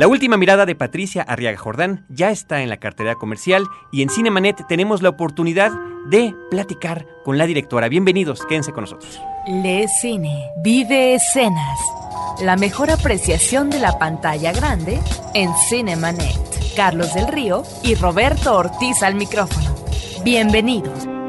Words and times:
La 0.00 0.08
última 0.08 0.38
mirada 0.38 0.64
de 0.64 0.74
Patricia 0.74 1.20
Arriaga 1.20 1.58
Jordán 1.58 2.06
ya 2.08 2.30
está 2.30 2.62
en 2.62 2.70
la 2.70 2.78
cartera 2.78 3.16
comercial 3.16 3.64
y 3.92 4.00
en 4.00 4.08
Cinemanet 4.08 4.66
tenemos 4.66 5.02
la 5.02 5.10
oportunidad 5.10 5.72
de 6.06 6.34
platicar 6.50 7.06
con 7.22 7.36
la 7.36 7.44
directora. 7.44 7.86
Bienvenidos, 7.90 8.46
quédense 8.46 8.72
con 8.72 8.84
nosotros. 8.84 9.20
Le 9.46 9.86
cine, 9.88 10.52
vive 10.64 11.16
escenas. 11.16 11.78
La 12.40 12.56
mejor 12.56 12.90
apreciación 12.90 13.68
de 13.68 13.78
la 13.78 13.98
pantalla 13.98 14.52
grande 14.52 14.98
en 15.34 15.50
Cinemanet. 15.68 16.74
Carlos 16.74 17.12
del 17.12 17.28
Río 17.28 17.64
y 17.82 17.94
Roberto 17.94 18.56
Ortiz 18.56 19.02
al 19.02 19.16
micrófono. 19.16 19.74
Bienvenidos. 20.24 21.19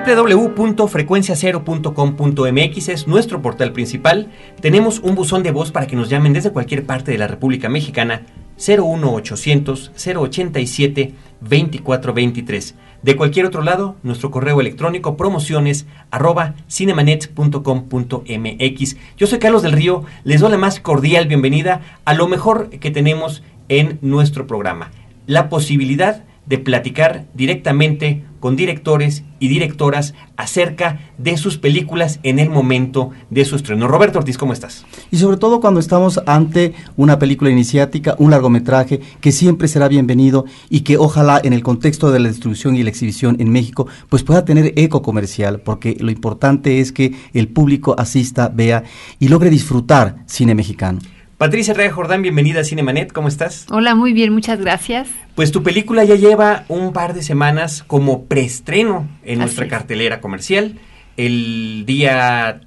www.frecuenciacero.com.mx 0.00 2.88
es 2.88 3.06
nuestro 3.06 3.42
portal 3.42 3.72
principal. 3.72 4.32
Tenemos 4.60 4.98
un 4.98 5.14
buzón 5.14 5.44
de 5.44 5.52
voz 5.52 5.70
para 5.70 5.86
que 5.86 5.94
nos 5.94 6.08
llamen 6.08 6.32
desde 6.32 6.50
cualquier 6.50 6.84
parte 6.84 7.12
de 7.12 7.18
la 7.18 7.28
República 7.28 7.68
Mexicana 7.68 8.22
01800 8.56 9.92
087 9.94 11.14
2423. 11.40 12.74
De 13.02 13.16
cualquier 13.16 13.46
otro 13.46 13.62
lado, 13.62 13.94
nuestro 14.02 14.32
correo 14.32 14.60
electrónico 14.60 15.16
promociones 15.16 15.86
arroba 16.10 16.56
cinemanet.com.mx. 16.68 18.96
Yo 19.16 19.28
soy 19.28 19.38
Carlos 19.38 19.62
del 19.62 19.72
Río, 19.72 20.02
les 20.24 20.40
doy 20.40 20.50
la 20.50 20.58
más 20.58 20.80
cordial 20.80 21.28
bienvenida 21.28 21.82
a 22.04 22.14
lo 22.14 22.26
mejor 22.26 22.68
que 22.70 22.90
tenemos 22.90 23.44
en 23.68 24.00
nuestro 24.02 24.48
programa. 24.48 24.90
La 25.26 25.48
posibilidad 25.48 26.24
de 26.46 26.58
platicar 26.58 27.26
directamente 27.34 28.24
con 28.44 28.56
directores 28.56 29.24
y 29.38 29.48
directoras 29.48 30.12
acerca 30.36 31.00
de 31.16 31.38
sus 31.38 31.56
películas 31.56 32.20
en 32.22 32.38
el 32.38 32.50
momento 32.50 33.10
de 33.30 33.46
su 33.46 33.56
estreno. 33.56 33.88
Roberto 33.88 34.18
Ortiz, 34.18 34.36
¿cómo 34.36 34.52
estás? 34.52 34.84
Y 35.10 35.16
sobre 35.16 35.38
todo 35.38 35.60
cuando 35.60 35.80
estamos 35.80 36.20
ante 36.26 36.74
una 36.96 37.18
película 37.18 37.50
iniciática, 37.50 38.16
un 38.18 38.30
largometraje 38.30 39.00
que 39.22 39.32
siempre 39.32 39.66
será 39.66 39.88
bienvenido 39.88 40.44
y 40.68 40.80
que 40.80 40.98
ojalá 40.98 41.40
en 41.42 41.54
el 41.54 41.62
contexto 41.62 42.12
de 42.12 42.20
la 42.20 42.28
distribución 42.28 42.76
y 42.76 42.82
la 42.82 42.90
exhibición 42.90 43.36
en 43.38 43.50
México 43.50 43.86
pues 44.10 44.22
pueda 44.22 44.44
tener 44.44 44.74
eco 44.76 45.00
comercial, 45.00 45.60
porque 45.60 45.96
lo 45.98 46.10
importante 46.10 46.80
es 46.80 46.92
que 46.92 47.14
el 47.32 47.48
público 47.48 47.94
asista, 47.98 48.50
vea 48.54 48.84
y 49.18 49.28
logre 49.28 49.48
disfrutar 49.48 50.16
cine 50.26 50.54
mexicano. 50.54 50.98
Patricia 51.38 51.74
Rea 51.74 51.90
Jordán, 51.90 52.22
bienvenida 52.22 52.60
a 52.60 52.64
Cinemanet, 52.64 53.12
¿cómo 53.12 53.26
estás? 53.26 53.66
Hola, 53.70 53.96
muy 53.96 54.12
bien, 54.12 54.32
muchas 54.32 54.60
gracias. 54.60 55.08
Pues 55.34 55.50
tu 55.50 55.64
película 55.64 56.04
ya 56.04 56.14
lleva 56.14 56.64
un 56.68 56.92
par 56.92 57.12
de 57.12 57.24
semanas 57.24 57.82
como 57.84 58.26
preestreno 58.26 59.08
en 59.24 59.40
nuestra 59.40 59.66
cartelera 59.66 60.20
comercial. 60.20 60.78
El 61.16 61.84
día 61.86 62.60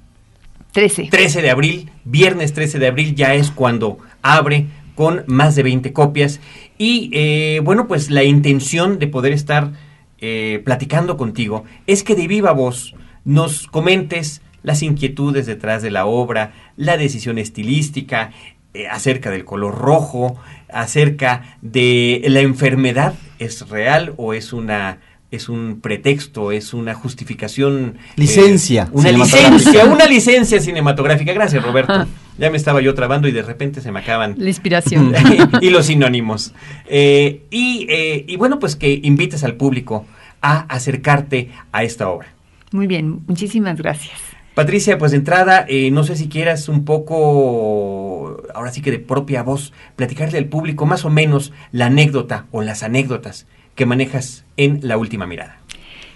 13. 0.72 1.08
13 1.10 1.40
de 1.40 1.50
abril, 1.50 1.90
viernes 2.04 2.52
13 2.52 2.78
de 2.78 2.88
abril, 2.88 3.14
ya 3.14 3.32
es 3.32 3.50
cuando 3.50 3.98
abre 4.20 4.66
con 4.94 5.24
más 5.26 5.56
de 5.56 5.62
20 5.62 5.94
copias. 5.94 6.38
Y 6.76 7.10
eh, 7.14 7.60
bueno, 7.64 7.88
pues 7.88 8.10
la 8.10 8.24
intención 8.24 8.98
de 8.98 9.06
poder 9.06 9.32
estar 9.32 9.72
eh, 10.18 10.60
platicando 10.62 11.16
contigo 11.16 11.64
es 11.86 12.02
que 12.02 12.14
de 12.14 12.26
viva 12.26 12.52
voz 12.52 12.94
nos 13.24 13.66
comentes 13.66 14.42
las 14.62 14.82
inquietudes 14.82 15.46
detrás 15.46 15.82
de 15.82 15.90
la 15.90 16.04
obra, 16.04 16.52
la 16.76 16.96
decisión 16.96 17.38
estilística, 17.38 18.32
eh, 18.78 18.86
acerca 18.86 19.30
del 19.32 19.44
color 19.44 19.76
rojo, 19.76 20.38
acerca 20.72 21.56
de 21.62 22.22
la 22.28 22.40
enfermedad, 22.40 23.14
¿es 23.40 23.68
real 23.68 24.14
o 24.16 24.34
es 24.34 24.52
una 24.52 25.00
es 25.32 25.48
un 25.48 25.80
pretexto, 25.80 26.52
es 26.52 26.72
una 26.72 26.94
justificación. 26.94 27.96
Eh, 27.96 28.12
licencia. 28.20 28.88
una 28.92 29.10
licencia, 29.10 29.84
una 29.84 30.06
licencia 30.06 30.60
cinematográfica. 30.60 31.32
Gracias, 31.32 31.62
Roberto. 31.62 32.06
Ya 32.38 32.50
me 32.50 32.56
estaba 32.56 32.80
yo 32.80 32.94
trabando 32.94 33.26
y 33.26 33.32
de 33.32 33.42
repente 33.42 33.80
se 33.80 33.90
me 33.90 33.98
acaban. 33.98 34.36
La 34.38 34.48
inspiración. 34.48 35.12
y 35.60 35.70
los 35.70 35.86
sinónimos. 35.86 36.54
Eh, 36.86 37.42
y, 37.50 37.88
y 38.26 38.36
bueno, 38.36 38.60
pues 38.60 38.76
que 38.76 39.00
invites 39.02 39.42
al 39.42 39.56
público 39.56 40.06
a 40.40 40.60
acercarte 40.60 41.50
a 41.72 41.82
esta 41.82 42.08
obra. 42.08 42.28
Muy 42.70 42.86
bien, 42.86 43.22
muchísimas 43.26 43.76
gracias. 43.76 44.37
Patricia, 44.58 44.98
pues 44.98 45.12
de 45.12 45.18
entrada, 45.18 45.64
eh, 45.68 45.92
no 45.92 46.02
sé 46.02 46.16
si 46.16 46.28
quieras 46.28 46.68
un 46.68 46.84
poco, 46.84 48.42
ahora 48.52 48.72
sí 48.72 48.82
que 48.82 48.90
de 48.90 48.98
propia 48.98 49.44
voz, 49.44 49.72
platicarle 49.94 50.36
al 50.36 50.46
público 50.46 50.84
más 50.84 51.04
o 51.04 51.10
menos 51.10 51.52
la 51.70 51.86
anécdota 51.86 52.46
o 52.50 52.62
las 52.62 52.82
anécdotas 52.82 53.46
que 53.76 53.86
manejas 53.86 54.44
en 54.56 54.80
La 54.82 54.98
Última 54.98 55.28
Mirada. 55.28 55.60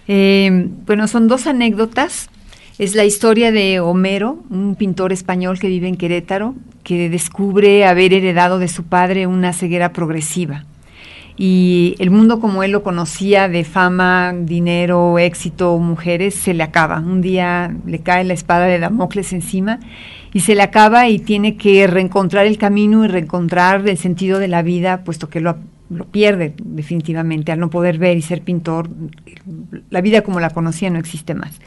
Eh, 0.09 0.67
bueno, 0.85 1.07
son 1.07 1.29
dos 1.29 1.47
anécdotas. 1.47 2.31
Es 2.81 2.97
la 2.97 3.05
historia 3.05 3.53
de 3.53 3.79
Homero, 3.79 4.43
un 4.51 4.75
pintor 4.75 5.13
español 5.13 5.61
que 5.61 5.69
vive 5.69 5.87
en 5.87 5.95
Querétaro, 5.95 6.57
que 6.83 7.09
descubre 7.09 7.85
haber 7.85 8.13
heredado 8.13 8.59
de 8.59 8.67
su 8.67 8.83
padre 8.83 9.29
una 9.29 9.53
ceguera 9.53 9.93
progresiva 9.93 10.65
y 11.37 11.95
el 11.99 12.11
mundo 12.11 12.41
como 12.41 12.63
él 12.63 12.73
lo 12.73 12.83
conocía 12.83 13.49
de 13.49 13.65
fama, 13.65 14.35
dinero, 14.37 15.19
éxito, 15.19 15.79
mujeres, 15.79 16.35
se 16.35 16.55
le 16.55 16.63
acaba. 16.63 17.01
Un 17.01 17.23
día 17.23 17.75
le 17.87 18.01
cae 18.01 18.25
la 18.25 18.35
espada 18.35 18.67
de 18.67 18.79
Damocles 18.79 19.33
encima 19.33 19.81
y 20.35 20.41
se 20.41 20.55
le 20.55 20.63
acaba 20.63 21.09
y 21.09 21.19
tiene 21.19 21.57
que 21.57 21.87
reencontrar 21.87 22.47
el 22.47 22.59
camino 22.59 23.05
y 23.05 23.09
reencontrar 23.09 23.89
el 23.89 23.97
sentido 23.97 24.39
de 24.39 24.49
la 24.49 24.63
vida, 24.63 25.05
puesto 25.05 25.31
que 25.31 25.41
lo, 25.41 25.57
lo 25.89 26.05
pierde 26.07 26.55
definitivamente 26.63 27.51
al 27.51 27.61
no 27.61 27.71
poder 27.71 27.99
ver 27.99 28.17
y 28.19 28.23
ser 28.23 28.43
pintor. 28.43 28.91
La 29.89 30.03
vida 30.03 30.23
como 30.23 30.39
la 30.39 30.51
conocía 30.51 30.91
no 30.91 30.99
existe 30.99 31.35
más. 31.35 31.61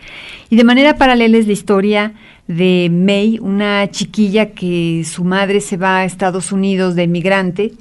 Y 0.49 0.57
de 0.57 0.63
manera 0.63 0.97
paralela 0.97 1.37
es 1.37 1.47
la 1.47 1.53
historia 1.53 2.13
de 2.47 2.89
May, 2.91 3.39
una 3.41 3.89
chiquilla 3.89 4.51
que 4.51 5.03
su 5.05 5.23
madre 5.23 5.59
se 5.59 5.77
va 5.77 5.99
a 5.99 6.05
Estados 6.05 6.51
Unidos 6.51 6.95
de 6.95 7.03
emigrante 7.03 7.73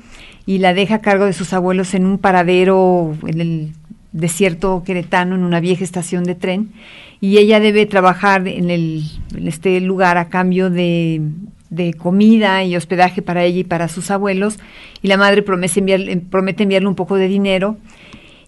y 0.47 0.59
la 0.59 0.75
deja 0.75 0.97
a 0.97 1.01
cargo 1.01 1.25
de 1.25 1.33
sus 1.33 1.53
abuelos 1.53 1.95
en 1.95 2.07
un 2.07 2.19
paradero 2.19 3.17
en 3.27 3.41
el 3.41 3.73
desierto 4.13 4.83
queretano, 4.85 5.35
en 5.35 5.43
una 5.43 5.61
vieja 5.61 5.85
estación 5.85 6.25
de 6.25 6.35
tren, 6.35 6.73
y 7.21 7.39
ella 7.39 7.61
debe 7.61 7.87
trabajar 7.87 8.47
en, 8.47 8.71
el, 8.71 9.03
en 9.35 9.49
este 9.49 9.81
lugar 9.81 10.19
a 10.19 10.29
cambio 10.29 10.71
de, 10.71 11.23
de, 11.71 11.95
comida 11.95 12.63
y 12.65 12.77
hospedaje 12.77 13.23
para 13.23 13.45
ella 13.45 13.61
y 13.61 13.65
para 13.65 13.89
sus 13.89 14.11
abuelos, 14.11 14.59
y 15.03 15.09
la 15.09 15.17
madre 15.17 15.43
promete, 15.43 16.23
promete 16.31 16.63
enviarle 16.63 16.89
un 16.89 16.95
poco 16.95 17.17
de 17.17 17.29
dinero, 17.29 17.77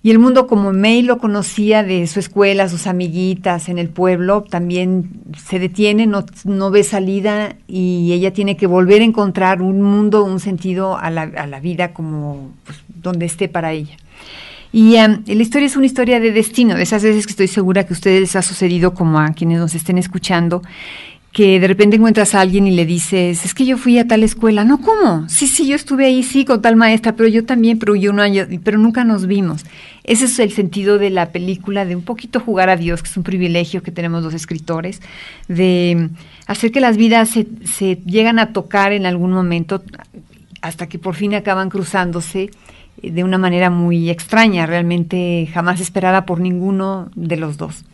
y 0.02 0.10
el 0.10 0.18
mundo 0.18 0.46
como 0.46 0.72
May 0.72 1.02
lo 1.02 1.18
conocía 1.18 1.82
de 1.82 2.06
su 2.06 2.20
escuela, 2.20 2.68
sus 2.68 2.86
amiguitas 2.86 3.68
en 3.68 3.78
el 3.78 3.88
pueblo, 3.88 4.42
también 4.42 5.10
se 5.36 5.58
detiene, 5.58 6.06
no, 6.06 6.24
no 6.44 6.70
ve 6.70 6.84
salida 6.84 7.56
y 7.66 8.12
ella 8.12 8.32
tiene 8.32 8.56
que 8.56 8.66
volver 8.66 9.02
a 9.02 9.04
encontrar 9.04 9.62
un 9.62 9.82
mundo, 9.82 10.24
un 10.24 10.40
sentido 10.40 10.96
a 10.96 11.10
la, 11.10 11.22
a 11.22 11.46
la 11.46 11.60
vida 11.60 11.92
como 11.92 12.52
pues, 12.64 12.78
donde 12.88 13.26
esté 13.26 13.48
para 13.48 13.72
ella. 13.72 13.96
Y 14.72 14.96
um, 14.96 15.22
la 15.26 15.42
historia 15.42 15.66
es 15.66 15.76
una 15.76 15.86
historia 15.86 16.20
de 16.20 16.32
destino, 16.32 16.74
de 16.74 16.82
esas 16.82 17.02
veces 17.02 17.26
que 17.26 17.30
estoy 17.30 17.48
segura 17.48 17.84
que 17.84 17.94
a 17.94 17.96
ustedes 17.96 18.20
les 18.20 18.36
ha 18.36 18.42
sucedido 18.42 18.94
como 18.94 19.18
a 19.18 19.30
quienes 19.30 19.58
nos 19.58 19.74
estén 19.74 19.96
escuchando, 19.96 20.62
que 21.36 21.60
de 21.60 21.68
repente 21.68 21.96
encuentras 21.96 22.34
a 22.34 22.40
alguien 22.40 22.66
y 22.66 22.70
le 22.70 22.86
dices, 22.86 23.44
es 23.44 23.52
que 23.52 23.66
yo 23.66 23.76
fui 23.76 23.98
a 23.98 24.08
tal 24.08 24.22
escuela. 24.22 24.64
No, 24.64 24.80
¿cómo? 24.80 25.28
Sí, 25.28 25.46
sí, 25.46 25.68
yo 25.68 25.76
estuve 25.76 26.06
ahí, 26.06 26.22
sí, 26.22 26.46
con 26.46 26.62
tal 26.62 26.76
maestra, 26.76 27.14
pero 27.14 27.28
yo 27.28 27.44
también, 27.44 27.78
pero 27.78 27.94
yo 27.94 28.14
no, 28.14 28.22
pero 28.64 28.78
nunca 28.78 29.04
nos 29.04 29.26
vimos. 29.26 29.66
Ese 30.02 30.24
es 30.24 30.38
el 30.38 30.50
sentido 30.50 30.96
de 30.96 31.10
la 31.10 31.32
película, 31.32 31.84
de 31.84 31.94
un 31.94 32.00
poquito 32.00 32.40
jugar 32.40 32.70
a 32.70 32.76
Dios, 32.78 33.02
que 33.02 33.10
es 33.10 33.16
un 33.18 33.22
privilegio 33.22 33.82
que 33.82 33.90
tenemos 33.90 34.24
los 34.24 34.32
escritores, 34.32 35.02
de 35.46 36.08
hacer 36.46 36.72
que 36.72 36.80
las 36.80 36.96
vidas 36.96 37.28
se, 37.28 37.46
se 37.70 37.96
llegan 38.06 38.38
a 38.38 38.54
tocar 38.54 38.94
en 38.94 39.04
algún 39.04 39.32
momento 39.32 39.82
hasta 40.62 40.86
que 40.86 40.98
por 40.98 41.16
fin 41.16 41.34
acaban 41.34 41.68
cruzándose 41.68 42.48
de 43.02 43.24
una 43.24 43.36
manera 43.36 43.68
muy 43.68 44.08
extraña, 44.08 44.64
realmente 44.64 45.46
jamás 45.52 45.82
esperada 45.82 46.24
por 46.24 46.40
ninguno 46.40 47.10
de 47.14 47.36
los 47.36 47.58
dos. 47.58 47.84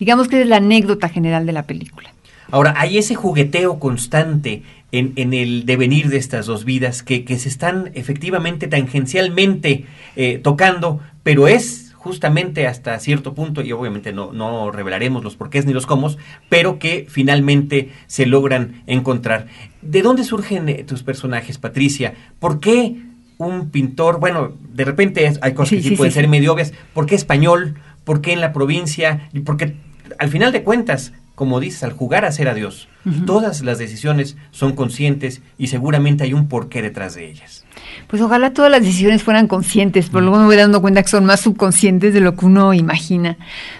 Digamos 0.00 0.26
que 0.26 0.42
es 0.42 0.48
la 0.48 0.56
anécdota 0.56 1.08
general 1.08 1.46
de 1.46 1.52
la 1.52 1.62
película. 1.62 2.10
Ahora, 2.50 2.74
hay 2.76 2.98
ese 2.98 3.14
jugueteo 3.14 3.78
constante 3.78 4.62
en, 4.92 5.12
en, 5.16 5.34
el 5.34 5.66
devenir 5.66 6.08
de 6.08 6.16
estas 6.16 6.46
dos 6.46 6.64
vidas 6.64 7.02
que, 7.02 7.24
que 7.24 7.38
se 7.38 7.48
están 7.48 7.90
efectivamente 7.94 8.68
tangencialmente 8.68 9.84
eh, 10.16 10.40
tocando, 10.42 11.00
pero 11.22 11.46
es 11.46 11.92
justamente 11.94 12.66
hasta 12.66 12.98
cierto 13.00 13.34
punto, 13.34 13.60
y 13.60 13.72
obviamente 13.72 14.12
no, 14.12 14.32
no 14.32 14.70
revelaremos 14.70 15.22
los 15.22 15.36
porqués 15.36 15.66
ni 15.66 15.74
los 15.74 15.84
cómo, 15.84 16.10
pero 16.48 16.78
que 16.78 17.06
finalmente 17.08 17.90
se 18.06 18.24
logran 18.24 18.82
encontrar. 18.86 19.46
¿De 19.82 20.00
dónde 20.00 20.24
surgen 20.24 20.68
eh, 20.68 20.84
tus 20.84 21.02
personajes, 21.02 21.58
Patricia? 21.58 22.14
¿Por 22.38 22.60
qué 22.60 22.96
un 23.36 23.70
pintor, 23.70 24.20
bueno, 24.20 24.52
de 24.72 24.84
repente 24.84 25.30
hay 25.40 25.54
cosas 25.54 25.70
sí, 25.70 25.76
que 25.76 25.82
sí, 25.82 25.88
sí 25.90 25.96
pueden 25.96 26.12
sí, 26.12 26.20
ser 26.20 26.28
medio 26.28 26.52
obvias, 26.52 26.72
¿por 26.94 27.06
qué 27.06 27.14
español? 27.14 27.76
¿Por 28.04 28.20
qué 28.20 28.32
en 28.32 28.40
la 28.40 28.52
provincia? 28.52 29.28
Porque 29.44 29.74
al 30.18 30.28
final 30.28 30.50
de 30.50 30.62
cuentas, 30.62 31.12
como 31.38 31.60
dices, 31.60 31.84
al 31.84 31.92
jugar 31.92 32.24
a 32.24 32.32
ser 32.32 32.48
a 32.48 32.54
Dios. 32.54 32.88
Todas 33.24 33.62
las 33.62 33.78
decisiones 33.78 34.36
son 34.50 34.72
conscientes 34.74 35.40
y 35.56 35.68
seguramente 35.68 36.24
hay 36.24 36.34
un 36.34 36.48
porqué 36.48 36.82
detrás 36.82 37.14
de 37.14 37.30
ellas. 37.30 37.64
Pues 38.08 38.20
ojalá 38.20 38.52
todas 38.52 38.72
las 38.72 38.82
decisiones 38.82 39.22
fueran 39.22 39.46
conscientes, 39.46 40.08
pero 40.08 40.22
luego 40.22 40.40
me 40.40 40.46
voy 40.46 40.56
dando 40.56 40.82
cuenta 40.82 41.00
que 41.00 41.08
son 41.08 41.24
más 41.24 41.38
subconscientes 41.38 42.12
de 42.12 42.20
lo 42.20 42.34
que 42.34 42.44
uno 42.44 42.74
imagina. 42.74 43.36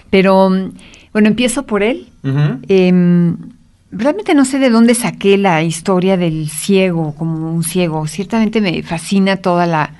Pero 0.08 0.48
mm, 0.48 0.70
bueno, 1.12 1.28
empiezo 1.28 1.64
por 1.64 1.82
él. 1.82 2.06
Em, 2.68 3.36
realmente 3.90 4.34
no 4.34 4.44
sé 4.44 4.60
de 4.60 4.70
dónde 4.70 4.94
saqué 4.94 5.36
la 5.36 5.64
historia 5.64 6.16
del 6.16 6.48
ciego 6.48 7.12
como 7.18 7.52
un 7.52 7.64
ciego. 7.64 8.06
Ciertamente 8.06 8.60
me 8.60 8.84
fascina 8.84 9.38
toda 9.38 9.66
la, 9.66 9.94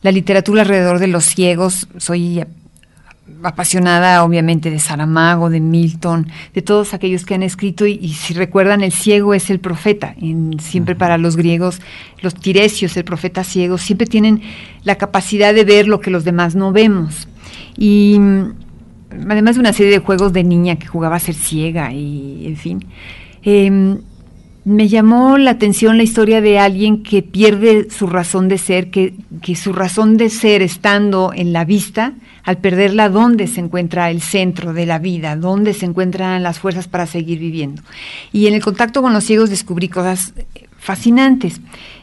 la 0.00 0.12
literatura 0.12 0.62
alrededor 0.62 0.98
de 0.98 1.08
los 1.08 1.26
ciegos. 1.26 1.88
Soy 1.98 2.42
apasionada 3.42 4.24
obviamente 4.24 4.70
de 4.70 4.78
Saramago, 4.78 5.50
de 5.50 5.60
Milton, 5.60 6.28
de 6.54 6.62
todos 6.62 6.94
aquellos 6.94 7.24
que 7.24 7.34
han 7.34 7.42
escrito 7.42 7.86
y, 7.86 8.08
si 8.10 8.34
recuerdan 8.34 8.82
el 8.82 8.92
ciego 8.92 9.34
es 9.34 9.50
el 9.50 9.60
profeta, 9.60 10.14
siempre 10.58 10.94
para 10.94 11.18
los 11.18 11.36
griegos 11.36 11.80
los 12.20 12.34
tiresios, 12.34 12.96
el 12.96 13.04
profeta 13.04 13.44
ciego, 13.44 13.78
siempre 13.78 14.06
tienen 14.06 14.42
la 14.84 14.96
capacidad 14.96 15.54
de 15.54 15.64
ver 15.64 15.88
lo 15.88 16.00
que 16.00 16.10
los 16.10 16.24
demás 16.24 16.54
no 16.54 16.72
vemos. 16.72 17.28
Y 17.76 18.16
mm, 18.18 18.54
además 19.28 19.56
de 19.56 19.60
una 19.60 19.72
serie 19.72 19.92
de 19.92 19.98
juegos 19.98 20.32
de 20.32 20.44
niña 20.44 20.76
que 20.76 20.86
jugaba 20.86 21.16
a 21.16 21.20
ser 21.20 21.34
ciega 21.34 21.92
y 21.92 22.46
en 22.46 22.56
fin. 22.56 22.86
Em, 23.42 23.98
me 24.64 24.88
llamó 24.88 25.38
la 25.38 25.52
atención 25.52 25.96
la 25.96 26.04
historia 26.04 26.40
de 26.40 26.58
alguien 26.58 27.02
que 27.02 27.22
pierde 27.22 27.88
su 27.90 28.06
razón 28.06 28.48
de 28.48 28.58
ser, 28.58 28.90
que, 28.90 29.14
que 29.42 29.56
su 29.56 29.72
razón 29.72 30.16
de 30.16 30.30
ser 30.30 30.62
estando 30.62 31.32
en 31.34 31.52
la 31.52 31.64
vista, 31.64 32.14
al 32.44 32.58
perderla, 32.58 33.08
¿dónde 33.08 33.48
se 33.48 33.60
encuentra 33.60 34.10
el 34.10 34.20
centro 34.20 34.72
de 34.72 34.86
la 34.86 34.98
vida? 34.98 35.34
¿Dónde 35.36 35.74
se 35.74 35.86
encuentran 35.86 36.42
las 36.42 36.60
fuerzas 36.60 36.86
para 36.86 37.06
seguir 37.06 37.40
viviendo? 37.40 37.82
Y 38.32 38.46
en 38.46 38.54
el 38.54 38.62
contacto 38.62 39.02
con 39.02 39.12
los 39.12 39.24
ciegos 39.24 39.50
descubrí 39.50 39.88
cosas 39.88 40.32
fascinantes. 40.78 41.60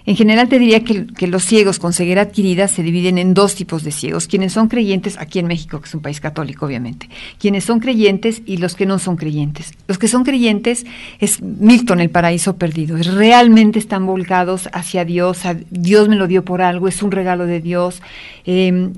En 0.09 0.15
general 0.15 0.49
te 0.49 0.57
diría 0.57 0.83
que, 0.83 1.27
los 1.27 1.45
ciegos 1.45 1.77
con 1.77 1.93
ceguera 1.93 2.23
adquirida 2.23 2.67
se 2.67 2.81
dividen 2.81 3.19
en 3.19 3.35
dos 3.35 3.53
tipos 3.53 3.83
de 3.83 3.91
ciegos, 3.91 4.25
quienes 4.25 4.53
son 4.53 4.67
creyentes, 4.67 5.19
aquí 5.19 5.37
en 5.37 5.45
México, 5.45 5.79
que 5.79 5.87
es 5.87 5.93
un 5.93 6.01
país 6.01 6.19
católico 6.19 6.65
obviamente, 6.65 7.07
quienes 7.37 7.63
son 7.63 7.79
creyentes 7.79 8.41
y 8.47 8.57
los 8.57 8.73
que 8.73 8.87
no 8.87 8.97
son 8.97 9.17
creyentes. 9.17 9.71
Los 9.87 9.99
que 9.99 10.07
son 10.07 10.23
creyentes 10.23 10.87
es 11.19 11.43
Milton, 11.43 11.99
el 11.99 12.09
paraíso 12.09 12.57
perdido, 12.57 12.97
realmente 12.97 13.77
están 13.77 14.07
volcados 14.07 14.67
hacia 14.73 15.05
Dios, 15.05 15.41
Dios 15.69 16.09
me 16.09 16.15
lo 16.15 16.25
dio 16.25 16.43
por 16.43 16.63
algo, 16.63 16.87
es 16.87 17.03
un 17.03 17.11
regalo 17.11 17.45
de 17.45 17.61
Dios, 17.61 18.01
em, 18.45 18.93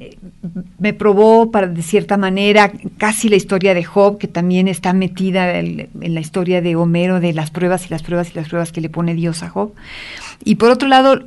me 0.80 0.94
probó 0.94 1.52
para 1.52 1.68
de 1.68 1.82
cierta 1.82 2.16
manera 2.16 2.72
casi 2.98 3.28
la 3.28 3.36
historia 3.36 3.74
de 3.74 3.84
Job, 3.84 4.18
que 4.18 4.30
también 4.30 4.70
está 4.70 4.94
metida 4.94 5.60
en 5.60 5.90
la 5.94 6.22
historia 6.22 6.62
de 6.62 6.78
Homero, 6.78 7.20
de 7.20 7.34
las 7.34 7.52
pruebas 7.52 7.86
y 7.88 7.90
las 7.90 8.02
pruebas 8.02 8.32
y 8.32 8.36
las 8.36 8.48
pruebas 8.48 8.72
que 8.72 8.80
le 8.80 8.88
pone 8.88 9.14
Dios 9.14 9.44
a 9.44 9.50
Job. 9.50 9.74
Y 10.44 10.56
por 10.56 10.72
otro 10.72 10.88
lado, 10.88 11.24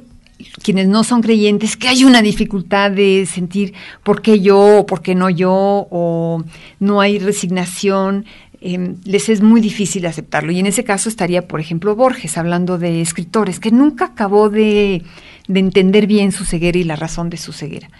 quienes 0.62 0.88
no 0.88 1.04
son 1.04 1.22
creyentes, 1.22 1.76
que 1.76 1.88
hay 1.88 2.04
una 2.04 2.22
dificultad 2.22 2.90
de 2.90 3.26
sentir 3.26 3.74
por 4.02 4.22
qué 4.22 4.40
yo 4.40 4.80
o 4.80 4.86
por 4.86 5.02
qué 5.02 5.14
no 5.14 5.30
yo, 5.30 5.86
o 5.90 6.42
no 6.80 7.00
hay 7.00 7.18
resignación, 7.18 8.26
em, 8.60 8.96
les 9.04 9.28
es 9.28 9.40
muy 9.42 9.60
difícil 9.60 10.06
aceptarlo. 10.06 10.52
Y 10.52 10.58
en 10.58 10.66
ese 10.66 10.84
caso 10.84 11.08
estaría, 11.08 11.46
por 11.46 11.60
ejemplo, 11.60 11.94
Borges, 11.96 12.36
hablando 12.38 12.78
de 12.78 13.00
escritores, 13.00 13.60
que 13.60 13.70
nunca 13.70 14.06
acabó 14.06 14.50
de, 14.50 15.02
de 15.48 15.60
entender 15.60 16.06
bien 16.06 16.32
su 16.32 16.44
ceguera 16.44 16.78
y 16.78 16.84
la 16.84 16.96
razón 16.96 17.30
de 17.30 17.36
su 17.36 17.52
ceguera. 17.52 17.90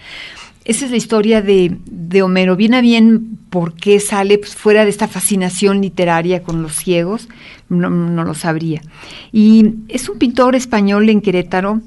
Esa 0.65 0.87
es 0.87 0.91
la 0.91 0.97
historia 0.97 1.43
de, 1.43 1.77
Homero. 2.23 2.57
Viene 2.57 2.81
bien 2.81 3.39
por 3.51 3.75
qué 3.75 4.01
sale 4.01 4.39
pues, 4.39 4.55
fuera 4.55 4.85
de 4.85 4.91
esta 4.91 5.09
fascinación 5.09 5.83
literaria 5.83 6.43
con 6.43 6.63
los 6.63 6.77
ciegos, 6.77 7.29
no, 7.69 7.91
no 7.91 8.25
lo 8.25 8.35
sabría. 8.35 8.81
Y 9.33 9.75
es 9.89 10.09
un 10.09 10.19
pintor 10.19 10.55
español 10.55 11.09
en 11.11 11.21
Querétaro. 11.21 11.81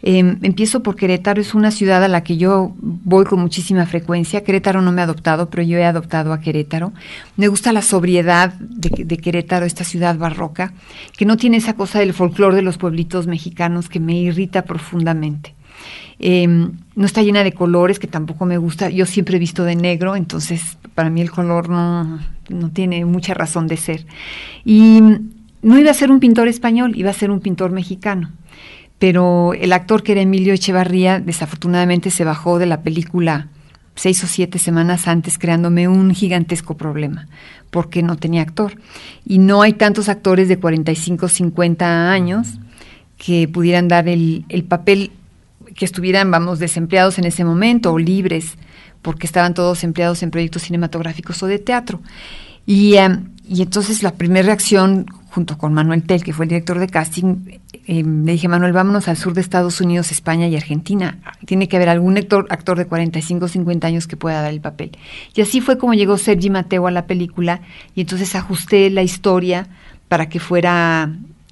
Em, 0.00 0.38
empiezo 0.42 0.82
por 0.82 0.96
Querétaro, 0.96 1.40
es 1.40 1.54
una 1.54 1.70
ciudad 1.70 2.02
a 2.02 2.08
la 2.08 2.22
que 2.22 2.36
yo 2.36 2.72
voy 2.80 3.24
con 3.24 3.40
muchísima 3.40 3.86
frecuencia. 3.86 4.42
Querétaro 4.42 4.80
no 4.80 4.90
me 4.90 5.00
ha 5.00 5.04
adoptado, 5.04 5.48
pero 5.50 5.62
yo 5.62 5.78
he 5.78 5.84
adoptado 5.84 6.32
a 6.32 6.40
Querétaro. 6.40 6.92
Me 7.36 7.48
gusta 7.48 7.72
la 7.72 7.82
sobriedad 7.82 8.54
de, 8.54 9.04
de 9.04 9.16
Querétaro, 9.18 9.66
esta 9.66 9.84
ciudad 9.84 10.16
barroca, 10.16 10.72
que 11.16 11.24
no 11.24 11.36
tiene 11.36 11.58
esa 11.58 11.74
cosa 11.74 12.00
del 12.00 12.14
folclore 12.14 12.56
de 12.56 12.62
los 12.62 12.78
pueblitos 12.78 13.26
mexicanos 13.26 13.88
que 13.88 14.00
me 14.00 14.18
irrita 14.18 14.62
profundamente. 14.62 15.57
Em, 16.18 16.72
no 16.96 17.06
está 17.06 17.22
llena 17.22 17.44
de 17.44 17.52
colores, 17.52 17.98
que 17.98 18.06
tampoco 18.06 18.44
me 18.44 18.58
gusta. 18.58 18.90
Yo 18.90 19.06
siempre 19.06 19.36
he 19.36 19.40
visto 19.40 19.64
de 19.64 19.76
negro, 19.76 20.16
entonces 20.16 20.78
para 20.94 21.10
mí 21.10 21.20
el 21.20 21.30
color 21.30 21.68
no, 21.68 22.18
no 22.48 22.70
tiene 22.70 23.04
mucha 23.04 23.34
razón 23.34 23.66
de 23.66 23.76
ser. 23.76 24.06
Y 24.64 25.00
no 25.62 25.78
iba 25.78 25.90
a 25.90 25.94
ser 25.94 26.10
un 26.10 26.20
pintor 26.20 26.48
español, 26.48 26.96
iba 26.96 27.10
a 27.10 27.14
ser 27.14 27.30
un 27.30 27.40
pintor 27.40 27.70
mexicano. 27.70 28.30
Pero 28.98 29.54
el 29.54 29.72
actor 29.72 30.02
que 30.02 30.12
era 30.12 30.22
Emilio 30.22 30.52
Echevarría, 30.52 31.20
desafortunadamente 31.20 32.10
se 32.10 32.24
bajó 32.24 32.58
de 32.58 32.66
la 32.66 32.82
película 32.82 33.48
seis 33.94 34.22
o 34.24 34.26
siete 34.26 34.58
semanas 34.58 35.08
antes, 35.08 35.38
creándome 35.38 35.88
un 35.88 36.14
gigantesco 36.14 36.76
problema, 36.76 37.28
porque 37.70 38.02
no 38.02 38.16
tenía 38.16 38.42
actor. 38.42 38.74
Y 39.24 39.38
no 39.38 39.62
hay 39.62 39.72
tantos 39.74 40.08
actores 40.08 40.48
de 40.48 40.58
45, 40.58 41.28
50 41.28 42.10
años 42.10 42.58
que 43.16 43.48
pudieran 43.48 43.88
dar 43.88 44.08
el, 44.08 44.44
el 44.48 44.64
papel 44.64 45.10
que 45.78 45.84
estuvieran, 45.84 46.30
vamos, 46.30 46.58
desempleados 46.58 47.18
en 47.18 47.24
ese 47.24 47.44
momento 47.44 47.92
o 47.92 47.98
libres, 47.98 48.54
porque 49.00 49.26
estaban 49.26 49.54
todos 49.54 49.84
empleados 49.84 50.22
en 50.24 50.32
proyectos 50.32 50.62
cinematográficos 50.62 51.40
o 51.42 51.46
de 51.46 51.60
teatro. 51.60 52.00
Y, 52.66 52.96
em, 52.96 53.30
y 53.48 53.62
entonces 53.62 54.02
la 54.02 54.12
primera 54.12 54.44
reacción, 54.44 55.06
junto 55.30 55.56
con 55.56 55.72
Manuel 55.72 56.02
Tel, 56.02 56.24
que 56.24 56.32
fue 56.32 56.46
el 56.46 56.48
director 56.48 56.80
de 56.80 56.88
casting, 56.88 57.60
em, 57.86 58.24
le 58.24 58.32
dije, 58.32 58.48
Manuel, 58.48 58.72
vámonos 58.72 59.06
al 59.06 59.16
sur 59.16 59.34
de 59.34 59.40
Estados 59.40 59.80
Unidos, 59.80 60.10
España 60.10 60.48
y 60.48 60.56
Argentina. 60.56 61.18
Tiene 61.46 61.68
que 61.68 61.76
haber 61.76 61.88
algún 61.88 62.18
actor, 62.18 62.46
actor 62.50 62.76
de 62.76 62.86
45 62.86 63.44
o 63.44 63.48
50 63.48 63.86
años 63.86 64.08
que 64.08 64.16
pueda 64.16 64.42
dar 64.42 64.52
el 64.52 64.60
papel. 64.60 64.90
Y 65.34 65.42
así 65.42 65.60
fue 65.60 65.78
como 65.78 65.94
llegó 65.94 66.18
Sergi 66.18 66.50
Mateo 66.50 66.88
a 66.88 66.90
la 66.90 67.06
película 67.06 67.60
y 67.94 68.00
entonces 68.00 68.34
ajusté 68.34 68.90
la 68.90 69.04
historia 69.04 69.68
para 70.08 70.28
que 70.28 70.40
fuera 70.40 71.08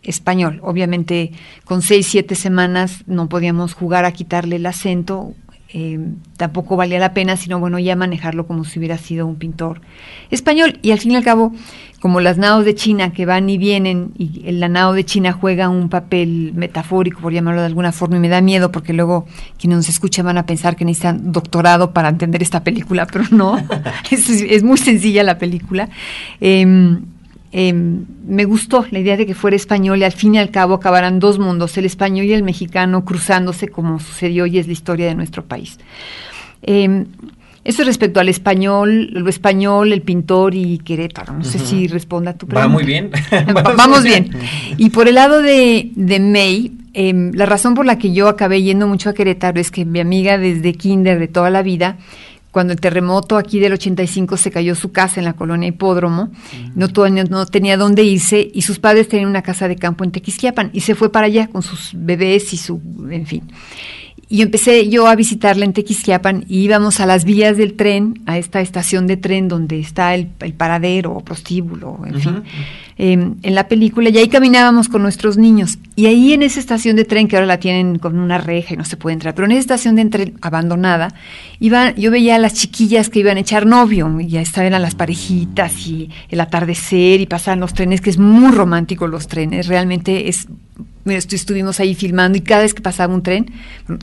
español. 0.06 0.60
Obviamente 0.62 1.32
con 1.64 1.82
seis, 1.82 2.06
siete 2.06 2.34
semanas 2.34 3.04
no 3.06 3.28
podíamos 3.28 3.74
jugar 3.74 4.04
a 4.04 4.12
quitarle 4.12 4.56
el 4.56 4.66
acento, 4.66 5.34
eh, 5.78 5.98
tampoco 6.36 6.76
valía 6.76 7.00
la 7.00 7.12
pena, 7.12 7.36
sino 7.36 7.58
bueno, 7.58 7.78
ya 7.78 7.96
manejarlo 7.96 8.46
como 8.46 8.64
si 8.64 8.78
hubiera 8.78 8.98
sido 8.98 9.26
un 9.26 9.36
pintor 9.36 9.80
español. 10.30 10.78
Y 10.80 10.92
al 10.92 11.00
fin 11.00 11.10
y 11.10 11.16
al 11.16 11.24
cabo, 11.24 11.52
como 12.00 12.20
las 12.20 12.38
naos 12.38 12.64
de 12.64 12.74
China 12.74 13.12
que 13.12 13.26
van 13.26 13.50
y 13.50 13.58
vienen, 13.58 14.12
y 14.16 14.50
la 14.52 14.68
nao 14.68 14.92
de 14.92 15.04
China 15.04 15.32
juega 15.32 15.68
un 15.68 15.88
papel 15.88 16.52
metafórico, 16.54 17.20
por 17.20 17.32
llamarlo 17.32 17.62
de 17.62 17.66
alguna 17.66 17.90
forma, 17.90 18.16
y 18.16 18.20
me 18.20 18.28
da 18.28 18.40
miedo 18.40 18.70
porque 18.70 18.92
luego 18.92 19.26
quienes 19.58 19.78
nos 19.78 19.88
escuchan 19.88 20.24
van 20.24 20.38
a 20.38 20.46
pensar 20.46 20.76
que 20.76 20.84
necesitan 20.84 21.32
doctorado 21.32 21.92
para 21.92 22.10
entender 22.10 22.42
esta 22.42 22.62
película, 22.62 23.06
pero 23.06 23.24
no, 23.32 23.58
es, 24.10 24.62
muy 24.62 24.78
sencilla 24.78 25.24
la 25.24 25.36
película. 25.36 25.88
Em, 26.40 27.02
Em, 27.58 28.04
me 28.28 28.44
gustó 28.44 28.84
la 28.90 28.98
idea 28.98 29.16
de 29.16 29.24
que 29.24 29.34
fuera 29.34 29.56
español 29.56 29.98
y 30.00 30.04
al 30.04 30.12
fin 30.12 30.34
y 30.34 30.38
al 30.38 30.50
cabo 30.50 30.74
acabaran 30.74 31.18
dos 31.20 31.38
mundos, 31.38 31.78
el 31.78 31.86
español 31.86 32.26
y 32.26 32.34
el 32.34 32.42
mexicano, 32.42 33.02
cruzándose 33.06 33.68
como 33.68 33.98
sucedió 33.98 34.44
y 34.44 34.58
es 34.58 34.66
la 34.66 34.74
historia 34.74 35.06
de 35.06 35.14
nuestro 35.14 35.42
país. 35.42 35.78
Eh, 36.60 37.06
eso 37.64 37.82
respecto 37.82 38.20
al 38.20 38.28
español, 38.28 39.08
lo 39.10 39.30
español, 39.30 39.94
el 39.94 40.02
pintor 40.02 40.54
y 40.54 40.76
Querétaro. 40.80 41.32
No 41.32 41.44
sé 41.44 41.58
si 41.58 41.88
responda 41.88 42.32
a 42.32 42.34
tu 42.34 42.46
pregunta. 42.46 42.68
Va 42.68 42.72
muy 42.72 42.84
bien. 42.84 43.10
Vamos 43.78 44.04
bien. 44.04 44.30
Y 44.76 44.90
por 44.90 45.08
el 45.08 45.14
lado 45.14 45.40
de, 45.40 45.92
de 45.96 46.20
May, 46.20 46.72
em, 46.92 47.32
la 47.32 47.46
razón 47.46 47.72
por 47.72 47.86
la 47.86 47.96
que 47.96 48.12
yo 48.12 48.28
acabé 48.28 48.62
yendo 48.62 48.86
mucho 48.86 49.08
a 49.08 49.14
Querétaro 49.14 49.58
es 49.58 49.70
que 49.70 49.86
mi 49.86 50.00
amiga 50.00 50.36
desde 50.36 50.74
kinder 50.74 51.18
de 51.18 51.26
toda 51.26 51.48
la 51.48 51.62
vida 51.62 51.96
cuando 52.56 52.72
el 52.72 52.80
terremoto 52.80 53.36
aquí 53.36 53.60
del 53.60 53.74
85 53.74 54.38
se 54.38 54.50
cayó 54.50 54.74
su 54.74 54.90
casa 54.90 55.20
en 55.20 55.26
la 55.26 55.34
colonia 55.34 55.68
Hipódromo, 55.68 56.30
no, 56.74 56.86
no 57.28 57.44
tenía 57.44 57.76
dónde 57.76 58.02
irse 58.02 58.50
y 58.50 58.62
sus 58.62 58.78
padres 58.78 59.10
tenían 59.10 59.28
una 59.28 59.42
casa 59.42 59.68
de 59.68 59.76
campo 59.76 60.04
en 60.04 60.10
Tequisquiapan 60.10 60.70
y 60.72 60.80
se 60.80 60.94
fue 60.94 61.12
para 61.12 61.26
allá 61.26 61.48
con 61.48 61.60
sus 61.60 61.90
bebés 61.92 62.54
y 62.54 62.56
su, 62.56 62.80
en 63.10 63.26
fin. 63.26 63.42
Y 64.28 64.42
empecé 64.42 64.88
yo 64.88 65.06
a 65.06 65.14
visitarla 65.14 65.64
en 65.64 65.72
Tequisquiapan 65.72 66.44
y 66.48 66.58
íbamos 66.58 66.98
a 66.98 67.06
las 67.06 67.24
vías 67.24 67.56
del 67.56 67.74
tren, 67.74 68.22
a 68.26 68.38
esta 68.38 68.60
estación 68.60 69.06
de 69.06 69.16
tren 69.16 69.46
donde 69.46 69.78
está 69.78 70.14
el, 70.16 70.26
paradero 70.26 71.12
o 71.12 71.20
prostíbulo, 71.20 72.00
en 72.04 72.20
fin. 72.20 72.42
Em, 72.98 73.34
en 73.42 73.54
la 73.54 73.68
película 73.68 74.08
y 74.08 74.16
ahí 74.16 74.28
caminábamos 74.28 74.88
con 74.88 75.02
nuestros 75.02 75.36
niños. 75.36 75.78
Y 75.94 76.06
ahí 76.06 76.32
en 76.32 76.42
esa 76.42 76.58
estación 76.58 76.96
de 76.96 77.04
tren, 77.04 77.28
que 77.28 77.36
ahora 77.36 77.46
la 77.46 77.60
tienen 77.60 77.98
con 77.98 78.18
una 78.18 78.38
reja 78.38 78.74
y 78.74 78.76
no 78.76 78.84
se 78.84 78.96
puede 78.96 79.14
entrar, 79.14 79.34
pero 79.34 79.44
en 79.44 79.52
esa 79.52 79.60
estación 79.60 79.96
de 79.96 80.06
tren 80.06 80.34
abandonada, 80.40 81.14
iba, 81.60 81.94
yo 81.94 82.10
veía 82.10 82.34
a 82.36 82.38
las 82.38 82.54
chiquillas 82.54 83.10
que 83.10 83.20
iban 83.20 83.36
a 83.36 83.40
echar 83.40 83.66
novio, 83.66 84.10
y 84.18 84.28
ya 84.28 84.40
estaban 84.40 84.72
las 84.80 84.94
parejitas 84.94 85.86
y 85.86 86.10
el 86.30 86.40
atardecer 86.40 87.20
y 87.20 87.26
pasaban 87.26 87.60
los 87.60 87.74
trenes, 87.74 88.00
que 88.00 88.10
es 88.10 88.18
muy 88.18 88.50
romántico 88.50 89.06
los 89.06 89.28
trenes, 89.28 89.68
realmente 89.68 90.28
es 90.28 90.48
estuvimos 91.06 91.80
ahí 91.80 91.94
filmando 91.94 92.38
y 92.38 92.40
cada 92.40 92.62
vez 92.62 92.74
que 92.74 92.82
pasaba 92.82 93.14
un 93.14 93.22
tren, 93.22 93.46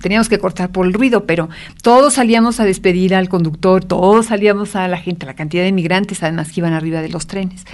teníamos 0.02 0.30
que 0.30 0.40
cortar 0.40 0.72
por 0.72 0.86
el 0.86 0.94
ruido, 0.94 1.26
pero 1.26 1.50
todos 1.82 2.14
salíamos 2.14 2.60
a 2.60 2.66
despedir 2.66 3.16
al 3.16 3.30
conductor, 3.30 3.84
todos 3.84 4.28
salíamos 4.28 4.76
a 4.76 4.88
la 4.88 4.98
gente, 4.98 5.26
la 5.26 5.36
cantidad 5.36 5.64
de 5.64 5.72
migrantes 5.72 6.24
además 6.24 6.52
que 6.52 6.62
iban 6.62 6.74
arriba 6.74 7.02
de 7.02 7.10
los 7.10 7.28
trenes. 7.28 7.66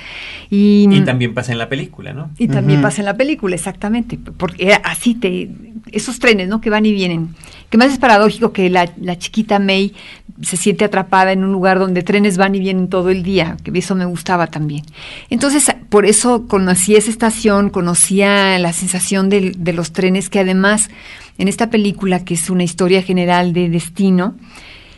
Y, 0.50 0.88
también 1.02 1.34
pasa 1.34 1.52
en 1.52 1.58
la 1.58 1.70
película, 1.70 2.14
¿no? 2.14 2.30
Y 2.38 2.48
también 2.48 2.82
pasa 2.82 3.02
en 3.02 3.06
la 3.06 3.18
película, 3.18 3.56
exactamente, 3.56 4.18
porque 4.38 4.74
así 4.84 5.16
te, 5.16 5.50
esos 5.92 6.20
trenes, 6.20 6.48
¿no? 6.48 6.62
Que 6.62 6.70
van 6.70 6.86
y 6.86 6.92
vienen. 6.92 7.30
Que 7.70 7.78
más 7.78 7.92
es 7.92 8.00
paradójico 8.00 8.52
que 8.52 8.70
la, 8.70 8.92
la 9.00 9.18
chiquita 9.18 9.60
May 9.60 9.94
se 10.42 10.58
siente 10.58 10.86
atrapada 10.86 11.32
en 11.32 11.44
un 11.44 11.52
lugar 11.52 11.80
donde 11.80 12.02
trenes 12.02 12.38
van 12.38 12.56
y 12.56 12.60
vienen 12.60 12.90
todo 12.90 13.10
el 13.10 13.24
día, 13.24 13.58
que 13.64 13.78
eso 13.78 13.96
me 13.96 14.06
gustaba 14.06 14.48
también. 14.48 14.86
Entonces, 15.30 15.72
por 15.90 16.06
eso 16.06 16.48
conocí 16.48 16.96
esa 16.96 17.10
estación, 17.10 17.70
conocía 17.70 18.58
la 18.60 18.74
sensación 18.74 19.30
de, 19.30 19.52
de 19.58 19.74
los 19.74 19.92
trenes, 19.92 20.30
que 20.30 20.40
además 20.40 20.90
en 21.38 21.48
esta 21.48 21.70
película, 21.70 22.24
que 22.24 22.34
es 22.34 22.50
una 22.50 22.64
historia 22.64 23.02
general 23.02 23.54
de 23.54 23.70
destino, 23.70 24.36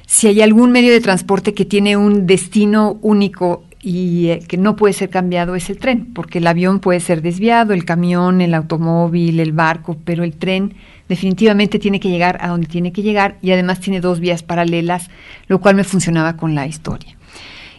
si 0.06 0.28
hay 0.28 0.42
algún 0.42 0.72
medio 0.72 0.92
de 0.92 1.00
transporte 1.00 1.54
que 1.54 1.66
tiene 1.66 1.96
un 1.98 2.28
destino 2.28 2.98
único 3.02 3.64
y 3.82 4.28
eh, 4.28 4.40
que 4.48 4.58
no 4.58 4.76
puede 4.76 4.94
ser 4.94 5.10
cambiado 5.10 5.56
es 5.56 5.70
el 5.70 5.78
tren, 5.78 6.14
porque 6.14 6.38
el 6.38 6.48
avión 6.48 6.80
puede 6.80 7.00
ser 7.00 7.22
desviado, 7.22 7.74
el 7.74 7.86
camión, 7.86 8.42
el 8.42 8.54
automóvil, 8.54 9.40
el 9.40 9.54
barco, 9.54 9.98
pero 10.06 10.24
el 10.24 10.34
tren 10.34 10.76
definitivamente 11.10 11.80
tiene 11.80 12.00
que 12.00 12.10
llegar 12.10 12.38
a 12.42 12.50
donde 12.50 12.68
tiene 12.68 12.92
que 12.92 13.02
llegar 13.02 13.38
y 13.42 13.52
además 13.52 13.80
tiene 13.80 14.00
dos 14.00 14.20
vías 14.20 14.44
paralelas, 14.44 15.10
lo 15.48 15.60
cual 15.60 15.76
me 15.76 15.84
funcionaba 15.84 16.38
con 16.38 16.54
la 16.54 16.68
historia. 16.68 17.18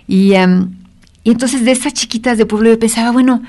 Y, 0.09 0.33
em, 0.35 0.77
y 1.23 1.31
entonces 1.31 1.65
de 1.65 1.71
esas 1.71 1.95
chiquitas 1.95 2.37
de 2.37 2.47
pueblo 2.47 2.71
yo 2.71 2.79
pensaba, 2.79 3.13
bueno, 3.13 3.43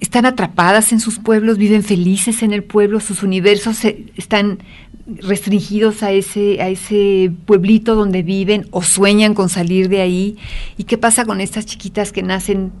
están 0.00 0.26
atrapadas 0.26 0.92
en 0.92 1.00
sus 1.00 1.18
pueblos, 1.18 1.58
viven 1.58 1.82
felices 1.82 2.42
en 2.42 2.52
el 2.52 2.62
pueblo, 2.62 3.00
sus 3.00 3.22
universos 3.22 3.84
están 4.16 4.58
restringidos 5.06 6.02
a 6.02 6.10
ese, 6.10 6.60
a 6.60 6.68
ese 6.68 7.30
pueblito 7.44 7.94
donde 7.94 8.22
viven 8.22 8.66
o 8.70 8.82
sueñan 8.82 9.34
con 9.34 9.48
salir 9.48 9.88
de 9.88 10.00
ahí. 10.00 10.36
¿Y 10.76 10.84
qué 10.84 10.98
pasa 10.98 11.24
con 11.24 11.40
estas 11.40 11.66
chiquitas 11.66 12.12
que 12.12 12.22
nacen 12.22 12.72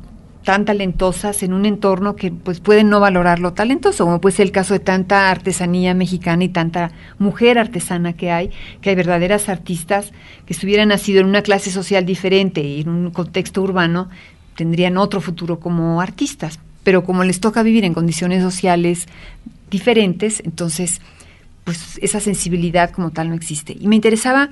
tan 0.46 0.64
talentosas 0.64 1.42
en 1.42 1.52
un 1.52 1.66
entorno 1.66 2.14
que 2.14 2.30
pues 2.30 2.60
pueden 2.60 2.88
no 2.88 3.00
valorar 3.00 3.40
lo 3.40 3.52
talentoso, 3.52 4.04
como 4.04 4.20
puede 4.20 4.36
ser 4.36 4.46
el 4.46 4.52
caso 4.52 4.74
de 4.74 4.80
tanta 4.80 5.28
artesanía 5.28 5.92
mexicana 5.92 6.44
y 6.44 6.48
tanta 6.48 6.92
mujer 7.18 7.58
artesana 7.58 8.12
que 8.12 8.30
hay, 8.30 8.50
que 8.80 8.90
hay 8.90 8.94
verdaderas 8.94 9.48
artistas 9.48 10.12
que 10.46 10.54
si 10.54 10.64
hubieran 10.64 10.88
nacido 10.88 11.20
en 11.20 11.26
una 11.26 11.42
clase 11.42 11.72
social 11.72 12.06
diferente 12.06 12.60
y 12.60 12.82
en 12.82 12.90
un 12.90 13.10
contexto 13.10 13.60
urbano, 13.60 14.08
tendrían 14.54 14.98
otro 14.98 15.20
futuro 15.20 15.58
como 15.58 16.00
artistas, 16.00 16.60
pero 16.84 17.02
como 17.02 17.24
les 17.24 17.40
toca 17.40 17.64
vivir 17.64 17.84
en 17.84 17.92
condiciones 17.92 18.40
sociales 18.40 19.08
diferentes, 19.68 20.40
entonces 20.44 21.00
pues 21.66 21.98
esa 22.00 22.20
sensibilidad 22.20 22.92
como 22.92 23.10
tal 23.10 23.28
no 23.28 23.34
existe. 23.34 23.76
Y 23.78 23.88
me 23.88 23.96
interesaba 23.96 24.50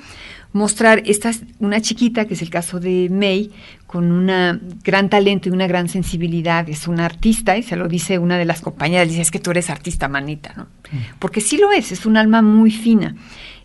mostrar 0.52 1.00
esta, 1.06 1.30
una 1.60 1.80
chiquita, 1.80 2.24
que 2.24 2.34
es 2.34 2.42
el 2.42 2.50
caso 2.50 2.80
de 2.80 3.08
May, 3.08 3.52
con 3.86 4.10
un 4.10 4.80
gran 4.82 5.08
talento 5.08 5.48
y 5.48 5.52
una 5.52 5.68
gran 5.68 5.88
sensibilidad, 5.88 6.68
es 6.68 6.88
una 6.88 7.04
artista, 7.04 7.56
y 7.56 7.62
se 7.62 7.76
lo 7.76 7.86
dice 7.86 8.18
una 8.18 8.36
de 8.36 8.44
las 8.44 8.60
compañeras, 8.60 9.08
dice, 9.08 9.20
es 9.20 9.30
que 9.30 9.38
tú 9.38 9.52
eres 9.52 9.70
artista, 9.70 10.08
manita, 10.08 10.54
¿no? 10.56 10.64
Mm. 10.64 11.18
Porque 11.20 11.40
sí 11.40 11.56
lo 11.56 11.70
es, 11.70 11.92
es 11.92 12.04
un 12.04 12.16
alma 12.16 12.42
muy 12.42 12.72
fina, 12.72 13.14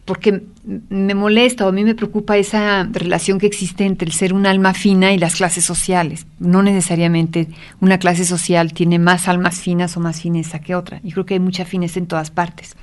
porque 0.06 0.44
me 0.89 1.15
molesta 1.15 1.65
o 1.65 1.70
a 1.70 1.72
mí 1.72 1.84
me 1.84 1.96
preocupa 1.96 2.38
esa 2.38 2.88
relación 2.91 3.39
que 3.39 3.48
existe 3.48 3.84
entre 3.84 4.08
el 4.08 4.13
ser 4.13 4.32
un 4.32 4.46
alma 4.46 4.75
fina 4.75 5.12
y 5.12 5.18
las 5.18 5.38
clases 5.38 5.65
sociales. 5.65 6.27
No 6.38 6.62
necesariamente 6.62 7.48
una 7.79 7.98
clase 7.98 8.25
social 8.25 8.74
tiene 8.74 9.00
más 9.00 9.27
almas 9.27 9.60
finas 9.60 9.98
o 9.98 10.00
más 10.00 10.22
fineza 10.22 10.60
que 10.60 10.75
otra. 10.75 11.00
Yo 11.03 11.12
creo 11.13 11.25
que 11.25 11.34
hay 11.36 11.39
mucha 11.39 11.65
fineza 11.65 11.98
en 11.98 12.06
todas 12.06 12.29
partes 12.29 12.75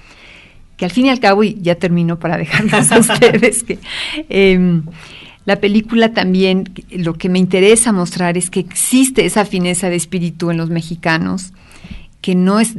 que 0.77 0.85
al 0.85 0.91
fin 0.91 1.07
y 1.07 1.09
al 1.11 1.21
cabo, 1.21 1.45
y 1.45 1.59
ya 1.61 1.75
termino 1.77 2.19
para 2.19 2.37
dejarles 2.37 2.93
a 2.93 2.99
ustedes, 3.01 3.65
que 3.65 3.79
em, 4.29 4.83
la 5.45 5.57
película 5.57 6.13
también 6.13 6.71
lo 6.91 7.15
que 7.15 7.29
me 7.29 7.39
interesa 7.39 7.93
mostrar 7.93 8.37
es 8.37 8.51
que 8.51 8.61
existe 8.61 9.25
esa 9.25 9.45
fineza 9.45 9.89
de 9.89 9.97
espíritu 9.97 10.51
en 10.51 10.57
los 10.57 10.71
mexicanos, 10.71 11.53
que 12.21 12.35
no 12.35 12.61
es 12.61 12.75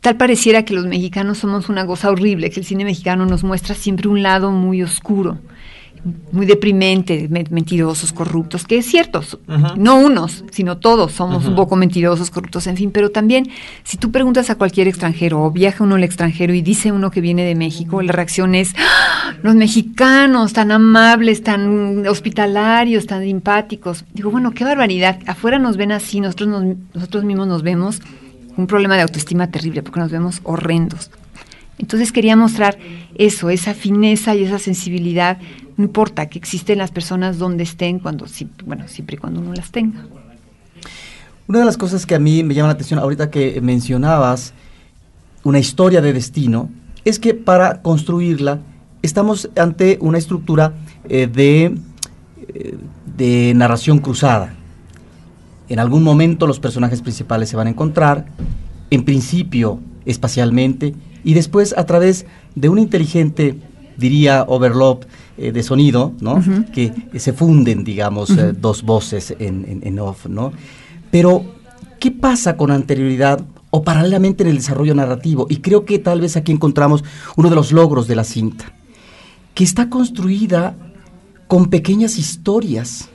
tal 0.00 0.16
pareciera 0.16 0.64
que 0.64 0.72
los 0.72 0.86
mexicanos 0.86 1.38
somos 1.38 1.68
una 1.68 1.84
cosa 1.84 2.10
horrible, 2.10 2.50
que 2.50 2.60
el 2.60 2.66
cine 2.66 2.84
mexicano 2.84 3.26
nos 3.26 3.42
muestra 3.42 3.74
siempre 3.74 4.08
un 4.08 4.22
lado 4.22 4.52
muy 4.52 4.82
oscuro 4.82 5.38
muy 6.30 6.46
deprimente, 6.46 7.28
mentirosos, 7.50 8.12
corruptos, 8.12 8.64
que 8.64 8.78
es 8.78 8.86
cierto, 8.86 9.22
no 9.76 9.98
unos, 9.98 10.44
sino 10.50 10.78
todos 10.78 11.12
somos 11.12 11.46
un 11.46 11.56
poco 11.56 11.74
mentirosos, 11.74 12.30
corruptos, 12.30 12.66
en 12.66 12.76
fin, 12.76 12.90
pero 12.92 13.10
también 13.10 13.48
si 13.82 13.96
tú 13.96 14.12
preguntas 14.12 14.48
a 14.50 14.54
cualquier 14.54 14.86
extranjero 14.86 15.42
o 15.42 15.50
viaja 15.50 15.82
uno 15.82 15.96
al 15.96 16.04
extranjero 16.04 16.54
y 16.54 16.62
dice 16.62 16.92
uno 16.92 17.10
que 17.10 17.20
viene 17.20 17.44
de 17.44 17.54
México, 17.54 18.02
la 18.02 18.12
reacción 18.12 18.54
es, 18.54 18.72
¡Ah! 18.76 19.34
los 19.42 19.54
mexicanos 19.54 20.52
tan 20.52 20.70
amables, 20.70 21.42
tan 21.42 22.06
hospitalarios, 22.06 23.06
tan 23.06 23.22
simpáticos. 23.22 24.04
Digo, 24.14 24.30
bueno, 24.30 24.52
qué 24.52 24.64
barbaridad, 24.64 25.18
afuera 25.26 25.58
nos 25.58 25.76
ven 25.76 25.92
así, 25.92 26.20
nosotros, 26.20 26.76
nosotros 26.94 27.24
mismos 27.24 27.48
nos 27.48 27.62
vemos 27.62 28.00
un 28.56 28.66
problema 28.66 28.96
de 28.96 29.02
autoestima 29.02 29.50
terrible, 29.50 29.82
porque 29.82 30.00
nos 30.00 30.10
vemos 30.10 30.40
horrendos. 30.44 31.10
Entonces 31.78 32.12
quería 32.12 32.36
mostrar 32.36 32.78
eso, 33.16 33.50
esa 33.50 33.74
fineza 33.74 34.34
y 34.34 34.44
esa 34.44 34.58
sensibilidad 34.58 35.38
no 35.76 35.84
importa 35.84 36.26
que 36.26 36.38
existen 36.38 36.78
las 36.78 36.90
personas 36.90 37.38
donde 37.38 37.64
estén, 37.64 37.98
cuando, 37.98 38.26
bueno, 38.64 38.88
siempre 38.88 39.16
y 39.16 39.18
cuando 39.18 39.40
uno 39.40 39.52
las 39.52 39.70
tenga. 39.70 40.06
Una 41.48 41.60
de 41.60 41.64
las 41.64 41.76
cosas 41.76 42.06
que 42.06 42.14
a 42.14 42.18
mí 42.18 42.42
me 42.42 42.54
llama 42.54 42.68
la 42.68 42.74
atención 42.74 42.98
ahorita 42.98 43.30
que 43.30 43.60
mencionabas 43.60 44.52
una 45.44 45.58
historia 45.58 46.00
de 46.00 46.12
destino, 46.12 46.70
es 47.04 47.20
que 47.20 47.34
para 47.34 47.82
construirla 47.82 48.58
estamos 49.00 49.48
ante 49.56 49.98
una 50.00 50.18
estructura 50.18 50.72
eh, 51.08 51.28
de, 51.28 51.76
eh, 52.48 52.78
de 53.16 53.52
narración 53.54 53.98
cruzada. 53.98 54.54
En 55.68 55.78
algún 55.78 56.02
momento 56.02 56.48
los 56.48 56.58
personajes 56.58 57.02
principales 57.02 57.48
se 57.48 57.56
van 57.56 57.68
a 57.68 57.70
encontrar, 57.70 58.26
en 58.90 59.04
principio 59.04 59.78
espacialmente, 60.04 60.94
y 61.22 61.34
después 61.34 61.76
a 61.76 61.86
través 61.86 62.26
de 62.56 62.68
un 62.68 62.78
inteligente, 62.78 63.60
diría 63.96 64.44
Overlop, 64.46 65.04
eh, 65.38 65.52
de 65.52 65.62
sonido, 65.62 66.12
¿no? 66.20 66.42
Que 66.72 66.92
se 67.18 67.32
funden, 67.32 67.84
digamos, 67.84 68.30
eh, 68.30 68.52
dos 68.58 68.82
voces 68.82 69.34
en, 69.38 69.80
en, 69.82 69.98
off, 69.98 70.26
¿no? 70.26 70.52
Pero, 71.10 71.44
¿qué 72.00 72.10
pasa 72.10 72.56
con 72.56 72.70
anterioridad 72.70 73.44
o 73.70 73.82
paralelamente 73.82 74.44
en 74.44 74.50
el 74.50 74.56
desarrollo 74.56 74.94
narrativo? 74.94 75.46
Y 75.50 75.56
creo 75.56 75.84
que 75.84 75.98
tal 75.98 76.20
vez 76.20 76.36
aquí 76.36 76.52
encontramos 76.52 77.04
uno 77.36 77.50
de 77.50 77.54
los 77.54 77.70
logros 77.72 78.08
de 78.08 78.16
la 78.16 78.24
cinta, 78.24 78.72
que 79.52 79.64
está 79.64 79.90
construida 79.90 80.74
con 81.48 81.66
pequeñas 81.66 82.18
historias, 82.18 83.10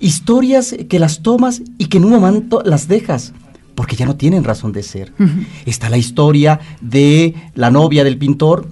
historias 0.00 0.76
que 0.88 1.00
las 1.00 1.22
tomas 1.22 1.62
y 1.76 1.86
que 1.86 1.98
en 1.98 2.04
un 2.04 2.12
momento 2.12 2.62
las 2.64 2.86
dejas 2.86 3.32
porque 3.74 3.94
ya 3.94 4.06
no 4.06 4.16
tienen 4.16 4.42
razón 4.42 4.72
de 4.72 4.82
ser. 4.82 5.12
Está 5.64 5.88
la 5.88 5.98
historia 5.98 6.58
de 6.80 7.36
la 7.54 7.70
novia 7.70 8.02
del 8.02 8.18
pintor 8.18 8.66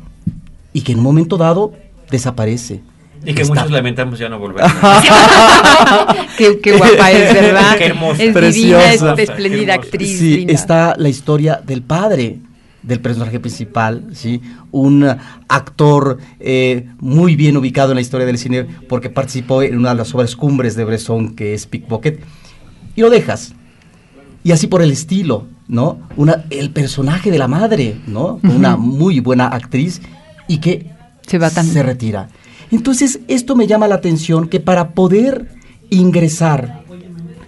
y 0.77 0.83
que 0.83 0.93
en 0.93 0.99
un 0.99 1.05
momento 1.05 1.39
dado 1.39 1.73
desaparece. 2.11 2.83
Y 3.25 3.33
que 3.33 3.47
muchos 3.47 3.71
lamentamos 3.71 4.19
ya 4.19 4.29
no 4.29 4.39
volver. 4.39 4.63
qué, 6.37 6.61
qué, 6.61 6.77
guapa 6.77 7.11
es, 7.13 7.33
¿verdad? 7.33 7.79
Qué 7.79 7.87
hermosa. 7.87 8.23
Es 8.23 8.33
Preciosa. 8.35 8.89
divina, 8.91 9.13
es 9.15 9.31
espléndida 9.31 9.75
actriz. 9.75 10.19
Sí, 10.19 10.47
está 10.51 10.95
la 10.99 11.09
historia 11.09 11.63
del 11.65 11.81
padre 11.81 12.41
del 12.83 13.01
personaje 13.01 13.41
principal, 13.41 14.05
¿sí? 14.13 14.43
un 14.71 15.17
actor 15.49 16.19
eh, 16.41 16.91
muy 16.99 17.37
bien 17.37 17.57
ubicado 17.57 17.93
en 17.93 17.95
la 17.95 18.03
historia 18.03 18.27
del 18.27 18.37
cine 18.37 18.67
porque 18.87 19.09
participó 19.09 19.63
en 19.63 19.79
una 19.79 19.89
de 19.89 19.95
las 19.95 20.15
obras 20.15 20.37
cumbres 20.37 20.77
de 20.77 20.85
Bresson 20.85 21.35
que 21.35 21.55
es 21.55 21.67
Pickpocket, 21.67 22.21
y 22.95 23.01
lo 23.01 23.09
dejas. 23.09 23.55
Y 24.45 24.53
así 24.53 24.67
por 24.67 24.83
el 24.83 24.91
estilo, 24.91 25.47
¿no? 25.69 26.01
Una, 26.17 26.45
el 26.51 26.71
personaje 26.71 27.31
de 27.31 27.39
la 27.39 27.49
madre, 27.49 27.97
¿no? 28.07 28.41
Una 28.43 28.77
muy 28.77 29.21
buena 29.21 29.47
actriz 29.47 30.03
y 30.49 30.59
que 30.59 30.87
se, 31.27 31.83
retira. 31.83 32.29
Entonces, 32.71 33.21
esto 33.29 33.57
me 33.57 33.67
llama 33.67 33.89
la 33.89 33.97
atención 33.97 34.49
que 34.49 34.61
para 34.61 34.91
poder 34.91 35.51
ingresar 35.91 36.83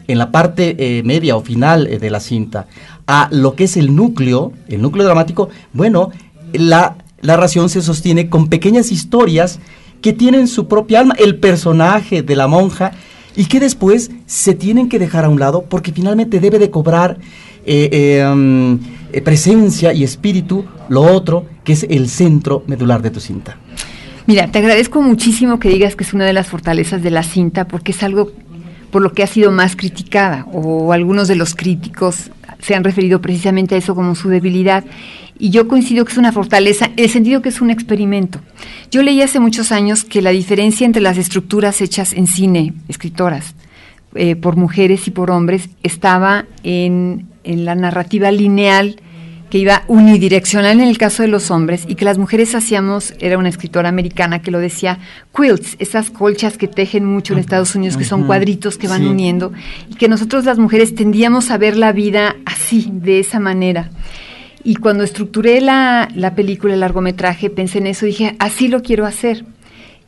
en 0.07 0.19
la 0.19 0.31
parte 0.31 0.77
eh, 0.79 1.03
media 1.03 1.37
o 1.37 1.43
final 1.43 1.87
eh, 1.87 1.99
de 1.99 2.11
la 2.11 2.21
cinta 2.21 2.67
a 3.07 3.29
lo 3.31 3.55
que 3.55 3.65
es 3.65 3.77
el 3.77 3.95
núcleo, 3.95 4.53
el 4.69 4.83
núcleo 4.83 5.07
dramático, 5.07 5.49
bueno, 5.73 6.11
la 6.53 6.97
narración 7.23 7.69
se 7.69 7.81
sostiene 7.81 8.29
con 8.29 8.49
pequeñas 8.49 8.93
historias 8.93 9.61
que 10.03 10.13
tienen 10.13 10.47
su 10.47 10.69
propia 10.69 11.01
alma, 11.01 11.15
el 11.19 11.37
personaje 11.37 12.23
de 12.23 12.37
la 12.37 12.47
monja, 12.47 12.93
y 13.35 13.47
que 13.47 13.61
después 13.61 14.11
se 14.27 14.55
tienen 14.55 14.89
que 14.89 14.99
dejar 14.99 15.25
a 15.25 15.29
un 15.29 15.39
lado 15.39 15.65
porque 15.69 15.93
finalmente 15.93 16.41
debe 16.41 16.59
de 16.59 16.71
cobrar 16.71 17.19
eh, 17.65 18.27
um, 18.31 18.79
presencia 19.25 19.93
y 19.93 20.05
espíritu 20.05 20.65
lo 20.89 21.03
otro, 21.03 21.47
que 21.65 21.73
es 21.73 21.87
el 21.89 22.09
centro 22.09 22.63
medular 22.67 23.03
de 23.03 23.11
tu 23.11 23.21
cinta. 23.21 23.57
Mira, 24.27 24.49
te 24.49 24.59
agradezco 24.59 25.01
muchísimo 25.01 25.59
que 25.59 25.71
digas 25.71 25.97
que 25.97 26.05
es 26.05 26.13
una 26.13 26.27
de 26.27 26.35
las 26.35 26.49
fortalezas 26.49 27.03
de 27.03 27.11
la 27.11 27.23
cinta, 27.23 27.67
porque 27.67 27.93
es 27.93 28.03
algo 28.03 28.31
por 28.91 29.03
lo 29.03 29.13
que 29.13 29.23
ha 29.23 29.27
sido 29.27 29.53
más 29.53 29.77
criticada, 29.77 30.47
o 30.53 30.93
algunos 30.93 31.29
de 31.29 31.37
los 31.37 31.55
críticos 31.55 32.31
se 32.61 32.75
han 32.75 32.85
referido 32.85 33.21
precisamente 33.21 33.75
a 33.75 33.79
eso 33.79 33.95
como 33.95 34.15
su 34.15 34.29
debilidad. 34.29 34.85
Y 35.39 35.51
yo 35.51 35.69
coincido 35.69 36.05
que 36.05 36.13
es 36.13 36.19
una 36.19 36.33
fortaleza, 36.33 36.87
en 36.87 37.05
el 37.05 37.11
sentido 37.11 37.43
que 37.43 37.51
es 37.51 37.61
un 37.61 37.71
experimento. 37.71 38.41
Yo 38.91 39.03
leí 39.03 39.23
hace 39.23 39.41
muchos 39.41 39.73
años 39.73 40.05
que 40.05 40.21
la 40.21 40.31
diferencia 40.31 40.85
entre 40.85 41.01
las 41.01 41.17
estructuras 41.17 41.81
hechas 41.81 42.13
en 42.13 42.27
cine, 42.27 42.75
escritoras, 42.89 43.55
eh, 44.15 44.37
por 44.37 44.57
mujeres 44.57 45.07
y 45.07 45.11
por 45.11 45.31
hombres, 45.31 45.69
estaba 45.83 46.47
en, 46.65 47.28
en 47.45 47.65
la 47.65 47.75
narrativa 47.75 48.31
lineal 48.31 49.01
que 49.51 49.59
iba 49.59 49.85
unidireccional 49.89 50.81
en 50.81 50.89
el 50.89 50.99
caso 50.99 51.23
de 51.23 51.29
los 51.29 51.51
hombres 51.51 51.85
y 51.89 51.95
que 51.95 52.05
las 52.05 52.19
mujeres 52.19 52.55
hacíamos, 52.55 53.15
era 53.19 53.39
una 53.39 53.49
escritora 53.49 53.89
americana 53.89 54.43
que 54.43 54.51
lo 54.51 54.59
decía, 54.59 54.99
quilts, 55.35 55.77
esas 55.79 56.11
colchas 56.11 56.59
que 56.59 56.69
tejen 56.69 57.05
mucho 57.05 57.33
en 57.33 57.39
Estados 57.39 57.75
Unidos, 57.75 57.97
que 57.97 58.05
son 58.05 58.27
cuadritos 58.27 58.77
que 58.77 58.89
van 58.89 59.07
uniendo, 59.07 59.53
y 59.89 59.95
que 59.95 60.09
nosotros 60.09 60.45
las 60.45 60.59
mujeres 60.59 60.95
tendíamos 60.95 61.51
a 61.51 61.59
ver 61.59 61.77
la 61.77 61.93
vida 61.93 62.37
así, 62.45 62.91
de 62.93 63.21
esa 63.21 63.41
manera. 63.41 63.91
Y 64.65 64.77
cuando 64.77 65.05
estructuré 65.05 65.61
la, 65.61 66.09
la 66.15 66.35
película, 66.35 66.75
el 66.75 66.81
largometraje, 66.81 67.49
pensé 67.49 67.79
en 67.79 67.87
eso, 67.87 68.05
dije, 68.05 68.37
así 68.39 68.69
lo 68.69 68.83
quiero 68.83 69.07
hacer. 69.07 69.45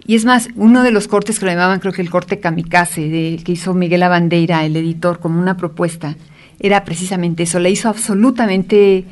Y 0.06 0.16
es 0.16 0.24
más, 0.24 0.48
uno 0.56 0.82
de 0.82 0.90
los 0.90 1.08
cortes 1.08 1.38
que 1.38 1.46
lo 1.46 1.52
llamaban, 1.52 1.78
creo 1.78 1.92
que 1.92 2.02
el 2.02 2.10
corte 2.10 2.40
kamikaze, 2.40 3.08
de, 3.08 3.40
que 3.44 3.52
hizo 3.52 3.74
Miguel 3.74 4.02
Abandeira, 4.02 4.64
el 4.64 4.76
editor, 4.76 5.20
como 5.20 5.40
una 5.40 5.56
propuesta, 5.56 6.16
era 6.60 6.84
precisamente 6.84 7.44
eso, 7.44 7.58
le 7.58 7.70
hizo 7.70 7.88
absolutamente 7.88 9.04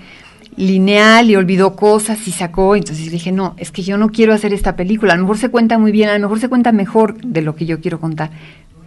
lineal 0.57 1.31
y 1.31 1.37
olvidó 1.37 1.75
cosas 1.76 2.26
y 2.28 2.33
sacó, 2.33 2.76
entonces 2.76 3.11
dije, 3.11 3.33
no, 3.33 3.55
es 3.57 3.71
que 3.71 3.83
yo 3.83 3.97
no 3.97 4.11
quiero 4.11 4.35
hacer 4.35 4.52
esta 4.52 4.76
película, 4.76 5.14
a 5.14 5.17
lo 5.17 5.23
mejor 5.23 5.38
se 5.38 5.49
cuenta 5.49 5.78
muy 5.78 5.90
bien, 5.93 6.09
a 6.11 6.14
lo 6.14 6.21
mejor 6.21 6.40
se 6.40 6.49
cuenta 6.49 6.73
mejor 6.73 7.17
de 7.23 7.43
lo 7.43 7.55
que 7.55 7.64
yo 7.64 7.81
quiero 7.81 8.00
contar, 8.00 8.31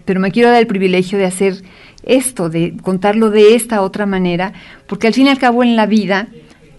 pero 0.06 0.20
me 0.20 0.32
quiero 0.32 0.50
dar 0.50 0.60
el 0.60 0.68
privilegio 0.68 1.18
de 1.18 1.26
hacer 1.26 1.64
esto, 2.04 2.50
de 2.50 2.76
contarlo 2.82 3.30
de 3.32 3.56
esta 3.56 3.82
otra 3.82 4.06
manera, 4.06 4.54
porque 4.88 5.08
al 5.08 5.14
fin 5.14 5.28
y 5.28 5.30
al 5.30 5.40
cabo 5.40 5.64
en 5.64 5.76
la 5.76 5.86
vida, 5.86 6.28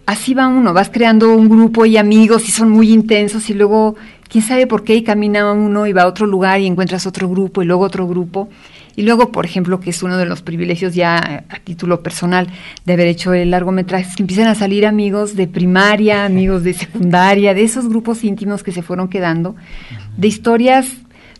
así 0.06 0.34
va 0.34 0.46
uno, 0.46 0.72
vas 0.72 0.90
creando 0.90 1.34
un 1.34 1.48
grupo 1.48 1.86
y 1.86 1.96
amigos 1.96 2.48
y 2.48 2.52
son 2.52 2.70
muy 2.70 2.92
intensos 2.92 3.48
y 3.50 3.54
luego, 3.54 3.96
quién 4.28 4.44
sabe 4.44 4.66
por 4.66 4.84
qué, 4.84 4.94
y 4.94 5.02
camina 5.02 5.52
uno 5.52 5.86
y 5.86 5.92
va 5.92 6.02
a 6.02 6.06
otro 6.06 6.26
lugar 6.26 6.60
y 6.60 6.66
encuentras 6.66 7.06
otro 7.06 7.28
grupo 7.28 7.62
y 7.62 7.66
luego 7.66 7.82
otro 7.82 8.06
grupo. 8.06 8.48
Y 8.96 9.02
luego, 9.02 9.32
por 9.32 9.44
ejemplo, 9.46 9.80
que 9.80 9.90
es 9.90 10.02
uno 10.02 10.18
de 10.18 10.26
los 10.26 10.42
privilegios 10.42 10.94
ya 10.94 11.44
a 11.48 11.58
título 11.60 12.02
personal 12.02 12.48
de 12.84 12.92
haber 12.92 13.06
hecho 13.06 13.32
el 13.32 13.50
largometraje, 13.50 14.08
es 14.08 14.16
que 14.16 14.22
empiezan 14.22 14.48
a 14.48 14.54
salir 14.54 14.86
amigos 14.86 15.36
de 15.36 15.46
primaria, 15.46 16.24
amigos 16.24 16.62
de 16.62 16.74
secundaria, 16.74 17.54
de 17.54 17.62
esos 17.62 17.88
grupos 17.88 18.24
íntimos 18.24 18.62
que 18.62 18.72
se 18.72 18.82
fueron 18.82 19.08
quedando, 19.08 19.56
de 20.16 20.28
historias 20.28 20.88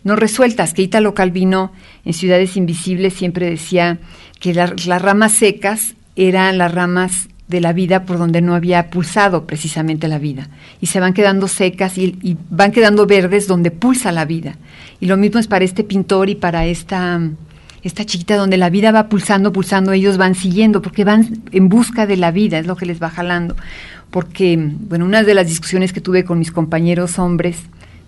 no 0.03 0.15
resueltas, 0.15 0.73
que 0.73 0.81
Italo 0.81 1.13
Calvino 1.13 1.71
en 2.03 2.13
Ciudades 2.13 2.57
Invisibles 2.57 3.13
siempre 3.13 3.49
decía 3.49 3.99
que 4.39 4.53
las 4.53 5.01
ramas 5.01 5.31
secas 5.31 5.95
eran 6.15 6.57
las 6.57 6.73
ramas 6.73 7.29
de 7.47 7.61
la 7.61 7.73
vida 7.73 8.03
por 8.03 8.17
donde 8.17 8.41
no 8.41 8.55
había 8.55 8.89
pulsado 8.89 9.45
precisamente 9.45 10.07
la 10.07 10.17
vida. 10.17 10.49
Y 10.81 10.87
se 10.87 10.99
van 10.99 11.13
quedando 11.13 11.47
secas 11.47 11.97
y, 11.97 12.17
y, 12.21 12.37
van 12.49 12.71
quedando 12.71 13.05
verdes 13.05 13.47
donde 13.47 13.71
pulsa 13.71 14.11
la 14.11 14.25
vida. 14.25 14.55
Y 15.03 15.05
lo 15.05 15.17
mismo 15.17 15.37
es 15.37 15.47
para 15.47 15.65
este 15.65 15.83
pintor 15.83 16.29
y 16.29 16.35
para 16.35 16.65
esta, 16.65 17.19
esta 17.83 18.05
chiquita 18.05 18.37
donde 18.37 18.55
la 18.55 18.69
vida 18.69 18.93
va 18.93 19.09
pulsando, 19.09 19.51
pulsando, 19.51 19.91
ellos 19.91 20.15
van 20.15 20.33
siguiendo, 20.33 20.81
porque 20.81 21.03
van 21.03 21.43
en 21.51 21.67
busca 21.67 22.05
de 22.07 22.15
la 22.15 22.31
vida, 22.31 22.57
es 22.57 22.67
lo 22.67 22.77
que 22.77 22.85
les 22.85 23.03
va 23.03 23.09
jalando. 23.09 23.57
Porque, 24.11 24.57
bueno, 24.57 25.03
una 25.03 25.21
de 25.23 25.33
las 25.33 25.45
discusiones 25.45 25.91
que 25.91 25.99
tuve 25.99 26.23
con 26.23 26.39
mis 26.39 26.53
compañeros 26.53 27.19
hombres, 27.19 27.57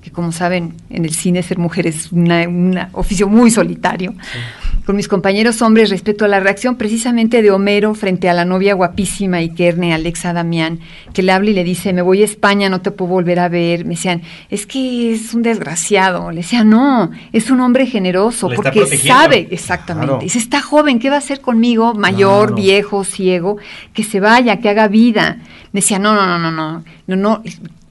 que 0.02 0.10
como 0.10 0.32
saben, 0.32 0.76
en 0.90 1.04
el 1.04 1.14
cine 1.14 1.44
ser 1.44 1.58
mujer 1.58 1.86
es 1.86 2.14
un 2.14 2.80
oficio 2.94 3.28
muy 3.28 3.52
solitario. 3.52 4.14
Sí 4.32 4.40
con 4.86 4.96
mis 4.96 5.08
compañeros 5.08 5.62
hombres 5.62 5.90
respecto 5.90 6.26
a 6.26 6.28
la 6.28 6.40
reacción 6.40 6.76
precisamente 6.76 7.42
de 7.42 7.52
Homero 7.52 7.96
frente 7.96 8.30
a 8.30 8.34
la 8.34 8.46
novia 8.46 8.76
guapísima 8.76 9.42
y 9.42 9.50
querne, 9.50 9.94
Alexa 9.94 10.32
Damián, 10.32 10.80
que 11.14 11.24
le 11.24 11.32
habla 11.32 11.50
y 11.50 11.54
le 11.54 11.64
dice, 11.64 11.92
me 11.92 12.04
voy 12.04 12.22
a 12.22 12.26
España, 12.26 12.70
no 12.70 12.82
te 12.82 12.92
puedo 12.92 13.10
volver 13.10 13.40
a 13.40 13.50
ver. 13.50 13.86
Me 13.86 13.96
decían, 13.96 14.22
es 14.50 14.66
que 14.68 15.14
es 15.14 15.34
un 15.34 15.42
desgraciado. 15.42 16.30
Le 16.30 16.38
decía, 16.38 16.64
no, 16.64 17.10
es 17.34 17.50
un 17.50 17.62
hombre 17.62 17.88
generoso, 17.88 18.48
Le 18.48 18.56
porque 18.56 18.86
sabe, 18.86 19.48
exactamente. 19.50 20.08
Claro. 20.08 20.24
Dice, 20.24 20.38
está 20.38 20.62
joven, 20.62 21.00
¿qué 21.00 21.10
va 21.10 21.16
a 21.16 21.20
hacer 21.20 21.42
conmigo? 21.42 21.94
Mayor, 21.96 22.50
claro. 22.50 22.62
viejo, 22.62 23.04
ciego, 23.04 23.58
que 23.94 24.04
se 24.04 24.20
vaya, 24.20 24.60
que 24.60 24.70
haga 24.70 24.88
vida. 24.88 25.38
Me 25.72 25.82
decía, 25.82 25.98
no, 25.98 26.14
no, 26.14 26.28
no, 26.28 26.38
no, 26.38 26.52
no, 26.52 26.84
no, 27.08 27.16
no. 27.16 27.44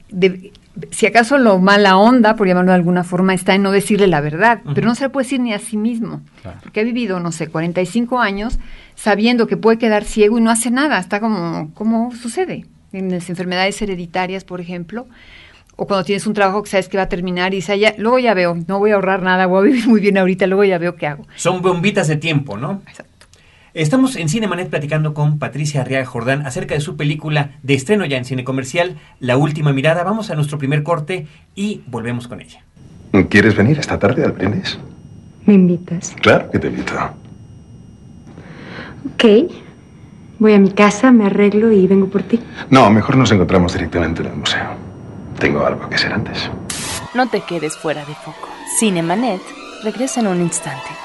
De, 0.09 0.51
si 0.91 1.05
acaso 1.05 1.37
lo 1.37 1.59
mala 1.59 1.97
onda, 1.97 2.35
por 2.35 2.47
llamarlo 2.47 2.71
de 2.71 2.77
alguna 2.77 3.03
forma, 3.03 3.33
está 3.33 3.55
en 3.55 3.63
no 3.63 3.71
decirle 3.71 4.07
la 4.07 4.21
verdad, 4.21 4.61
uh 4.63 4.69
-huh. 4.69 4.73
pero 4.75 4.87
no 4.87 4.95
se 4.95 5.05
le 5.05 5.09
puede 5.09 5.25
decir 5.25 5.39
ni 5.39 5.53
a 5.53 5.59
sí 5.59 5.77
mismo, 5.77 6.21
claro. 6.41 6.59
porque 6.61 6.81
ha 6.81 6.83
vivido, 6.83 7.19
no 7.19 7.31
sé, 7.31 7.47
45 7.47 8.19
años 8.19 8.59
sabiendo 8.95 9.47
que 9.47 9.57
puede 9.57 9.77
quedar 9.77 10.03
ciego 10.03 10.37
y 10.37 10.41
no 10.41 10.51
hace 10.51 10.71
nada, 10.71 10.99
está 10.99 11.19
como, 11.19 11.71
como 11.73 12.11
sucede 12.13 12.65
en 12.93 13.11
las 13.11 13.29
enfermedades 13.29 13.81
hereditarias, 13.81 14.43
por 14.43 14.61
ejemplo, 14.61 15.07
o 15.75 15.87
cuando 15.87 16.05
tienes 16.05 16.25
un 16.25 16.33
trabajo 16.33 16.63
que 16.63 16.69
sabes 16.69 16.87
que 16.87 16.97
va 16.97 17.03
a 17.03 17.09
terminar 17.09 17.53
y 17.53 17.57
dices, 17.57 17.79
ya, 17.79 17.93
luego 17.97 18.19
ya 18.19 18.33
veo, 18.33 18.57
no 18.67 18.79
voy 18.79 18.91
a 18.91 18.95
ahorrar 18.95 19.21
nada, 19.21 19.45
voy 19.45 19.59
a 19.59 19.71
vivir 19.71 19.87
muy 19.87 19.99
bien 19.99 20.17
ahorita, 20.17 20.47
luego 20.47 20.63
ya 20.63 20.77
veo 20.77 20.95
qué 20.95 21.07
hago. 21.07 21.27
Son 21.35 21.61
bombitas 21.61 22.07
de 22.07 22.15
tiempo, 22.15 22.57
¿no? 22.57 22.81
Exacto. 22.87 23.14
Estamos 23.75 24.15
en 24.15 24.29
Cinemanet 24.29 24.69
platicando 24.69 25.13
con 25.13 25.37
Patricia 25.37 25.81
Arriaga 25.81 26.05
Jordán 26.05 26.47
acerca 26.47 26.75
de 26.75 26.79
su 26.79 26.95
película 26.95 27.57
de 27.61 27.73
estreno 27.73 28.05
ya 28.05 28.15
en 28.15 28.23
cine 28.23 28.45
comercial, 28.45 28.95
La 29.19 29.35
Última 29.35 29.73
Mirada. 29.73 30.05
Vamos 30.05 30.31
a 30.31 30.35
nuestro 30.35 30.57
primer 30.57 30.81
corte 30.81 31.27
y 31.55 31.81
volvemos 31.87 32.29
con 32.29 32.39
ella. 32.39 32.63
¿Quieres 33.29 33.53
venir 33.53 33.77
esta 33.77 33.99
tarde 33.99 34.23
al 34.23 34.31
brindis? 34.31 34.79
¿Me 35.45 35.55
invitas? 35.55 36.15
Claro 36.21 36.49
que 36.51 36.59
te 36.59 36.67
invito. 36.67 36.93
Ok. 39.13 39.51
Voy 40.39 40.53
a 40.53 40.59
mi 40.59 40.71
casa, 40.71 41.11
me 41.11 41.25
arreglo 41.25 41.69
y 41.73 41.85
vengo 41.85 42.07
por 42.07 42.23
ti. 42.23 42.39
No, 42.69 42.89
mejor 42.89 43.17
nos 43.17 43.29
encontramos 43.33 43.73
directamente 43.73 44.21
en 44.21 44.27
el 44.29 44.35
museo. 44.37 44.69
Tengo 45.37 45.65
algo 45.65 45.89
que 45.89 45.95
hacer 45.95 46.13
antes. 46.13 46.49
No 47.13 47.27
te 47.27 47.41
quedes 47.41 47.75
fuera 47.75 48.05
de 48.05 48.15
foco. 48.15 48.47
Cinemanet 48.79 49.41
regresa 49.83 50.21
en 50.21 50.27
un 50.27 50.39
instante. 50.39 51.04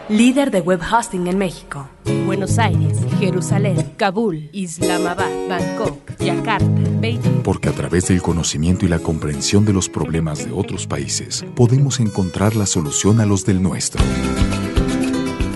líder 0.11 0.51
de 0.51 0.59
web 0.59 0.81
hosting 0.81 1.27
en 1.27 1.37
México. 1.37 1.87
Buenos 2.25 2.59
Aires, 2.59 2.97
Jerusalén, 3.19 3.93
Kabul, 3.95 4.49
Islamabad, 4.51 5.29
Bangkok, 5.47 6.17
Yakarta, 6.19 6.65
Beijing. 6.99 7.43
Porque 7.43 7.69
a 7.69 7.71
través 7.71 8.07
del 8.07 8.21
conocimiento 8.21 8.85
y 8.85 8.89
la 8.89 8.99
comprensión 8.99 9.63
de 9.63 9.71
los 9.71 9.87
problemas 9.87 10.45
de 10.45 10.51
otros 10.51 10.85
países, 10.85 11.45
podemos 11.55 12.01
encontrar 12.01 12.57
la 12.57 12.65
solución 12.65 13.21
a 13.21 13.25
los 13.25 13.45
del 13.45 13.63
nuestro. 13.63 14.03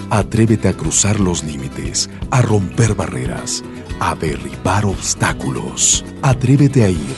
Atrévete 0.09 0.69
a 0.69 0.73
cruzar 0.73 1.19
los 1.19 1.43
límites, 1.43 2.09
a 2.31 2.41
romper 2.41 2.95
barreras, 2.95 3.61
a 3.99 4.15
derribar 4.15 4.85
obstáculos. 4.85 6.05
Atrévete 6.21 6.83
a 6.85 6.89
ir 6.89 7.15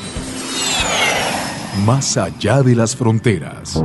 más 1.86 2.18
allá 2.18 2.64
de 2.64 2.76
las 2.76 2.96
fronteras 2.96 3.84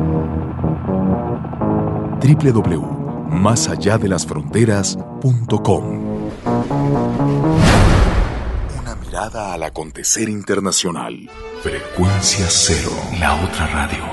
www.másalladelasfronteras.com 3.33 6.31
Una 8.79 8.95
mirada 8.97 9.55
al 9.55 9.62
acontecer 9.62 10.29
internacional. 10.29 11.31
Frecuencia 11.62 12.45
cero, 12.49 12.90
la 13.18 13.35
otra 13.42 13.66
radio. 13.68 14.05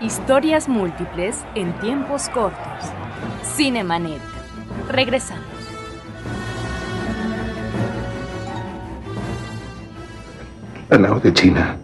Historias 0.00 0.68
múltiples 0.68 1.44
en 1.54 1.72
tiempos 1.80 2.28
cortos. 2.28 2.60
Cinemanet. 3.56 4.20
Regresamos. 4.88 5.44
Nao 10.88 11.18
de 11.20 11.32
China 11.32 11.78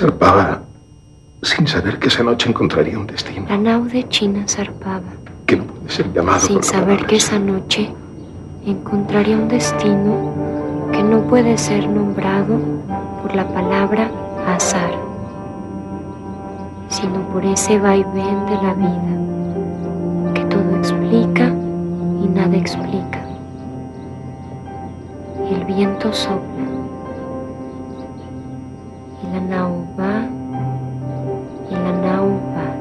zarpaba 0.00 0.62
sin 1.42 1.66
saber 1.66 1.98
que 1.98 2.08
esa 2.08 2.22
noche 2.22 2.48
encontraría 2.48 2.98
un 2.98 3.06
destino. 3.06 3.46
La 3.48 3.58
nao 3.58 3.84
de 3.84 4.08
China 4.08 4.44
zarpaba. 4.48 5.12
Que 5.46 5.56
no 5.56 5.64
puede 5.64 5.90
ser 5.90 6.12
llamado 6.14 6.40
Sin 6.40 6.56
por 6.56 6.64
saber 6.64 7.06
que 7.06 7.16
esa 7.16 7.38
noche 7.38 7.92
encontraría 8.64 9.36
un 9.36 9.48
destino 9.48 10.32
que 10.92 11.02
no 11.02 11.20
puede 11.28 11.56
ser 11.58 11.86
nombrado 11.86 12.58
por 13.20 13.34
la 13.34 13.46
palabra 13.48 14.10
azar, 14.46 14.92
sino 16.88 17.20
por 17.32 17.44
ese 17.44 17.78
vaivén 17.78 18.46
de 18.46 18.56
la 18.66 18.72
vida 18.74 19.14
que 20.34 20.44
todo 20.46 20.76
explica 20.76 21.46
y 22.24 22.26
nada 22.28 22.56
explica. 22.56 23.20
Y 25.50 25.54
el 25.54 25.64
viento 25.64 26.12
sopla 26.12 26.49
y 29.22 29.26
la 29.32 29.40
nau 29.40 29.86
va 29.98 30.28
y 31.70 31.74
la 31.74 31.92
nau 31.92 32.40
va. 32.54 32.80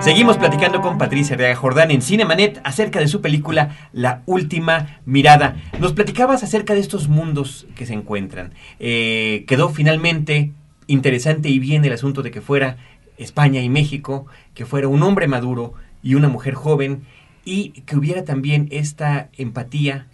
Seguimos 0.00 0.36
platicando 0.36 0.80
con 0.80 0.98
Patricia 0.98 1.34
Arriaga 1.34 1.54
Jordán 1.54 1.92
en 1.92 2.02
Cinemanet 2.02 2.60
acerca 2.64 2.98
de 2.98 3.06
su 3.06 3.20
película 3.20 3.76
La 3.92 4.22
Última 4.26 5.00
Mirada. 5.04 5.56
Nos 5.78 5.92
platicabas 5.92 6.42
acerca 6.42 6.74
de 6.74 6.80
estos 6.80 7.08
mundos 7.08 7.68
que 7.76 7.86
se 7.86 7.94
encuentran. 7.94 8.52
Eh, 8.80 9.44
quedó 9.46 9.68
finalmente 9.68 10.52
interesante 10.88 11.50
y 11.50 11.60
bien 11.60 11.84
el 11.84 11.92
asunto 11.92 12.22
de 12.22 12.32
que 12.32 12.40
fuera 12.40 12.78
España 13.16 13.60
y 13.60 13.68
México, 13.68 14.26
que 14.54 14.66
fuera 14.66 14.88
un 14.88 15.04
hombre 15.04 15.28
maduro 15.28 15.74
y 16.02 16.16
una 16.16 16.28
mujer 16.28 16.54
joven 16.54 17.04
y 17.44 17.70
que 17.82 17.96
hubiera 17.96 18.24
también 18.24 18.68
esta 18.72 19.28
empatía, 19.36 20.08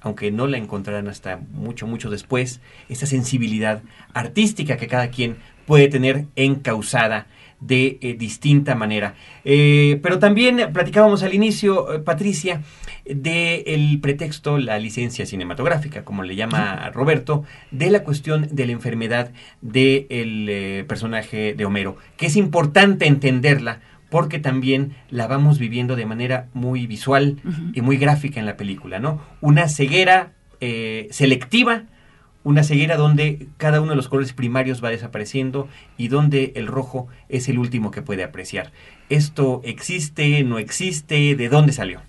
aunque 0.00 0.30
no 0.30 0.46
la 0.46 0.58
encontrarán 0.58 1.08
hasta 1.08 1.40
mucho, 1.52 1.86
mucho 1.86 2.10
después, 2.10 2.60
esta 2.88 3.06
sensibilidad 3.06 3.82
artística 4.14 4.76
que 4.76 4.88
cada 4.88 5.10
quien 5.10 5.36
puede 5.66 5.88
tener 5.88 6.26
encausada 6.36 7.26
de 7.60 7.98
eh, 8.00 8.14
distinta 8.14 8.74
manera. 8.74 9.14
Eh, 9.44 10.00
pero 10.02 10.18
también 10.18 10.72
platicábamos 10.72 11.22
al 11.22 11.34
inicio, 11.34 11.92
eh, 11.92 11.98
Patricia, 11.98 12.62
del 13.04 13.62
el 13.66 14.00
pretexto, 14.00 14.58
la 14.58 14.78
licencia 14.78 15.26
cinematográfica, 15.26 16.04
como 16.04 16.22
le 16.22 16.36
llama 16.36 16.90
Roberto, 16.90 17.44
de 17.70 17.90
la 17.90 18.02
cuestión 18.02 18.48
de 18.50 18.66
la 18.66 18.72
enfermedad 18.72 19.32
del 19.60 20.84
personaje 20.86 21.54
de 21.54 21.64
Homero, 21.64 21.96
que 22.16 22.26
es 22.26 22.36
importante 22.36 23.06
entenderla 23.06 23.80
porque 24.10 24.38
también 24.38 24.92
la 25.08 25.26
vamos 25.26 25.58
viviendo 25.58 25.96
de 25.96 26.04
manera 26.04 26.48
muy 26.52 26.86
visual 26.86 27.38
y 27.72 27.80
muy 27.80 27.96
gráfica 27.96 28.40
en 28.40 28.46
la 28.46 28.56
película, 28.56 28.98
¿no? 28.98 29.20
Una 29.40 29.68
ceguera 29.68 30.32
selectiva, 31.10 31.84
una 32.42 32.64
ceguera 32.64 32.96
donde 32.96 33.48
cada 33.58 33.80
uno 33.80 33.90
de 33.90 33.96
los 33.96 34.08
colores 34.08 34.32
primarios 34.32 34.82
va 34.82 34.88
desapareciendo 34.88 35.68
y 35.98 36.08
donde 36.08 36.52
el 36.56 36.66
rojo 36.66 37.08
es 37.28 37.48
el 37.48 37.58
último 37.58 37.90
que 37.90 38.00
puede 38.00 38.24
apreciar. 38.24 38.72
¿Esto 39.10 39.60
existe, 39.64 40.42
no 40.44 40.58
existe? 40.58 41.34
¿De 41.34 41.48
dónde 41.48 41.72
salió? 41.72 42.00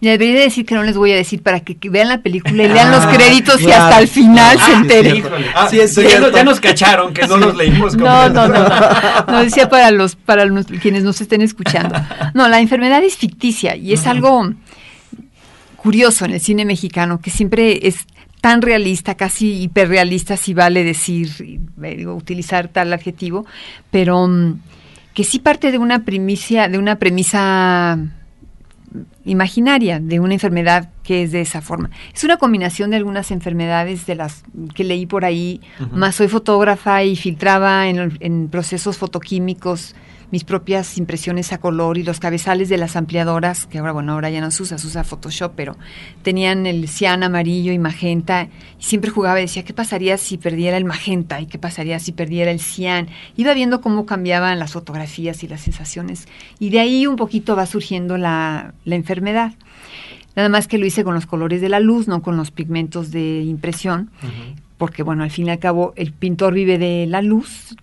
Ya 0.00 0.10
debería 0.10 0.40
decir 0.40 0.66
que 0.66 0.74
no 0.74 0.82
les 0.82 0.96
voy 0.96 1.12
a 1.12 1.16
decir 1.16 1.42
para 1.42 1.60
que, 1.60 1.76
vean 1.88 2.08
la 2.08 2.20
película 2.20 2.64
y 2.64 2.68
lean 2.68 2.90
los 2.90 3.04
ah, 3.04 3.12
créditos 3.14 3.62
y 3.62 3.70
hasta 3.70 4.00
el 4.00 4.08
final 4.08 4.58
se 4.60 4.72
enteren. 4.72 5.24
Ah, 5.54 5.68
sí, 5.70 5.78
ya, 6.02 6.44
nos 6.44 6.60
cacharon 6.60 7.14
que 7.14 7.26
no 7.26 7.38
los 7.38 7.56
leímos. 7.56 7.96
No, 7.96 8.28
no, 8.28 8.48
no, 8.48 8.68
no, 9.28 9.42
decía 9.42 9.70
para 9.70 9.90
los 9.90 10.16
para 10.16 10.44
los, 10.44 10.66
quienes 10.66 11.02
nos 11.02 11.20
estén 11.20 11.40
escuchando. 11.40 11.94
No, 12.34 12.48
la 12.48 12.60
enfermedad 12.60 13.02
es 13.04 13.16
ficticia 13.16 13.74
y 13.76 13.92
es 13.92 14.06
algo 14.06 14.52
curioso 15.76 16.24
en 16.24 16.32
el 16.32 16.40
cine 16.40 16.64
mexicano 16.64 17.20
que 17.20 17.30
siempre 17.30 17.86
es 17.86 18.04
tan 18.40 18.62
realista, 18.62 19.16
casi 19.16 19.62
hiperrealista, 19.62 20.36
si 20.36 20.54
vale 20.54 20.84
decir, 20.84 21.28
eh, 21.82 22.06
utilizar 22.06 22.68
tal 22.68 22.92
adjetivo, 22.92 23.46
pero 23.90 24.26
mm, 24.26 24.60
que 25.14 25.24
sí 25.24 25.38
parte 25.38 25.72
de 25.72 25.78
una 25.78 26.04
primicia, 26.04 26.68
de 26.68 26.78
una 26.78 26.96
premisa 26.96 27.98
imaginaria 29.24 30.00
de 30.00 30.20
una 30.20 30.34
enfermedad 30.34 30.90
que 31.02 31.22
es 31.22 31.32
de 31.32 31.40
esa 31.40 31.60
forma. 31.60 31.90
Es 32.14 32.24
una 32.24 32.36
combinación 32.38 32.90
de 32.90 32.96
algunas 32.96 33.30
enfermedades 33.30 34.06
de 34.06 34.14
las 34.14 34.44
que 34.74 34.84
leí 34.84 35.06
por 35.06 35.24
ahí, 35.24 35.60
más 35.92 36.14
soy 36.14 36.28
fotógrafa 36.28 37.02
y 37.04 37.16
filtraba 37.16 37.88
en, 37.88 38.16
en 38.20 38.48
procesos 38.48 38.96
fotoquímicos 38.96 39.94
mis 40.30 40.44
propias 40.44 40.98
impresiones 40.98 41.52
a 41.52 41.58
color 41.58 41.96
y 41.96 42.02
los 42.02 42.20
cabezales 42.20 42.68
de 42.68 42.76
las 42.76 42.96
ampliadoras, 42.96 43.66
que 43.66 43.78
ahora, 43.78 43.92
bueno, 43.92 44.12
ahora 44.12 44.30
ya 44.30 44.40
no 44.40 44.50
se 44.50 44.62
usa, 44.62 44.78
se 44.78 44.86
usa 44.86 45.04
Photoshop, 45.04 45.52
pero 45.56 45.76
tenían 46.22 46.66
el 46.66 46.86
cian 46.88 47.22
amarillo 47.22 47.72
y 47.72 47.78
magenta, 47.78 48.48
y 48.78 48.82
siempre 48.82 49.10
jugaba 49.10 49.38
y 49.38 49.44
decía, 49.44 49.64
¿qué 49.64 49.72
pasaría 49.72 50.18
si 50.18 50.36
perdiera 50.36 50.76
el 50.76 50.84
magenta? 50.84 51.40
¿Y 51.40 51.46
qué 51.46 51.58
pasaría 51.58 51.98
si 51.98 52.12
perdiera 52.12 52.50
el 52.50 52.60
cian? 52.60 53.08
Iba 53.36 53.54
viendo 53.54 53.80
cómo 53.80 54.04
cambiaban 54.04 54.58
las 54.58 54.72
fotografías 54.72 55.42
y 55.42 55.48
las 55.48 55.62
sensaciones, 55.62 56.28
y 56.58 56.70
de 56.70 56.80
ahí 56.80 57.06
un 57.06 57.16
poquito 57.16 57.56
va 57.56 57.66
surgiendo 57.66 58.18
la, 58.18 58.74
enfermedad. 58.84 59.52
Nada 60.34 60.48
más 60.48 60.68
que 60.68 60.78
lo 60.78 60.86
hice 60.86 61.04
con 61.04 61.14
los 61.14 61.26
colores 61.26 61.60
de 61.60 61.68
la 61.68 61.80
luz, 61.80 62.06
no 62.06 62.22
con 62.22 62.36
los 62.36 62.50
pigmentos 62.50 63.10
de 63.10 63.42
impresión, 63.42 64.10
porque 64.76 65.02
bueno, 65.02 65.24
al 65.24 65.30
fin 65.30 65.46
y 65.46 65.50
al 65.50 65.58
cabo 65.58 65.92
el 65.96 66.12
pintor 66.12 66.54
vive 66.54 66.78
de 66.78 67.06
la 67.06 67.22
luz, 67.22 67.76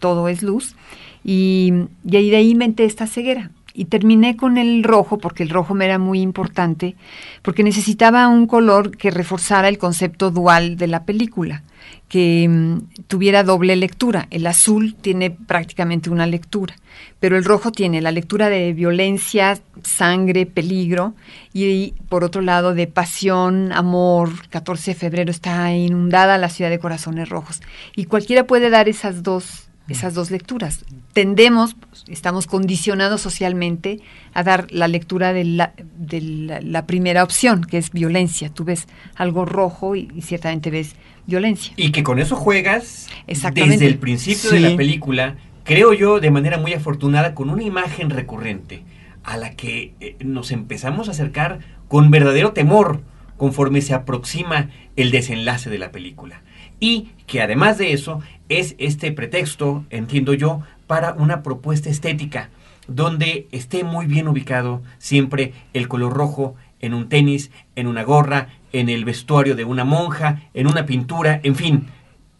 todo 0.00 0.28
es 0.28 0.42
luz, 0.42 0.76
y, 1.24 1.72
ahí 2.12 2.30
de 2.30 2.36
ahí 2.36 2.50
inventé 2.50 2.84
esta 2.84 3.06
ceguera. 3.06 3.50
Y 3.76 3.86
terminé 3.86 4.36
con 4.36 4.56
el 4.56 4.84
rojo, 4.84 5.18
porque 5.18 5.42
el 5.42 5.50
rojo 5.50 5.74
me 5.74 5.86
era 5.86 5.98
muy 5.98 6.20
importante, 6.20 6.94
porque 7.42 7.64
necesitaba 7.64 8.28
un 8.28 8.46
color 8.46 8.96
que 8.96 9.10
reforzara 9.10 9.68
el 9.68 9.78
concepto 9.78 10.30
dual 10.30 10.76
de 10.76 10.86
la 10.86 11.02
película, 11.02 11.64
que 12.08 12.46
mm, 12.48 13.02
tuviera 13.08 13.42
doble 13.42 13.74
lectura. 13.74 14.28
El 14.30 14.46
azul 14.46 14.94
tiene 14.94 15.32
prácticamente 15.32 16.08
una 16.08 16.28
lectura, 16.28 16.76
pero 17.18 17.36
el 17.36 17.44
rojo 17.44 17.72
tiene 17.72 18.00
la 18.00 18.12
lectura 18.12 18.48
de 18.48 18.72
violencia, 18.74 19.58
sangre, 19.82 20.46
peligro, 20.46 21.14
y 21.52 21.94
por 22.08 22.22
otro 22.22 22.42
lado 22.42 22.74
de 22.74 22.86
pasión, 22.86 23.72
amor. 23.72 24.30
14 24.50 24.92
de 24.92 24.94
febrero 24.94 25.30
está 25.32 25.74
inundada 25.74 26.38
la 26.38 26.48
ciudad 26.48 26.70
de 26.70 26.78
corazones 26.78 27.28
rojos. 27.28 27.60
Y 27.96 28.04
cualquiera 28.04 28.46
puede 28.46 28.70
dar 28.70 28.88
esas 28.88 29.24
dos 29.24 29.63
esas 29.88 30.14
dos 30.14 30.30
lecturas. 30.30 30.84
Tendemos, 31.12 31.76
estamos 32.08 32.46
condicionados 32.46 33.20
socialmente 33.20 34.00
a 34.32 34.42
dar 34.42 34.66
la 34.70 34.88
lectura 34.88 35.32
de 35.32 35.44
la, 35.44 35.74
de 35.98 36.20
la, 36.62 36.86
primera 36.86 37.22
opción, 37.22 37.64
que 37.64 37.78
es 37.78 37.90
violencia. 37.90 38.48
Tú 38.48 38.64
ves 38.64 38.86
algo 39.14 39.44
rojo 39.44 39.94
y, 39.96 40.08
ciertamente 40.22 40.70
ves 40.70 40.96
violencia. 41.26 41.74
Y 41.76 41.90
que 41.90 42.02
con 42.02 42.18
eso 42.18 42.36
juegas 42.36 43.08
desde 43.26 43.86
el 43.86 43.98
principio 43.98 44.50
de 44.50 44.60
la 44.60 44.76
película, 44.76 45.36
creo 45.64 45.92
yo, 45.92 46.20
de 46.20 46.30
manera 46.30 46.58
muy 46.58 46.72
afortunada, 46.72 47.34
con 47.34 47.50
una 47.50 47.62
imagen 47.62 48.10
recurrente 48.10 48.82
a 49.22 49.36
la 49.36 49.54
que 49.54 49.94
eh, 50.00 50.16
nos 50.20 50.50
empezamos 50.50 51.08
a 51.08 51.12
acercar 51.12 51.60
con 51.88 52.10
verdadero 52.10 52.52
temor 52.52 53.02
conforme 53.36 53.80
se 53.80 53.94
aproxima 53.94 54.70
el 54.96 55.10
desenlace 55.10 55.70
de 55.70 55.78
la 55.78 55.90
película. 55.90 56.42
Y 56.80 57.10
que 57.26 57.40
además 57.40 57.78
de 57.78 57.92
eso 57.92 58.20
es 58.48 58.74
este 58.78 59.12
pretexto, 59.12 59.84
entiendo 59.90 60.34
yo, 60.34 60.60
para 60.86 61.14
una 61.14 61.42
propuesta 61.42 61.88
estética 61.88 62.50
donde 62.86 63.48
esté 63.50 63.84
muy 63.84 64.06
bien 64.06 64.28
ubicado 64.28 64.82
siempre 64.98 65.54
el 65.72 65.88
color 65.88 66.12
rojo 66.12 66.54
en 66.80 66.92
un 66.92 67.08
tenis, 67.08 67.50
en 67.76 67.86
una 67.86 68.02
gorra, 68.02 68.48
en 68.72 68.88
el 68.88 69.04
vestuario 69.04 69.54
de 69.54 69.64
una 69.64 69.84
monja, 69.84 70.42
en 70.52 70.66
una 70.66 70.84
pintura, 70.84 71.40
en 71.42 71.54
fin, 71.54 71.86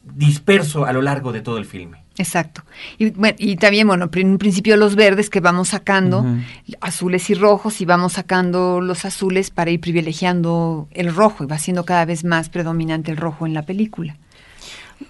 disperso 0.03 0.85
a 0.85 0.93
lo 0.93 1.01
largo 1.01 1.33
de 1.33 1.41
todo 1.41 1.57
el 1.57 1.65
filme. 1.65 2.05
Exacto. 2.17 2.63
Y, 2.99 3.13
y 3.39 3.57
también, 3.57 3.87
bueno, 3.87 4.11
en 4.13 4.31
un 4.31 4.39
principio 4.39 4.77
los 4.77 4.95
verdes 4.95 5.31
que 5.31 5.41
vamos 5.41 5.69
sacando, 5.69 6.25
azules 6.81 7.31
y 7.31 7.35
rojos, 7.35 7.81
y 7.81 7.87
vamos 7.87 8.13
sacando 8.13 8.81
los 8.81 9.05
azules 9.05 9.51
para 9.51 9.71
ir 9.71 9.81
privilegiando 9.81 10.89
el 10.93 11.15
rojo, 11.15 11.45
y 11.45 11.47
va 11.47 11.59
siendo 11.59 11.85
cada 11.85 12.05
vez 12.05 12.23
más 12.25 12.51
predominante 12.51 13.11
el 13.11 13.17
rojo 13.17 13.47
en 13.47 13.55
la 13.55 13.63
película. 13.63 14.17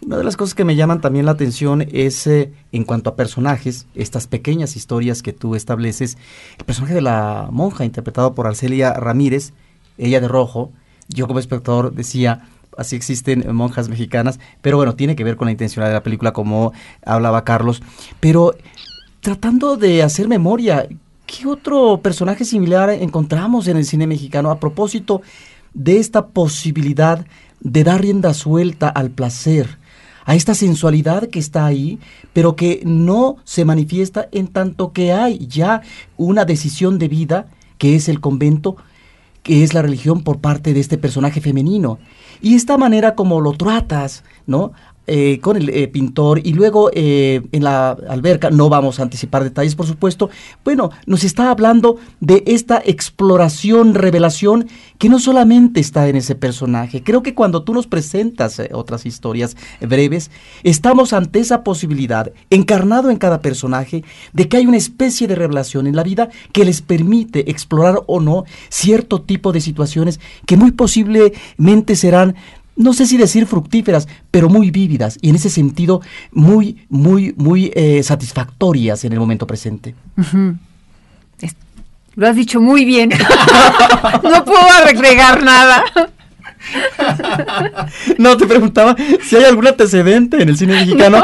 Una 0.03 0.17
de 0.17 0.25
las 0.25 0.37
cosas 0.37 0.55
que 0.55 0.65
me 0.65 0.77
llaman 0.77 1.01
también 1.01 1.27
la 1.27 1.33
atención 1.33 1.87
es 1.93 2.27
eh, 2.27 2.53
en 2.73 2.85
cuanto 2.85 3.11
a 3.11 3.17
personajes, 3.17 3.87
estas 3.95 4.27
pequeñas 4.27 4.77
historias 4.77 5.23
que 5.23 5.33
tú 5.33 5.55
estableces. 5.55 6.19
El 6.59 6.65
personaje 6.65 6.95
de 6.95 7.01
la 7.01 7.49
monja, 7.51 7.85
interpretado 7.85 8.35
por 8.35 8.47
Arcelia 8.47 8.93
Ramírez, 8.95 9.53
ella 9.99 10.21
de 10.21 10.29
rojo, 10.29 10.73
yo 11.09 11.27
como 11.27 11.39
espectador 11.39 11.93
decía, 11.93 12.49
así 12.77 12.97
existen 12.97 13.55
monjas 13.55 13.89
mexicanas, 13.89 14.41
pero 14.61 14.77
bueno, 14.77 14.95
tiene 14.95 15.17
que 15.17 15.25
ver 15.25 15.37
con 15.37 15.47
la 15.47 15.53
intencionalidad 15.53 15.93
de 15.93 16.01
la 16.01 16.03
película, 16.03 16.33
como 16.33 16.73
hablaba 17.05 17.45
Carlos. 17.45 17.83
Pero 18.21 18.55
tratando 19.21 19.77
de 19.77 20.03
hacer 20.03 20.29
memoria, 20.29 20.89
¿qué 21.27 21.47
otro 21.47 22.01
personaje 22.03 22.45
similar 22.45 22.91
encontramos 22.91 23.69
en 23.69 23.77
el 23.77 23.85
cine 23.85 24.07
mexicano 24.07 24.51
a 24.51 24.61
propósito 24.61 25.23
de 25.73 25.99
esta 25.99 26.29
posibilidad 26.29 27.27
de 27.65 27.83
dar 27.83 28.01
rienda 28.01 28.33
suelta 28.33 28.89
al 28.89 29.11
placer? 29.11 29.83
a 30.25 30.35
esta 30.35 30.55
sensualidad 30.55 31.29
que 31.29 31.39
está 31.39 31.67
ahí, 31.67 31.99
pero 32.33 32.57
que 32.57 32.81
no 32.85 33.37
se 33.45 33.65
manifiesta 33.65 34.29
en 34.33 34.49
tanto 34.49 34.93
que 34.93 35.13
hay 35.13 35.47
ya 35.47 35.83
una 36.17 36.45
decisión 36.45 36.99
de 36.99 37.09
vida, 37.09 37.47
que 37.79 37.95
es 37.95 38.09
el 38.09 38.21
convento, 38.21 38.77
que 39.43 39.63
es 39.63 39.75
la 39.75 39.83
religión 39.83 40.23
por 40.23 40.39
parte 40.39 40.73
de 40.73 40.81
este 40.81 40.97
personaje 40.97 41.41
femenino. 41.41 41.99
Y 42.41 42.55
esta 42.55 42.79
manera 42.79 43.15
como 43.15 43.41
lo 43.41 43.53
tratas, 43.53 44.25
¿no? 44.47 44.73
Eh, 45.07 45.39
con 45.43 45.59
el 45.59 45.69
eh, 45.69 45.87
pintor 45.87 46.41
y 46.43 46.55
luego 46.55 46.89
eh, 46.95 47.43
en 47.53 47.63
la 47.63 47.91
alberca, 47.91 48.49
no 48.49 48.71
vamos 48.71 48.99
a 48.99 49.03
anticipar 49.03 49.45
detalles 49.45 49.75
por 49.75 49.87
supuesto, 49.87 50.31
bueno, 50.65 50.93
nos 51.05 51.25
está 51.25 51.51
hablando 51.51 51.99
de 52.21 52.43
esta 52.47 52.83
exploración, 52.83 53.93
revelación 53.93 54.67
que 54.97 55.11
no 55.11 55.19
solamente 55.19 55.79
está 55.79 56.09
en 56.09 56.17
ese 56.17 56.35
personaje, 56.35 57.03
creo 57.03 57.23
que 57.23 57.35
cuando 57.35 57.65
tú 57.65 57.75
nos 57.75 57.87
presentas 57.87 58.63
otras 58.73 59.05
historias 59.05 59.59
breves, 59.79 60.31
estamos 60.63 61.13
ante 61.13 61.41
esa 61.41 61.65
posibilidad, 61.65 62.33
encarnado 62.49 63.11
en 63.11 63.19
cada 63.19 63.43
personaje, 63.43 64.05
de 64.33 64.49
que 64.49 64.57
hay 64.57 64.67
una 64.67 64.79
especie 64.79 65.29
de 65.29 65.35
revelación 65.35 65.87
en 65.87 65.97
la 65.97 66.03
vida 66.03 66.31
que 66.53 66.65
les 66.65 66.81
permite 66.81 67.51
explorar 67.51 68.01
o 68.07 68.21
no 68.21 68.45
cierto 68.71 69.21
tipo 69.21 69.53
de 69.53 69.61
situaciones 69.61 70.19
que 70.47 70.57
muy 70.57 70.73
posiblemente 70.73 71.95
serán 71.95 72.37
no 72.77 72.93
sé 72.93 73.07
si 73.07 73.17
decir 73.17 73.47
fructíferas, 73.47 74.09
pero 74.31 74.49
muy 74.49 74.71
vívidas 74.71 75.19
y 75.21 75.31
en 75.31 75.37
ese 75.37 75.51
sentido 75.51 76.01
muy, 76.33 76.87
muy, 76.89 77.35
muy 77.37 77.73
eh, 77.75 78.03
satisfactorias 78.03 79.05
en 79.05 79.13
el 79.13 79.21
momento 79.21 79.47
presente. 79.47 79.95
Lo 82.17 82.29
has 82.29 82.37
dicho 82.37 82.61
muy 82.61 82.85
bien. 82.85 83.11
no 84.23 84.45
puedo 84.45 84.71
agregar 84.87 85.43
nada. 85.43 85.85
no, 88.19 88.37
te 88.37 88.47
preguntaba 88.47 88.97
si 89.23 89.37
hay 89.37 89.45
algún 89.45 89.67
antecedente 89.67 90.43
en 90.43 90.49
el 90.49 90.57
cine 90.57 90.75
mexicano, 90.75 91.23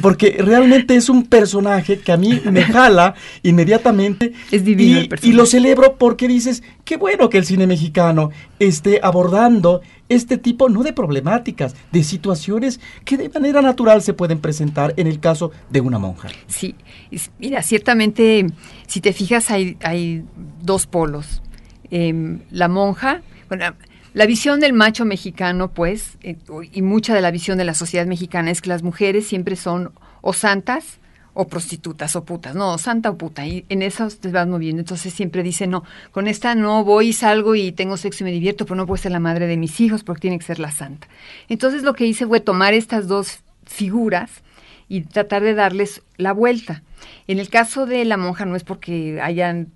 porque 0.00 0.36
realmente 0.38 0.96
es 0.96 1.08
un 1.08 1.24
personaje 1.24 1.98
que 1.98 2.12
a 2.12 2.16
mí 2.16 2.40
me 2.50 2.62
jala 2.62 3.14
inmediatamente. 3.42 4.32
Es 4.50 4.64
divino 4.64 4.98
y, 4.98 5.00
el 5.02 5.08
personaje. 5.08 5.34
Y 5.34 5.36
lo 5.36 5.46
celebro 5.46 5.96
porque 5.96 6.28
dices, 6.28 6.62
qué 6.84 6.96
bueno 6.96 7.28
que 7.28 7.38
el 7.38 7.44
cine 7.44 7.66
mexicano 7.66 8.30
esté 8.58 9.00
abordando 9.02 9.80
este 10.08 10.38
tipo, 10.38 10.68
no 10.68 10.82
de 10.82 10.92
problemáticas, 10.92 11.74
de 11.92 12.04
situaciones 12.04 12.80
que 13.04 13.16
de 13.16 13.28
manera 13.28 13.62
natural 13.62 14.02
se 14.02 14.12
pueden 14.12 14.38
presentar 14.38 14.94
en 14.96 15.06
el 15.06 15.20
caso 15.20 15.50
de 15.70 15.80
una 15.80 15.98
monja. 15.98 16.28
Sí, 16.46 16.74
mira, 17.38 17.62
ciertamente, 17.62 18.46
si 18.86 19.00
te 19.00 19.12
fijas, 19.12 19.50
hay, 19.50 19.76
hay 19.82 20.24
dos 20.62 20.86
polos. 20.86 21.42
Em, 21.90 22.40
la 22.50 22.68
monja, 22.68 23.22
bueno, 23.48 23.74
la 24.14 24.26
visión 24.26 24.60
del 24.60 24.72
macho 24.72 25.04
mexicano, 25.04 25.72
pues, 25.72 26.16
eh, 26.22 26.36
y 26.72 26.82
mucha 26.82 27.14
de 27.14 27.20
la 27.20 27.32
visión 27.32 27.58
de 27.58 27.64
la 27.64 27.74
sociedad 27.74 28.06
mexicana 28.06 28.52
es 28.52 28.62
que 28.62 28.68
las 28.68 28.84
mujeres 28.84 29.26
siempre 29.26 29.56
son 29.56 29.92
o 30.22 30.32
santas 30.32 30.98
o 31.34 31.48
prostitutas 31.48 32.14
o 32.14 32.24
putas, 32.24 32.54
no, 32.54 32.78
santa 32.78 33.10
o 33.10 33.18
puta, 33.18 33.44
y 33.44 33.64
en 33.68 33.82
eso 33.82 34.08
te 34.08 34.30
vas 34.30 34.46
moviendo, 34.46 34.80
entonces 34.80 35.12
siempre 35.12 35.42
dice, 35.42 35.66
no, 35.66 35.82
con 36.12 36.28
esta 36.28 36.54
no 36.54 36.84
voy, 36.84 37.12
salgo 37.12 37.56
y 37.56 37.72
tengo 37.72 37.96
sexo 37.96 38.22
y 38.22 38.26
me 38.26 38.30
divierto, 38.30 38.66
pero 38.66 38.76
no 38.76 38.86
puedo 38.86 39.02
ser 39.02 39.10
la 39.10 39.18
madre 39.18 39.48
de 39.48 39.56
mis 39.56 39.80
hijos 39.80 40.04
porque 40.04 40.20
tiene 40.20 40.38
que 40.38 40.44
ser 40.44 40.60
la 40.60 40.70
santa. 40.70 41.08
Entonces 41.48 41.82
lo 41.82 41.94
que 41.94 42.06
hice 42.06 42.24
fue 42.24 42.38
tomar 42.38 42.72
estas 42.72 43.08
dos 43.08 43.40
figuras 43.66 44.30
y 44.88 45.00
tratar 45.00 45.42
de 45.42 45.54
darles 45.54 46.02
la 46.18 46.32
vuelta. 46.32 46.84
En 47.26 47.40
el 47.40 47.48
caso 47.48 47.84
de 47.84 48.04
la 48.04 48.16
monja 48.16 48.44
no 48.44 48.54
es 48.54 48.62
porque 48.62 49.20
hayan 49.20 49.72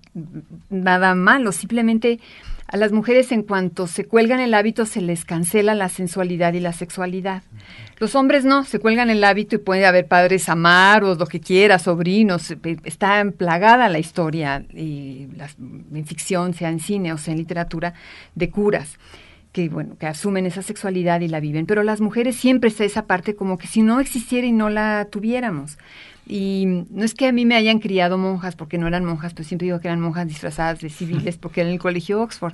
nada 0.69 1.13
malo, 1.13 1.51
simplemente 1.51 2.21
a 2.71 2.77
las 2.77 2.91
mujeres 2.91 3.31
en 3.31 3.41
cuanto 3.41 3.87
se 3.87 4.05
cuelgan 4.05 4.39
el 4.39 4.53
hábito 4.53 4.85
se 4.85 5.01
les 5.01 5.25
cancela 5.25 5.73
la 5.73 5.89
sensualidad 5.89 6.53
y 6.53 6.59
la 6.59 6.71
sexualidad. 6.71 7.41
Los 7.97 8.13
hombres 8.13 8.45
no, 8.45 8.63
se 8.63 8.77
cuelgan 8.77 9.09
el 9.09 9.23
hábito 9.23 9.55
y 9.55 9.59
puede 9.59 9.87
haber 9.87 10.05
padres 10.05 10.49
amaros, 10.49 11.17
lo 11.17 11.25
que 11.25 11.39
quiera, 11.39 11.79
sobrinos, 11.79 12.51
eh, 12.51 12.57
está 12.83 13.25
plagada 13.35 13.89
la 13.89 13.97
historia, 13.97 14.63
y 14.71 15.27
en 15.93 16.05
ficción, 16.05 16.53
sea 16.53 16.69
en 16.69 16.79
cine 16.79 17.11
o 17.11 17.17
sea 17.17 17.31
en 17.31 17.39
literatura, 17.39 17.95
de 18.35 18.49
curas 18.51 18.99
que 19.59 19.69
bueno, 19.69 19.97
que 19.97 20.07
asumen 20.07 20.45
esa 20.45 20.61
sexualidad 20.61 21.19
y 21.21 21.27
la 21.27 21.39
viven, 21.39 21.65
pero 21.65 21.83
las 21.83 21.99
mujeres 21.99 22.35
siempre 22.35 22.69
está 22.69 22.85
esa 22.85 23.05
parte 23.05 23.35
como 23.35 23.57
que 23.57 23.67
si 23.67 23.81
no 23.81 23.99
existiera 23.99 24.47
y 24.47 24.51
no 24.51 24.69
la 24.69 25.07
tuviéramos. 25.11 25.77
Y 26.27 26.85
no 26.91 27.03
es 27.03 27.15
que 27.15 27.27
a 27.27 27.31
mí 27.31 27.45
me 27.45 27.55
hayan 27.55 27.79
criado 27.79 28.17
monjas, 28.17 28.55
porque 28.55 28.77
no 28.77 28.87
eran 28.87 29.03
monjas, 29.03 29.33
pero 29.33 29.47
siempre 29.47 29.65
digo 29.65 29.79
que 29.79 29.87
eran 29.87 29.99
monjas 29.99 30.27
disfrazadas 30.27 30.79
de 30.79 30.89
civiles, 30.89 31.37
porque 31.41 31.61
en 31.61 31.67
el 31.67 31.79
colegio 31.79 32.21
Oxford. 32.21 32.53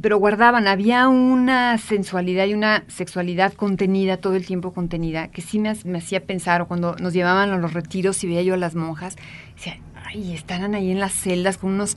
Pero 0.00 0.18
guardaban, 0.18 0.66
había 0.66 1.08
una 1.08 1.76
sensualidad 1.78 2.46
y 2.46 2.54
una 2.54 2.84
sexualidad 2.88 3.52
contenida, 3.52 4.16
todo 4.16 4.34
el 4.34 4.46
tiempo 4.46 4.72
contenida, 4.72 5.28
que 5.28 5.42
sí 5.42 5.58
me, 5.58 5.70
hacía 5.70 6.24
pensar, 6.24 6.62
o 6.62 6.66
cuando 6.66 6.96
nos 6.96 7.12
llevaban 7.12 7.50
a 7.50 7.58
los 7.58 7.74
retiros 7.74 8.24
y 8.24 8.28
veía 8.28 8.42
yo 8.42 8.54
a 8.54 8.56
las 8.56 8.74
monjas, 8.74 9.16
decía, 9.54 9.78
ay, 10.06 10.32
estaban 10.32 10.74
ahí 10.74 10.90
en 10.90 10.98
las 10.98 11.12
celdas 11.12 11.58
con 11.58 11.72
unos 11.72 11.96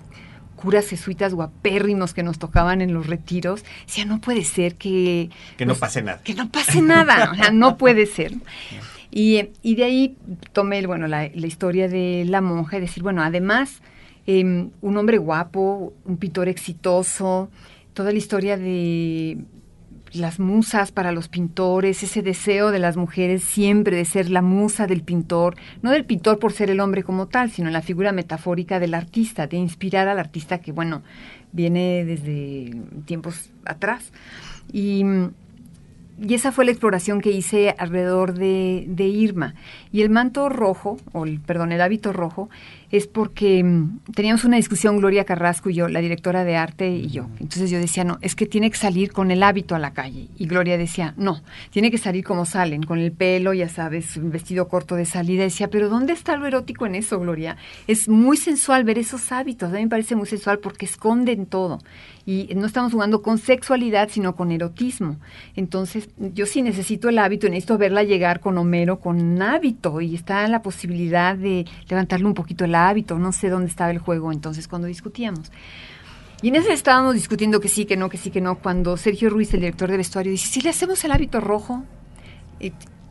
curas 0.61 0.87
jesuitas 0.87 1.33
guapérrimos 1.33 2.13
que 2.13 2.23
nos 2.23 2.39
tocaban 2.39 2.81
en 2.81 2.93
los 2.93 3.07
retiros, 3.07 3.63
decía, 3.85 4.05
no 4.05 4.21
puede 4.21 4.43
ser 4.43 4.75
que... 4.75 5.29
Que 5.57 5.65
no 5.65 5.75
pase 5.75 6.01
nada. 6.01 6.21
Que 6.23 6.33
no 6.33 6.49
pase 6.49 6.81
nada, 6.81 7.31
o 7.31 7.35
sea, 7.35 7.51
no 7.51 7.77
puede 7.77 8.05
ser. 8.05 8.33
Y, 9.13 9.49
y 9.61 9.75
de 9.75 9.83
ahí 9.83 10.17
tomé 10.53 10.87
bueno, 10.87 11.05
la, 11.05 11.29
la, 11.35 11.45
historia 11.45 11.89
de 11.89 12.23
la 12.25 12.39
monja 12.39 12.77
y 12.77 12.79
decir, 12.79 13.03
bueno, 13.03 13.21
además, 13.21 13.81
eh, 14.25 14.41
un 14.45 14.97
hombre 14.97 15.17
guapo, 15.17 15.91
un 16.05 16.15
pintor 16.15 16.47
exitoso, 16.47 17.49
toda 17.93 18.13
la 18.13 18.17
historia 18.17 18.55
de 18.55 19.37
las 20.13 20.39
musas 20.39 20.91
para 20.91 21.11
los 21.11 21.27
pintores, 21.27 22.03
ese 22.03 22.21
deseo 22.21 22.71
de 22.71 22.79
las 22.79 22.97
mujeres 22.97 23.43
siempre 23.43 23.95
de 23.95 24.05
ser 24.05 24.29
la 24.29 24.41
musa 24.41 24.87
del 24.87 25.01
pintor, 25.03 25.55
no 25.81 25.91
del 25.91 26.05
pintor 26.05 26.39
por 26.39 26.53
ser 26.53 26.69
el 26.69 26.79
hombre 26.79 27.03
como 27.03 27.27
tal, 27.27 27.51
sino 27.51 27.69
la 27.69 27.81
figura 27.81 28.11
metafórica 28.11 28.79
del 28.79 28.93
artista, 28.93 29.47
de 29.47 29.57
inspirar 29.57 30.07
al 30.07 30.19
artista 30.19 30.59
que, 30.59 30.71
bueno, 30.71 31.01
viene 31.51 32.05
desde 32.05 32.75
tiempos 33.05 33.49
atrás. 33.65 34.11
Y 34.71 35.03
y 36.23 36.35
esa 36.35 36.51
fue 36.51 36.65
la 36.65 36.71
exploración 36.71 37.19
que 37.19 37.31
hice 37.31 37.73
alrededor 37.79 38.35
de, 38.35 38.85
de, 38.87 39.05
Irma. 39.05 39.55
Y 39.91 40.03
el 40.03 40.11
manto 40.11 40.49
rojo, 40.49 40.97
o 41.13 41.25
el, 41.25 41.39
perdón, 41.39 41.71
el 41.71 41.81
hábito 41.81 42.13
rojo, 42.13 42.47
es 42.91 43.07
porque 43.07 43.63
mm, 43.63 43.99
teníamos 44.13 44.43
una 44.43 44.57
discusión 44.57 44.97
Gloria 44.97 45.25
Carrasco 45.25 45.69
y 45.69 45.75
yo, 45.75 45.87
la 45.87 46.01
directora 46.01 46.43
de 46.43 46.57
arte 46.57 46.89
y 46.89 47.07
yo. 47.07 47.27
Entonces 47.39 47.69
yo 47.69 47.79
decía, 47.79 48.03
no, 48.03 48.17
es 48.21 48.35
que 48.35 48.45
tiene 48.45 48.69
que 48.69 48.77
salir 48.77 49.11
con 49.11 49.31
el 49.31 49.43
hábito 49.43 49.75
a 49.75 49.79
la 49.79 49.93
calle. 49.93 50.27
Y 50.37 50.45
Gloria 50.45 50.77
decía, 50.77 51.13
no, 51.17 51.41
tiene 51.69 51.89
que 51.89 51.97
salir 51.97 52.23
como 52.23 52.45
salen, 52.45 52.83
con 52.83 52.99
el 52.99 53.11
pelo, 53.11 53.53
ya 53.53 53.69
sabes, 53.69 54.17
un 54.17 54.31
vestido 54.31 54.67
corto 54.67 54.95
de 54.95 55.05
salida. 55.05 55.43
decía, 55.43 55.69
pero 55.69 55.89
¿dónde 55.89 56.13
está 56.13 56.35
lo 56.35 56.45
erótico 56.45 56.85
en 56.85 56.95
eso, 56.95 57.19
Gloria? 57.19 57.57
Es 57.87 58.09
muy 58.09 58.37
sensual 58.37 58.83
ver 58.83 58.97
esos 58.97 59.31
hábitos. 59.31 59.69
A 59.69 59.75
mí 59.75 59.83
me 59.83 59.89
parece 59.89 60.15
muy 60.15 60.27
sensual 60.27 60.59
porque 60.59 60.85
esconden 60.85 61.45
todo. 61.45 61.79
Y 62.25 62.49
no 62.55 62.67
estamos 62.67 62.91
jugando 62.91 63.21
con 63.21 63.37
sexualidad, 63.37 64.09
sino 64.11 64.35
con 64.35 64.51
erotismo. 64.51 65.17
Entonces, 65.55 66.09
yo 66.17 66.45
sí 66.45 66.61
necesito 66.61 67.09
el 67.09 67.17
hábito, 67.17 67.47
necesito 67.47 67.77
verla 67.77 68.03
llegar 68.03 68.39
con 68.39 68.57
Homero 68.57 68.99
con 68.99 69.41
hábito. 69.41 70.01
Y 70.01 70.15
está 70.15 70.47
la 70.47 70.61
posibilidad 70.61 71.35
de 71.35 71.65
levantarle 71.89 72.27
un 72.27 72.33
poquito 72.33 72.65
el 72.65 72.75
hábito, 72.75 72.80
no 73.19 73.31
sé 73.31 73.49
dónde 73.49 73.69
estaba 73.69 73.91
el 73.91 73.99
juego 73.99 74.31
entonces 74.31 74.67
cuando 74.67 74.87
discutíamos. 74.87 75.51
Y 76.41 76.47
en 76.47 76.55
ese 76.55 76.73
estábamos 76.73 77.13
discutiendo 77.13 77.59
que 77.59 77.67
sí, 77.67 77.85
que 77.85 77.95
no, 77.95 78.09
que 78.09 78.17
sí, 78.17 78.31
que 78.31 78.41
no, 78.41 78.55
cuando 78.55 78.97
Sergio 78.97 79.29
Ruiz, 79.29 79.53
el 79.53 79.59
director 79.59 79.91
de 79.91 79.97
vestuario, 79.97 80.31
dice, 80.31 80.47
si 80.47 80.61
le 80.61 80.71
hacemos 80.71 81.03
el 81.03 81.11
hábito 81.11 81.39
rojo, 81.39 81.83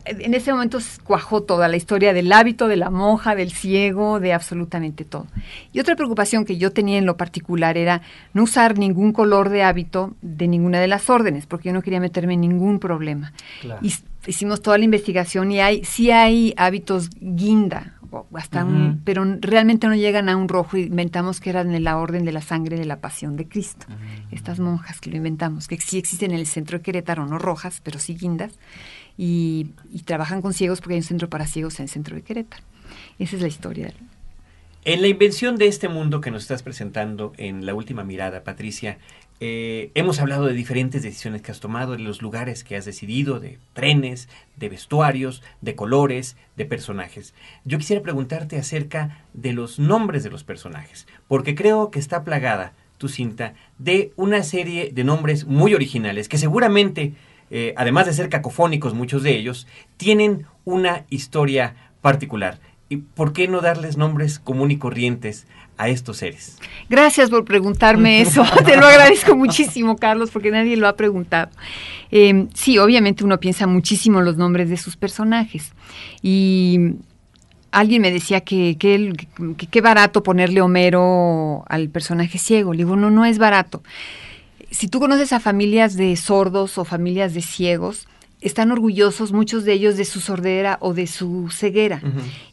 en 0.04 0.34
ese 0.34 0.52
momento 0.52 0.78
cuajó 1.04 1.42
toda 1.42 1.68
la 1.68 1.76
historia 1.76 2.12
del 2.12 2.32
hábito, 2.32 2.66
de 2.66 2.76
la 2.76 2.90
monja, 2.90 3.34
del 3.34 3.52
ciego, 3.52 4.18
de 4.18 4.32
absolutamente 4.32 5.04
todo. 5.04 5.26
Y 5.72 5.78
otra 5.78 5.94
preocupación 5.94 6.44
que 6.44 6.56
yo 6.56 6.72
tenía 6.72 6.98
en 6.98 7.06
lo 7.06 7.16
particular 7.16 7.76
era 7.76 8.02
no 8.32 8.44
usar 8.44 8.78
ningún 8.78 9.12
color 9.12 9.48
de 9.50 9.62
hábito 9.62 10.16
de 10.22 10.48
ninguna 10.48 10.80
de 10.80 10.88
las 10.88 11.08
órdenes, 11.08 11.46
porque 11.46 11.68
yo 11.68 11.72
no 11.72 11.82
quería 11.82 12.00
meterme 12.00 12.34
en 12.34 12.40
ningún 12.40 12.80
problema. 12.80 13.32
Y 13.82 13.92
hicimos 14.26 14.62
toda 14.62 14.78
la 14.78 14.84
investigación 14.84 15.52
y 15.52 15.60
hay, 15.60 15.84
sí 15.84 16.10
hay 16.10 16.54
hábitos 16.56 17.10
guinda, 17.20 17.94
hasta 18.34 18.64
un, 18.64 19.00
pero 19.04 19.24
realmente 19.40 19.86
no 19.86 19.94
llegan 19.94 20.28
a 20.28 20.36
un 20.36 20.48
rojo. 20.48 20.76
Inventamos 20.76 21.40
que 21.40 21.50
eran 21.50 21.74
en 21.74 21.84
la 21.84 21.98
orden 21.98 22.24
de 22.24 22.32
la 22.32 22.40
sangre 22.40 22.78
de 22.78 22.84
la 22.84 23.00
pasión 23.00 23.36
de 23.36 23.48
Cristo. 23.48 23.86
Estas 24.30 24.58
monjas 24.60 25.00
que 25.00 25.10
lo 25.10 25.16
inventamos, 25.16 25.68
que 25.68 25.78
sí 25.80 25.98
existen 25.98 26.32
en 26.32 26.38
el 26.38 26.46
centro 26.46 26.78
de 26.78 26.82
Querétaro, 26.82 27.26
no 27.26 27.38
rojas, 27.38 27.80
pero 27.82 27.98
sí 27.98 28.14
guindas, 28.14 28.52
y, 29.16 29.70
trabajan 30.04 30.42
con 30.42 30.54
ciegos 30.54 30.80
porque 30.80 30.94
hay 30.94 31.00
un 31.00 31.06
centro 31.06 31.28
para 31.28 31.46
ciegos 31.46 31.78
en 31.78 31.84
el 31.84 31.88
centro 31.88 32.16
de 32.16 32.22
Querétaro. 32.22 32.62
Esa 33.18 33.36
es 33.36 33.42
la 33.42 33.48
historia. 33.48 33.92
En 34.84 35.02
la 35.02 35.08
invención 35.08 35.56
de 35.56 35.66
este 35.66 35.88
mundo 35.88 36.22
que 36.22 36.30
nos 36.30 36.42
estás 36.42 36.62
presentando 36.62 37.34
en 37.36 37.66
la 37.66 37.74
última 37.74 38.02
mirada, 38.02 38.42
Patricia, 38.44 38.96
eh, 39.42 39.90
hemos 39.94 40.20
hablado 40.20 40.44
de 40.44 40.52
diferentes 40.52 41.02
decisiones 41.02 41.40
que 41.40 41.50
has 41.50 41.60
tomado, 41.60 41.92
de 41.92 41.98
los 41.98 42.20
lugares 42.20 42.62
que 42.62 42.76
has 42.76 42.84
decidido, 42.84 43.40
de 43.40 43.58
trenes, 43.72 44.28
de 44.56 44.68
vestuarios, 44.68 45.42
de 45.62 45.74
colores, 45.74 46.36
de 46.56 46.66
personajes. 46.66 47.32
Yo 47.64 47.78
quisiera 47.78 48.02
preguntarte 48.02 48.58
acerca 48.58 49.24
de 49.32 49.54
los 49.54 49.78
nombres 49.78 50.24
de 50.24 50.30
los 50.30 50.44
personajes, 50.44 51.06
porque 51.26 51.54
creo 51.54 51.90
que 51.90 51.98
está 51.98 52.22
plagada 52.22 52.74
tu 52.98 53.08
cinta 53.08 53.54
de 53.78 54.12
una 54.16 54.42
serie 54.42 54.90
de 54.92 55.04
nombres 55.04 55.46
muy 55.46 55.74
originales 55.74 56.28
que 56.28 56.36
seguramente, 56.36 57.14
eh, 57.50 57.72
además 57.78 58.04
de 58.04 58.12
ser 58.12 58.28
cacofónicos 58.28 58.92
muchos 58.92 59.22
de 59.22 59.38
ellos, 59.38 59.66
tienen 59.96 60.44
una 60.66 61.06
historia 61.08 61.76
particular. 62.02 62.60
¿Y 62.92 62.96
por 62.96 63.32
qué 63.32 63.46
no 63.46 63.60
darles 63.60 63.96
nombres 63.96 64.40
común 64.40 64.72
y 64.72 64.76
corrientes 64.76 65.46
a 65.78 65.88
estos 65.88 66.16
seres? 66.16 66.58
Gracias 66.88 67.30
por 67.30 67.44
preguntarme 67.44 68.20
eso. 68.20 68.44
Te 68.66 68.76
lo 68.76 68.84
agradezco 68.84 69.36
muchísimo, 69.36 69.96
Carlos, 69.96 70.30
porque 70.32 70.50
nadie 70.50 70.76
lo 70.76 70.88
ha 70.88 70.96
preguntado. 70.96 71.52
Em, 72.10 72.48
sí, 72.52 72.78
obviamente 72.78 73.22
uno 73.22 73.38
piensa 73.38 73.68
muchísimo 73.68 74.20
los 74.20 74.36
nombres 74.36 74.68
de 74.68 74.76
sus 74.76 74.96
personajes. 74.96 75.72
Y 76.20 76.96
alguien 77.70 78.02
me 78.02 78.10
decía 78.10 78.40
que 78.40 78.76
qué 78.76 79.80
barato 79.80 80.24
ponerle 80.24 80.60
Homero 80.60 81.64
al 81.68 81.90
personaje 81.90 82.38
ciego. 82.38 82.72
Le 82.72 82.78
digo, 82.78 82.96
no, 82.96 83.12
no 83.12 83.24
es 83.24 83.38
barato. 83.38 83.84
Si 84.72 84.88
tú 84.88 84.98
conoces 84.98 85.32
a 85.32 85.38
familias 85.38 85.96
de 85.96 86.16
sordos 86.16 86.76
o 86.76 86.84
familias 86.84 87.34
de 87.34 87.42
ciegos, 87.42 88.08
están 88.40 88.72
orgullosos 88.72 89.32
muchos 89.32 89.64
de 89.64 89.74
ellos 89.74 89.96
de 89.96 90.04
su 90.04 90.20
sordera 90.20 90.78
o 90.80 90.94
de 90.94 91.06
su 91.06 91.48
ceguera 91.50 92.02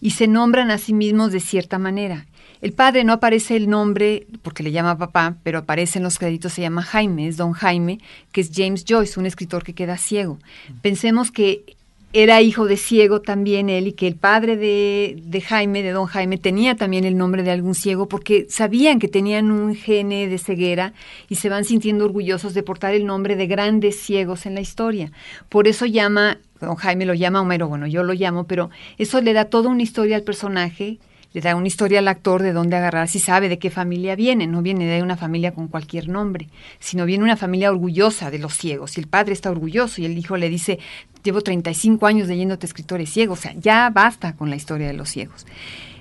y 0.02 0.12
se 0.12 0.28
nombran 0.28 0.71
a 0.71 0.78
sí 0.78 0.93
mismos 0.93 1.32
de 1.32 1.39
cierta 1.39 1.80
manera. 1.80 2.26
El 2.62 2.73
padre 2.73 3.04
no 3.04 3.13
aparece 3.13 3.56
el 3.56 3.69
nombre 3.69 4.26
porque 4.41 4.63
le 4.63 4.71
llama 4.71 4.97
papá, 4.97 5.38
pero 5.43 5.60
aparece 5.60 6.00
en 6.00 6.04
los 6.04 6.17
créditos, 6.17 6.54
se 6.54 6.62
llama 6.62 6.82
Jaime, 6.82 7.28
es 7.28 7.38
don 7.38 7.54
Jaime, 7.54 8.00
que 8.32 8.41
es 8.41 8.52
James 8.54 8.84
Joyce, 8.88 9.19
un 9.19 9.28
escritor 9.28 9.63
que 9.63 9.73
queda 9.76 9.97
ciego. 9.97 10.39
Pensemos 10.82 11.32
que 11.32 11.77
era 12.18 12.42
hijo 12.42 12.66
de 12.66 12.78
ciego 12.78 13.22
también 13.22 13.70
él 13.70 13.90
y 13.90 13.94
que 13.94 14.08
el 14.08 14.16
padre 14.16 14.58
de, 14.58 15.22
de, 15.24 15.40
Jaime, 15.40 15.84
de 15.84 15.92
don 15.92 16.08
Jaime, 16.08 16.40
tenía 16.40 16.76
también 16.76 17.04
el 17.04 17.16
nombre 17.16 17.44
de 17.44 17.52
algún 17.52 17.76
ciego 17.76 18.10
porque 18.10 18.48
sabían 18.50 18.98
que 18.98 19.08
tenían 19.08 19.52
un 19.52 19.76
gene 19.76 20.28
de 20.28 20.40
ceguera 20.40 20.94
y 21.30 21.36
se 21.36 21.48
van 21.48 21.64
sintiendo 21.64 22.06
orgullosos 22.06 22.56
de 22.56 22.64
portar 22.64 22.96
el 22.96 23.06
nombre 23.06 23.36
de 23.36 23.46
grandes 23.46 24.00
ciegos 24.00 24.48
en 24.48 24.56
la 24.56 24.62
historia. 24.62 25.12
Por 25.48 25.68
eso 25.68 25.86
llama, 25.86 26.40
don 26.60 26.76
Jaime 26.76 27.06
lo 27.06 27.14
llama 27.14 27.40
Homero, 27.40 27.68
bueno, 27.68 27.86
yo 27.86 28.02
lo 28.02 28.14
llamo, 28.14 28.46
pero 28.46 28.72
eso 28.98 29.22
le 29.22 29.34
da 29.34 29.46
toda 29.46 29.70
una 29.70 29.84
historia 29.84 30.16
al 30.16 30.24
personaje 30.24 30.98
le 31.38 31.41
da 31.41 31.56
una 31.56 31.67
historia 31.67 32.00
al 32.00 32.08
actor 32.08 32.41
de 32.41 32.52
dónde 32.52 32.78
agarrar, 32.78 33.08
si 33.08 33.19
sabe 33.19 33.47
de 33.47 33.60
qué 33.60 33.69
familia 33.69 34.15
viene, 34.15 34.47
no 34.47 34.63
viene 34.63 34.88
de 34.88 35.04
una 35.04 35.17
familia 35.17 35.54
con 35.54 35.67
cualquier 35.67 36.10
nombre, 36.10 36.50
sino 36.80 37.06
viene 37.06 37.23
una 37.23 37.38
familia 37.38 37.69
orgullosa 37.69 38.32
de 38.32 38.39
los 38.39 38.56
ciegos, 38.56 38.97
y 38.97 39.02
el 39.02 39.08
padre 39.08 39.34
está 39.34 39.52
orgulloso 39.52 40.02
y 40.02 40.06
el 40.06 40.17
hijo 40.17 40.36
le 40.36 40.50
dice, 40.50 40.80
llevo 41.21 41.41
35 41.41 42.08
años 42.08 42.28
leyéndote 42.28 42.65
escritores 42.65 43.12
ciegos, 43.12 43.38
o 43.38 43.41
sea, 43.43 43.54
ya 43.54 43.91
basta 43.91 44.36
con 44.36 44.50
la 44.50 44.56
historia 44.56 44.88
de 44.88 44.93
los 44.93 45.10
ciegos. 45.10 45.45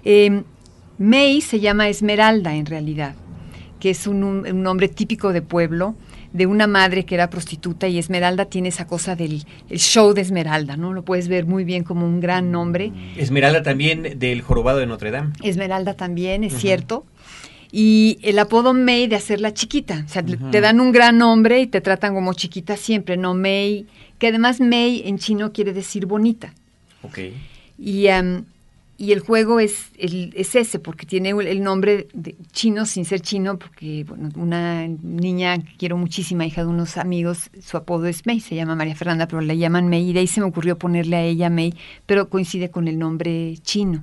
Eh, 0.07 0.43
May 0.97 1.43
se 1.43 1.61
llama 1.61 1.91
Esmeralda 1.91 2.55
en 2.55 2.65
realidad, 2.65 3.15
que 3.79 3.91
es 3.91 4.07
un 4.07 4.63
nombre 4.63 4.89
típico 4.89 5.35
de 5.35 5.43
pueblo, 5.43 5.97
de 6.33 6.47
una 6.47 6.67
madre 6.67 7.05
que 7.05 7.15
era 7.15 7.31
prostituta 7.31 7.89
y 7.89 7.99
Esmeralda 7.99 8.47
tiene 8.47 8.69
esa 8.69 8.87
cosa 8.87 9.17
del 9.17 9.45
show 9.71 10.13
de 10.13 10.21
Esmeralda, 10.21 10.77
¿no? 10.77 10.93
Lo 10.93 11.05
puedes 11.05 11.29
ver 11.29 11.47
muy 11.47 11.65
bien 11.65 11.85
como 11.85 12.07
un 12.07 12.21
gran 12.21 12.51
nombre. 12.51 12.93
Esmeralda 13.17 13.63
también 13.63 14.19
del 14.19 14.43
jorobado 14.43 14.79
de 14.79 14.87
Notre 14.87 15.11
Dame. 15.11 15.33
Esmeralda 15.43 15.95
también, 15.95 16.45
es 16.45 16.55
cierto. 16.55 17.05
Y 17.73 18.19
el 18.23 18.39
apodo 18.39 18.75
May 18.75 19.07
de 19.07 19.17
hacerla 19.17 19.53
chiquita. 19.53 20.05
O 20.07 20.09
sea, 20.09 20.23
te 20.25 20.61
dan 20.61 20.81
un 20.81 20.93
gran 20.93 21.19
nombre 21.19 21.61
y 21.61 21.67
te 21.67 21.81
tratan 21.81 22.15
como 22.15 22.33
chiquita 22.33 22.77
siempre, 22.77 23.17
no 23.17 23.35
May. 23.35 23.87
Que 24.19 24.29
además 24.29 24.61
May 24.61 25.03
en 25.05 25.19
chino 25.19 25.53
quiere 25.53 25.73
decir 25.73 26.07
bonita. 26.07 26.55
Ok. 27.03 27.19
Y 27.79 28.07
y 28.99 29.13
el 29.13 29.21
juego 29.21 29.61
es, 29.61 29.91
el, 29.99 30.33
es 30.37 30.55
ese, 30.55 30.79
porque 30.79 31.05
tiene 31.05 31.31
el 31.31 31.63
nombre 31.63 32.09
de 32.15 32.35
chino 32.53 32.87
sin 32.87 33.05
ser 33.05 33.21
chino, 33.21 33.59
porque 33.59 34.05
bueno, 34.05 34.31
una 34.37 34.89
niña 34.89 35.59
que 35.59 35.77
quiero 35.77 35.99
muchísima, 35.99 36.47
hija 36.47 36.63
de 36.63 36.69
unos 36.69 36.97
amigos, 36.97 37.51
su 37.63 37.77
apodo 37.77 38.07
es 38.07 38.25
May, 38.25 38.41
se 38.41 38.55
llama 38.55 38.75
María 38.75 38.97
Fernanda, 38.97 39.29
pero 39.29 39.43
la 39.43 39.53
llaman 39.53 39.89
May, 39.89 40.09
y 40.09 40.13
de 40.15 40.21
ahí 40.21 40.27
se 40.27 40.41
me 40.41 40.47
ocurrió 40.47 40.79
ponerle 40.79 41.17
a 41.17 41.23
ella 41.23 41.51
May, 41.51 41.75
pero 42.07 42.31
coincide 42.31 42.71
con 42.71 42.89
el 42.89 42.99
nombre 42.99 43.59
chino. 43.63 44.03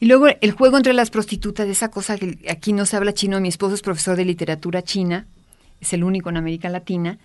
Y 0.00 0.06
luego 0.06 0.26
el 0.28 0.50
juego 0.52 0.76
entre 0.76 0.92
las 0.92 1.10
prostitutas, 1.10 1.66
esa 1.68 1.90
cosa 1.90 2.18
que 2.18 2.38
aquí 2.50 2.74
no 2.74 2.84
se 2.84 2.96
habla 2.96 3.14
chino, 3.14 3.40
mi 3.40 3.48
esposo 3.48 3.74
es 3.74 3.82
profesor 3.82 4.16
de 4.16 4.26
literatura 4.26 4.82
china, 4.82 5.26
es 5.80 5.94
el 5.94 6.04
único 6.04 6.28
en 6.28 6.36
América 6.36 6.68
Latina, 6.68 7.18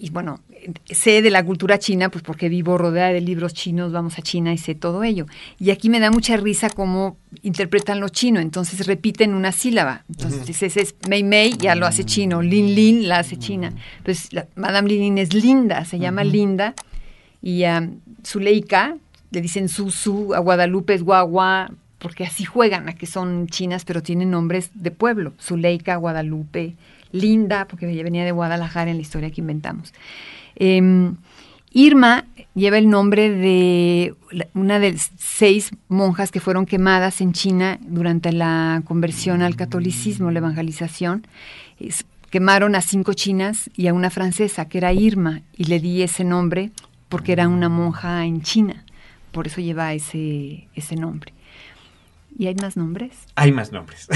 y 0.00 0.10
bueno, 0.10 0.40
sé 0.86 1.22
de 1.22 1.30
la 1.30 1.44
cultura 1.44 1.78
china, 1.78 2.08
pues 2.08 2.22
porque 2.22 2.48
vivo 2.48 2.78
rodeada 2.78 3.12
de 3.12 3.20
libros 3.20 3.52
chinos, 3.52 3.90
vamos 3.90 4.16
a 4.18 4.22
China 4.22 4.52
y 4.52 4.58
sé 4.58 4.76
todo 4.76 5.02
ello. 5.02 5.26
Y 5.58 5.70
aquí 5.70 5.90
me 5.90 5.98
da 5.98 6.12
mucha 6.12 6.36
risa 6.36 6.70
cómo 6.70 7.16
interpretan 7.42 7.98
lo 7.98 8.08
chino, 8.08 8.38
entonces 8.38 8.86
repiten 8.86 9.34
una 9.34 9.50
sílaba. 9.50 10.04
Entonces 10.08 10.62
ese 10.62 10.80
es 10.80 10.94
Mei 11.08 11.24
Mei, 11.24 11.56
ya 11.58 11.74
lo 11.74 11.84
hace 11.84 12.04
chino, 12.04 12.42
Lin 12.42 12.76
Lin 12.76 13.08
la 13.08 13.18
hace 13.18 13.38
china. 13.38 13.72
Pues 14.04 14.32
la, 14.32 14.46
Madame 14.54 14.88
Lin 14.88 15.00
Lin 15.00 15.18
es 15.18 15.34
linda, 15.34 15.84
se 15.84 15.98
llama 15.98 16.22
Linda, 16.22 16.74
y 17.42 17.64
a 17.64 17.90
Zuleika 18.24 18.96
le 19.32 19.40
dicen 19.40 19.68
Su 19.68 19.90
Su, 19.90 20.32
a 20.32 20.38
Guadalupe 20.38 20.94
es 20.94 21.02
Guagua, 21.02 21.72
porque 21.98 22.24
así 22.24 22.44
juegan, 22.44 22.88
a 22.88 22.94
que 22.94 23.06
son 23.06 23.48
chinas, 23.48 23.84
pero 23.84 24.00
tienen 24.02 24.30
nombres 24.30 24.70
de 24.74 24.92
pueblo, 24.92 25.32
Zuleika, 25.40 25.96
Guadalupe, 25.96 26.76
Linda, 27.12 27.66
porque 27.66 27.86
venía 27.86 28.24
de 28.24 28.32
Guadalajara 28.32 28.90
en 28.90 28.96
la 28.96 29.02
historia 29.02 29.30
que 29.30 29.40
inventamos. 29.40 29.92
Em, 30.56 31.16
Irma 31.72 32.24
lleva 32.54 32.78
el 32.78 32.88
nombre 32.88 33.30
de 33.30 34.14
una 34.54 34.78
de 34.78 34.96
seis 35.18 35.70
monjas 35.88 36.30
que 36.30 36.40
fueron 36.40 36.66
quemadas 36.66 37.20
en 37.20 37.32
China 37.32 37.78
durante 37.82 38.32
la 38.32 38.82
conversión 38.84 39.42
al 39.42 39.56
catolicismo, 39.56 40.30
la 40.30 40.38
evangelización. 40.38 41.26
quemaron 42.30 42.74
a 42.74 42.82
cinco 42.82 43.14
chinas 43.14 43.70
y 43.74 43.86
a 43.86 43.94
una 43.94 44.10
francesa, 44.10 44.66
que 44.68 44.78
era 44.78 44.92
Irma, 44.92 45.40
y 45.56 45.64
le 45.64 45.80
di 45.80 46.02
ese 46.02 46.24
nombre 46.24 46.70
porque 47.08 47.32
era 47.32 47.48
una 47.48 47.68
monja 47.68 48.24
en 48.24 48.42
China. 48.42 48.84
Por 49.32 49.46
eso 49.46 49.60
lleva 49.60 49.94
ese, 49.94 50.68
ese 50.74 50.96
nombre. 50.96 51.32
¿Y 52.36 52.46
hay 52.46 52.54
más 52.54 52.76
nombres? 52.76 53.16
Hay 53.34 53.52
más 53.52 53.72
nombres. 53.72 54.08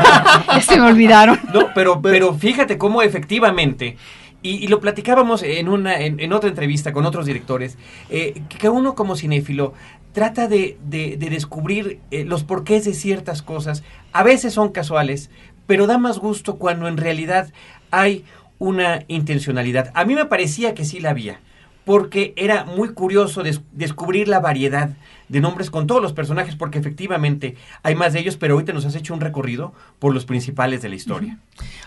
se 0.66 0.76
me 0.78 0.86
olvidaron. 0.88 1.38
No, 1.52 1.68
pero, 1.74 2.00
pero 2.00 2.34
fíjate 2.34 2.78
cómo 2.78 3.02
efectivamente, 3.02 3.96
y, 4.42 4.68
lo 4.68 4.80
platicábamos 4.80 5.42
en, 5.42 5.68
una, 5.68 5.98
en, 6.00 6.32
otra 6.32 6.48
entrevista 6.48 6.92
con 6.92 7.04
otros 7.04 7.26
directores, 7.26 7.76
eh, 8.10 8.42
que 8.48 8.68
uno 8.68 8.94
como 8.94 9.16
cinéfilo 9.16 9.74
trata 10.12 10.48
de, 10.48 10.78
descubrir 11.18 12.00
eh, 12.10 12.24
los 12.24 12.44
porqués 12.44 12.84
de 12.84 12.94
ciertas 12.94 13.42
cosas. 13.42 13.82
A 14.12 14.22
veces 14.22 14.54
son 14.54 14.70
casuales, 14.70 15.30
pero 15.66 15.86
da 15.86 15.98
más 15.98 16.18
gusto 16.18 16.56
cuando 16.56 16.88
en 16.88 16.96
realidad 16.96 17.52
hay 17.90 18.24
una 18.58 19.04
intencionalidad. 19.08 19.90
A 19.94 20.04
mí 20.04 20.14
me 20.14 20.24
parecía 20.24 20.74
que 20.74 20.84
sí 20.84 21.00
la 21.00 21.10
había 21.10 21.40
porque 21.84 22.32
era 22.36 22.64
muy 22.64 22.94
curioso 22.94 23.44
descubrir 23.72 24.26
la 24.26 24.40
variedad 24.40 24.90
de 25.28 25.40
nombres 25.40 25.70
con 25.70 25.86
todos 25.86 26.02
los 26.02 26.12
personajes, 26.12 26.56
porque 26.56 26.78
efectivamente 26.78 27.56
hay 27.82 27.94
más 27.94 28.12
de 28.12 28.20
ellos, 28.20 28.36
pero 28.36 28.54
ahorita 28.54 28.72
nos 28.72 28.84
has 28.84 28.94
hecho 28.94 29.14
un 29.14 29.20
recorrido 29.20 29.72
por 29.98 30.14
los 30.14 30.24
principales 30.24 30.82
de 30.82 30.88
la 30.88 30.94
historia. 30.94 31.38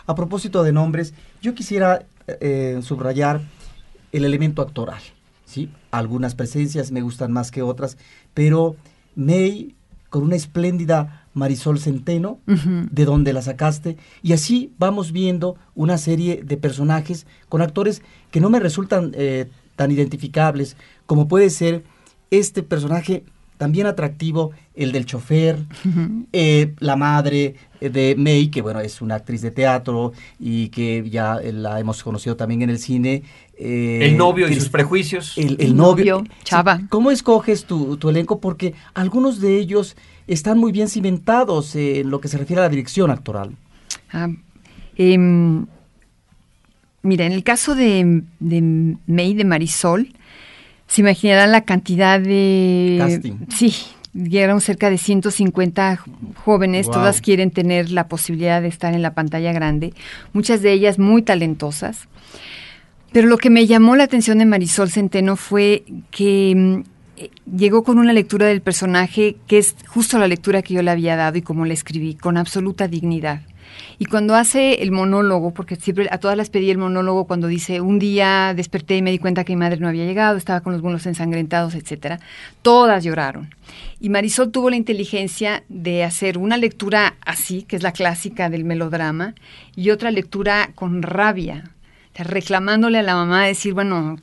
A 0.06 0.16
propósito 0.16 0.64
de 0.64 0.74
nombres, 0.74 1.14
yo 1.42 1.54
quisiera 1.56 2.06
eh, 2.28 2.80
subrayar 2.82 3.42
el 4.12 4.26
elemento 4.26 4.62
actoral. 4.62 5.02
¿sí? 5.46 5.70
Algunas 5.92 6.36
presencias 6.36 6.92
me 6.92 7.02
gustan 7.02 7.32
más 7.32 7.52
que 7.52 7.62
otras, 7.62 7.98
pero 8.34 8.76
May, 9.16 9.76
con 10.10 10.24
una 10.24 10.36
espléndida 10.36 11.28
Marisol 11.34 11.80
Centeno, 11.80 12.40
de 12.46 13.06
donde 13.06 13.34
la 13.34 13.42
sacaste, 13.42 13.98
y 14.22 14.34
así 14.34 14.74
vamos 14.78 15.12
viendo 15.12 15.56
una 15.76 15.98
serie 15.98 16.42
de 16.44 16.58
personajes 16.58 17.28
con 17.48 17.62
actores 17.62 18.02
que 18.32 18.42
no 18.42 18.50
me 18.50 18.60
resultan 18.60 19.12
eh, 19.14 19.50
tan 19.76 19.92
identificables 19.92 20.76
como 21.06 21.28
puede 21.28 21.50
ser 21.50 21.84
este 22.32 22.64
personaje 22.64 23.24
también 23.60 23.88
atractivo, 23.88 24.52
el 24.74 24.94
del 24.94 25.06
chofer, 25.06 25.60
eh, 26.32 26.74
la 26.80 26.96
madre 26.96 27.56
eh, 27.82 27.90
de 27.90 28.16
May, 28.18 28.48
que 28.48 28.62
bueno, 28.62 28.80
es 28.80 29.02
una 29.02 29.16
actriz 29.16 29.42
de 29.42 29.52
teatro 29.52 30.14
y 30.40 30.70
que 30.70 31.08
ya 31.10 31.42
la 31.44 31.78
hemos 31.78 32.02
conocido 32.02 32.38
también 32.38 32.62
en 32.62 32.70
el 32.70 32.80
cine. 32.80 33.24
Eh, 33.58 34.00
el 34.02 34.16
novio 34.16 34.48
y 34.48 34.56
sus 34.56 34.70
prejuicios. 34.70 35.38
El, 35.38 35.76
novio, 35.76 36.24
Chava. 36.46 36.80
¿Cómo 36.88 37.12
escoges 37.12 37.66
tu, 37.66 38.00
elenco? 38.10 38.40
Porque 38.40 38.76
algunos 38.94 39.42
de 39.42 39.58
ellos 39.58 39.98
están 40.26 40.58
muy 40.58 40.72
bien 40.72 40.88
cimentados 40.88 41.76
en 41.76 42.10
lo 42.10 42.22
que 42.22 42.30
se 42.30 42.38
refiere 42.38 42.62
a 42.62 42.64
la 42.64 42.70
dirección 42.70 43.12
actoral. 43.12 43.58
Ah, 44.14 44.30
em, 44.96 45.66
Mira, 47.02 47.26
en 47.26 47.32
el 47.32 47.44
caso 47.44 47.76
de, 47.76 48.24
de 48.40 48.98
May, 49.08 49.34
de 49.34 49.46
Marisol, 49.46 50.14
se 50.90 51.02
imaginarán 51.02 51.52
la 51.52 51.62
cantidad 51.62 52.20
de... 52.20 52.98
Casting. 53.00 53.34
Sí, 53.50 53.76
llegaron 54.14 54.60
cerca 54.60 54.90
de 54.90 54.98
150 54.98 56.04
jóvenes, 56.44 56.90
todas 56.90 57.22
quieren 57.22 57.52
tener 57.52 57.92
la 57.92 58.08
posibilidad 58.08 58.62
de 58.62 58.70
estar 58.70 58.94
en 58.94 59.04
la 59.04 59.14
pantalla 59.14 59.54
grande, 59.54 59.94
muchas 60.34 60.62
de 60.64 60.74
ellas 60.74 60.98
muy 60.98 61.22
talentosas. 61.22 62.08
Pero 63.12 63.28
lo 63.28 63.38
que 63.38 63.52
me 63.52 63.68
llamó 63.68 63.96
la 63.96 64.04
atención 64.04 64.40
de 64.40 64.46
Marisol 64.46 64.90
Centeno 64.90 65.36
fue 65.36 65.84
que 66.10 66.54
mm, 66.56 67.56
llegó 67.56 67.84
con 67.84 68.00
una 68.00 68.14
lectura 68.14 68.48
del 68.48 68.62
personaje 68.62 69.38
que 69.48 69.60
es 69.60 69.76
justo 69.88 70.18
la 70.18 70.28
lectura 70.28 70.64
que 70.64 70.74
yo 70.74 70.82
le 70.82 70.92
había 70.92 71.16
dado 71.16 71.38
y 71.38 71.44
como 71.44 71.66
la 71.66 71.74
escribí, 71.74 72.16
con 72.16 72.38
absoluta 72.38 72.88
dignidad. 72.88 73.42
Y 73.98 74.06
cuando 74.06 74.36
hace 74.36 74.82
el 74.82 74.92
monólogo, 74.92 75.54
porque 75.54 75.76
siempre 75.76 76.08
a 76.12 76.18
todas 76.18 76.38
las 76.38 76.50
pedí 76.50 76.70
el 76.70 76.78
monólogo 76.78 77.26
cuando 77.26 77.48
dice, 77.48 77.82
un 77.82 78.00
día 78.00 78.54
desperté 78.56 78.98
y 78.98 79.02
me 79.02 79.12
di 79.12 79.20
cuenta 79.20 79.44
que 79.44 79.54
mi 79.54 79.60
madre 79.60 79.78
no 79.78 79.88
había 79.88 80.06
llegado, 80.06 80.38
estaba 80.38 80.62
con 80.62 80.74
los 80.74 80.82
buenos 80.82 81.06
ensangrentados, 81.06 81.76
etcétera, 81.76 82.20
todas 82.62 83.04
lloraron. 83.04 83.54
Y 84.00 84.10
Marisol 84.10 84.52
tuvo 84.52 84.70
la 84.70 84.76
inteligencia 84.76 85.64
de 85.70 86.04
hacer 86.04 86.38
una 86.38 86.58
lectura 86.58 87.16
así, 87.26 87.64
que 87.64 87.76
es 87.76 87.84
la 87.84 87.92
clásica 87.92 88.50
del 88.50 88.64
melodrama, 88.64 89.36
y 89.76 89.90
otra 89.92 90.12
lectura 90.12 90.72
con 90.76 91.02
rabia, 91.02 91.72
reclamándole 92.16 93.00
a 93.00 93.04
la 93.04 93.16
mamá, 93.16 93.46
decir, 93.46 93.74
bueno, 93.74 94.18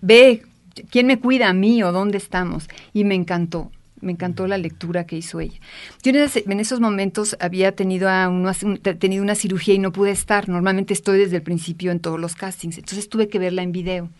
ve, 0.00 0.42
¿quién 0.90 1.06
me 1.06 1.18
cuida 1.18 1.48
a 1.48 1.52
mí 1.52 1.82
o 1.82 1.92
dónde 1.92 2.18
estamos? 2.18 2.68
Y 2.92 3.04
me 3.04 3.14
encantó 3.14 3.70
me 4.00 4.12
encantó 4.12 4.46
la 4.46 4.58
lectura 4.58 5.06
que 5.06 5.16
hizo 5.16 5.40
ella. 5.40 5.58
Yo 6.02 6.12
en, 6.12 6.60
esos 6.60 6.80
momentos 6.80 7.36
había 7.40 7.72
tenido, 7.72 8.08
una, 8.30 8.54
tenido 8.98 9.22
una 9.22 9.34
cirugía 9.34 9.74
y 9.74 9.78
no 9.78 9.92
pude 9.92 10.10
estar. 10.10 10.48
Normalmente 10.48 10.94
estoy 10.94 11.18
desde 11.18 11.36
el 11.36 11.42
principio 11.42 11.90
en 11.90 12.00
todos 12.00 12.18
los 12.18 12.34
castings, 12.34 12.78
entonces 12.78 13.08
tuve 13.08 13.28
que 13.28 13.38
verla 13.38 13.62
en 13.62 13.72
video. 13.72 14.10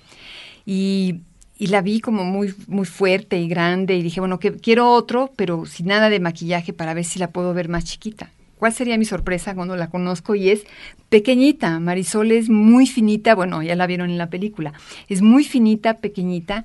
Y 0.66 1.22
y 1.58 1.66
la 1.66 1.82
vi 1.82 2.00
como 2.00 2.24
muy, 2.24 2.54
muy 2.68 2.86
fuerte 2.86 3.38
y 3.38 3.48
grande 3.48 3.96
y 3.96 4.02
dije, 4.02 4.20
bueno, 4.20 4.38
que 4.38 4.52
quiero 4.52 4.92
otro, 4.92 5.32
pero 5.34 5.66
sin 5.66 5.86
nada 5.86 6.08
de 6.08 6.20
maquillaje 6.20 6.72
para 6.72 6.94
ver 6.94 7.04
si 7.04 7.18
la 7.18 7.30
puedo 7.30 7.52
ver 7.52 7.68
más 7.68 7.84
chiquita. 7.84 8.30
¿Cuál 8.58 8.72
sería 8.72 8.98
mi 8.98 9.04
sorpresa 9.04 9.54
cuando 9.54 9.76
la 9.76 9.90
conozco? 9.90 10.34
Y 10.34 10.50
es 10.50 10.64
pequeñita. 11.08 11.78
Marisol 11.80 12.32
es 12.32 12.48
muy 12.48 12.86
finita, 12.86 13.34
bueno, 13.34 13.62
ya 13.62 13.76
la 13.76 13.86
vieron 13.86 14.10
en 14.10 14.18
la 14.18 14.30
película. 14.30 14.72
Es 15.08 15.20
muy 15.20 15.44
finita, 15.44 15.94
pequeñita, 15.94 16.64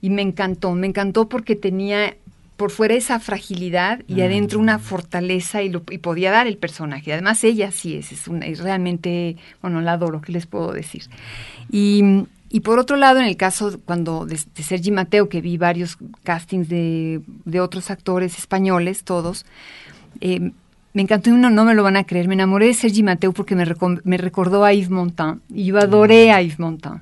y 0.00 0.10
me 0.10 0.22
encantó. 0.22 0.72
Me 0.72 0.86
encantó 0.86 1.28
porque 1.28 1.56
tenía 1.56 2.16
por 2.60 2.70
fuera 2.70 2.92
esa 2.92 3.18
fragilidad 3.20 4.02
y 4.06 4.20
adentro 4.20 4.58
una 4.58 4.76
mm. 4.76 4.80
fortaleza 4.82 5.62
y, 5.62 5.70
lo, 5.70 5.82
y 5.90 5.96
podía 5.96 6.30
dar 6.30 6.46
el 6.46 6.58
personaje. 6.58 7.10
Además, 7.10 7.42
ella 7.42 7.70
sí 7.70 7.96
es, 7.96 8.12
es, 8.12 8.28
una, 8.28 8.44
es 8.44 8.58
realmente, 8.58 9.38
bueno, 9.62 9.80
la 9.80 9.92
adoro, 9.92 10.20
¿qué 10.20 10.32
les 10.32 10.44
puedo 10.44 10.70
decir? 10.72 11.04
Y, 11.70 12.26
y 12.50 12.60
por 12.60 12.78
otro 12.78 12.98
lado, 12.98 13.18
en 13.18 13.24
el 13.24 13.38
caso 13.38 13.80
cuando 13.86 14.26
de, 14.26 14.36
Sergi 14.36 14.90
Mateo, 14.90 15.30
que 15.30 15.40
vi 15.40 15.56
varios 15.56 15.96
castings 16.22 16.68
de, 16.68 17.22
de 17.46 17.60
otros 17.60 17.90
actores 17.90 18.36
españoles, 18.36 19.04
todos, 19.04 19.46
eh, 20.20 20.52
me 20.92 21.00
encantó 21.00 21.30
y 21.30 21.32
no, 21.32 21.48
no 21.48 21.64
me 21.64 21.72
lo 21.72 21.82
van 21.82 21.96
a 21.96 22.04
creer. 22.04 22.28
Me 22.28 22.34
enamoré 22.34 22.66
de 22.66 22.74
Sergi 22.74 23.02
Mateo 23.02 23.32
porque 23.32 23.54
me, 23.54 23.64
me 24.04 24.18
recordó 24.18 24.66
a 24.66 24.74
Yves 24.74 24.90
Montand. 24.90 25.40
Y 25.48 25.64
yo 25.64 25.78
adoré 25.78 26.30
a 26.30 26.42
Yves 26.42 26.58
Montand. 26.58 27.00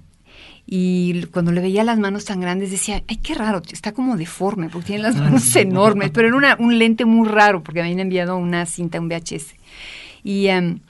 Y 0.71 1.25
cuando 1.33 1.51
le 1.51 1.63
veía 1.63 1.83
las 1.83 1.99
manos 1.99 2.27
tan 2.27 2.43
grandes 2.43 2.71
decía, 2.71 3.03
ay, 3.09 3.17
qué 3.17 3.35
raro, 3.35 3.63
está 3.73 3.93
como 3.93 4.19
deforme 4.19 4.69
porque 4.69 4.89
tiene 4.89 5.03
las 5.03 5.17
manos 5.17 5.57
enormes, 5.57 6.11
pero 6.11 6.29
era 6.37 6.57
un 6.61 6.79
lente 6.79 7.07
muy 7.07 7.27
raro 7.27 7.63
porque 7.63 7.81
me 7.81 7.87
habían 7.87 8.01
enviado 8.01 8.37
una 8.37 8.67
cinta, 8.67 9.01
un 9.01 9.09
VHS. 9.09 9.55
Y 10.23 10.49
em, 10.49 10.81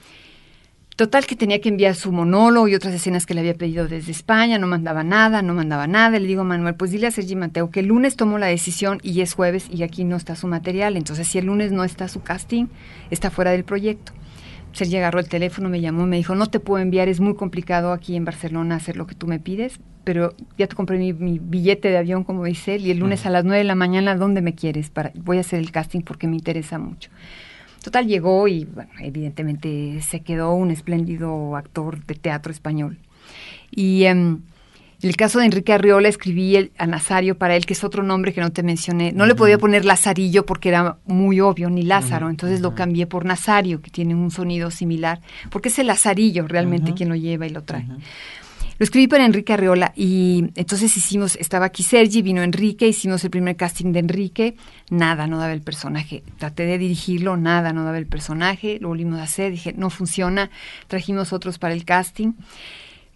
total 0.97 1.25
que 1.25 1.37
tenía 1.37 1.61
que 1.61 1.69
enviar 1.69 1.95
su 1.95 2.11
monólogo 2.11 2.67
y 2.67 2.75
otras 2.75 2.93
escenas 2.93 3.25
que 3.25 3.33
le 3.33 3.39
había 3.39 3.53
pedido 3.53 3.87
desde 3.87 4.11
España, 4.11 4.59
no 4.59 4.67
mandaba 4.67 5.05
nada, 5.05 5.41
no 5.41 5.53
mandaba 5.53 5.87
nada. 5.87 6.19
Le 6.19 6.27
digo 6.27 6.41
a 6.41 6.43
Manuel, 6.43 6.75
pues 6.75 6.91
dile 6.91 7.07
a 7.07 7.11
Sergi 7.11 7.37
Mateo 7.37 7.71
que 7.71 7.79
el 7.79 7.85
lunes 7.85 8.17
tomo 8.17 8.37
la 8.37 8.47
decisión 8.47 8.99
y 9.01 9.21
es 9.21 9.33
jueves 9.33 9.67
y 9.71 9.83
aquí 9.83 10.03
no 10.03 10.17
está 10.17 10.35
su 10.35 10.47
material. 10.47 10.97
Entonces, 10.97 11.25
si 11.25 11.37
el 11.37 11.45
lunes 11.45 11.71
no 11.71 11.85
está 11.85 12.09
su 12.09 12.21
casting, 12.21 12.65
está 13.11 13.31
fuera 13.31 13.51
del 13.51 13.63
proyecto. 13.63 14.11
Sergi 14.73 14.97
agarró 14.97 15.19
el 15.19 15.27
teléfono, 15.27 15.69
me 15.69 15.81
llamó, 15.81 16.05
me 16.05 16.17
dijo, 16.17 16.35
no 16.35 16.47
te 16.47 16.59
puedo 16.59 16.81
enviar, 16.81 17.07
es 17.07 17.19
muy 17.19 17.35
complicado 17.35 17.91
aquí 17.91 18.15
en 18.15 18.25
Barcelona 18.25 18.75
hacer 18.75 18.97
lo 18.97 19.07
que 19.07 19.15
tú 19.15 19.27
me 19.27 19.39
pides, 19.39 19.79
pero 20.03 20.33
ya 20.57 20.67
te 20.67 20.75
compré 20.75 20.97
mi, 20.97 21.39
billete 21.39 21.89
de 21.89 21.97
avión, 21.97 22.23
como 22.23 22.45
dice 22.45 22.75
él, 22.75 22.85
y 22.85 22.91
el 22.91 22.99
lunes 22.99 23.25
a 23.25 23.29
las 23.29 23.43
9 23.43 23.59
de 23.59 23.63
la 23.63 23.75
mañana, 23.75 24.15
¿dónde 24.15 24.41
me 24.41 24.55
quieres? 24.55 24.89
Para, 24.89 25.11
voy 25.15 25.37
a 25.37 25.41
hacer 25.41 25.59
el 25.59 25.71
casting 25.71 26.01
porque 26.01 26.27
me 26.27 26.35
interesa 26.35 26.77
mucho. 26.77 27.09
Total, 27.83 28.07
llegó 28.07 28.47
y, 28.47 28.65
bueno, 28.65 28.91
evidentemente 28.99 30.01
se 30.01 30.21
quedó 30.21 30.53
un 30.53 30.69
espléndido 30.71 31.55
actor 31.55 32.05
de 32.05 32.15
teatro 32.15 32.51
español. 32.51 32.97
Y... 33.71 34.05
Um, 34.07 34.09
en 34.11 34.48
el 35.01 35.15
caso 35.15 35.39
de 35.39 35.45
Enrique 35.45 35.71
Arriola 35.71 36.09
escribí 36.09 36.55
el, 36.55 36.71
a 36.77 36.85
Nazario 36.85 37.37
para 37.37 37.55
él, 37.55 37.65
que 37.65 37.73
es 37.73 37.83
otro 37.83 38.03
nombre 38.03 38.33
que 38.33 38.41
no 38.41 38.51
te 38.51 38.63
mencioné. 38.63 39.11
No 39.13 39.25
le 39.25 39.35
podía 39.35 39.57
poner 39.57 39.85
Lazarillo 39.85 40.45
porque 40.45 40.69
era 40.69 40.97
muy 41.05 41.39
obvio, 41.39 41.69
ni 41.69 41.83
Lázaro, 41.83 42.29
entonces 42.29 42.61
lo 42.61 42.75
cambié 42.75 43.07
por 43.07 43.25
Nazario, 43.25 43.81
que 43.81 43.91
tiene 43.91 44.13
un 44.15 44.31
sonido 44.31 44.71
similar, 44.71 45.21
porque 45.49 45.69
es 45.69 45.79
el 45.79 45.87
Lazarillo 45.87 46.47
realmente 46.47 46.93
quien 46.93 47.09
lo 47.09 47.15
lleva 47.15 47.47
y 47.47 47.49
lo 47.49 47.63
trae. 47.63 47.85
Lo 48.79 48.85
escribí 48.85 49.09
para 49.09 49.25
Enrique 49.25 49.51
Arriola 49.51 49.91
y 49.93 50.51
entonces 50.55 50.95
hicimos, 50.95 51.35
estaba 51.35 51.65
aquí 51.65 51.83
Sergi, 51.83 52.21
vino 52.21 52.41
Enrique, 52.41 52.87
hicimos 52.87 53.21
el 53.25 53.29
primer 53.29 53.57
casting 53.57 53.91
de 53.91 53.99
Enrique, 53.99 54.55
nada, 54.89 55.27
no 55.27 55.37
daba 55.37 55.51
el 55.51 55.61
personaje. 55.61 56.23
Traté 56.37 56.65
de 56.65 56.77
dirigirlo, 56.77 57.35
nada, 57.35 57.73
no 57.73 57.83
daba 57.83 57.97
el 57.97 58.07
personaje, 58.07 58.79
lo 58.79 58.87
volvimos 58.87 59.19
a 59.19 59.23
hacer, 59.23 59.51
dije, 59.51 59.73
no 59.75 59.89
funciona, 59.89 60.49
trajimos 60.87 61.33
otros 61.33 61.59
para 61.59 61.73
el 61.73 61.83
casting. 61.83 62.31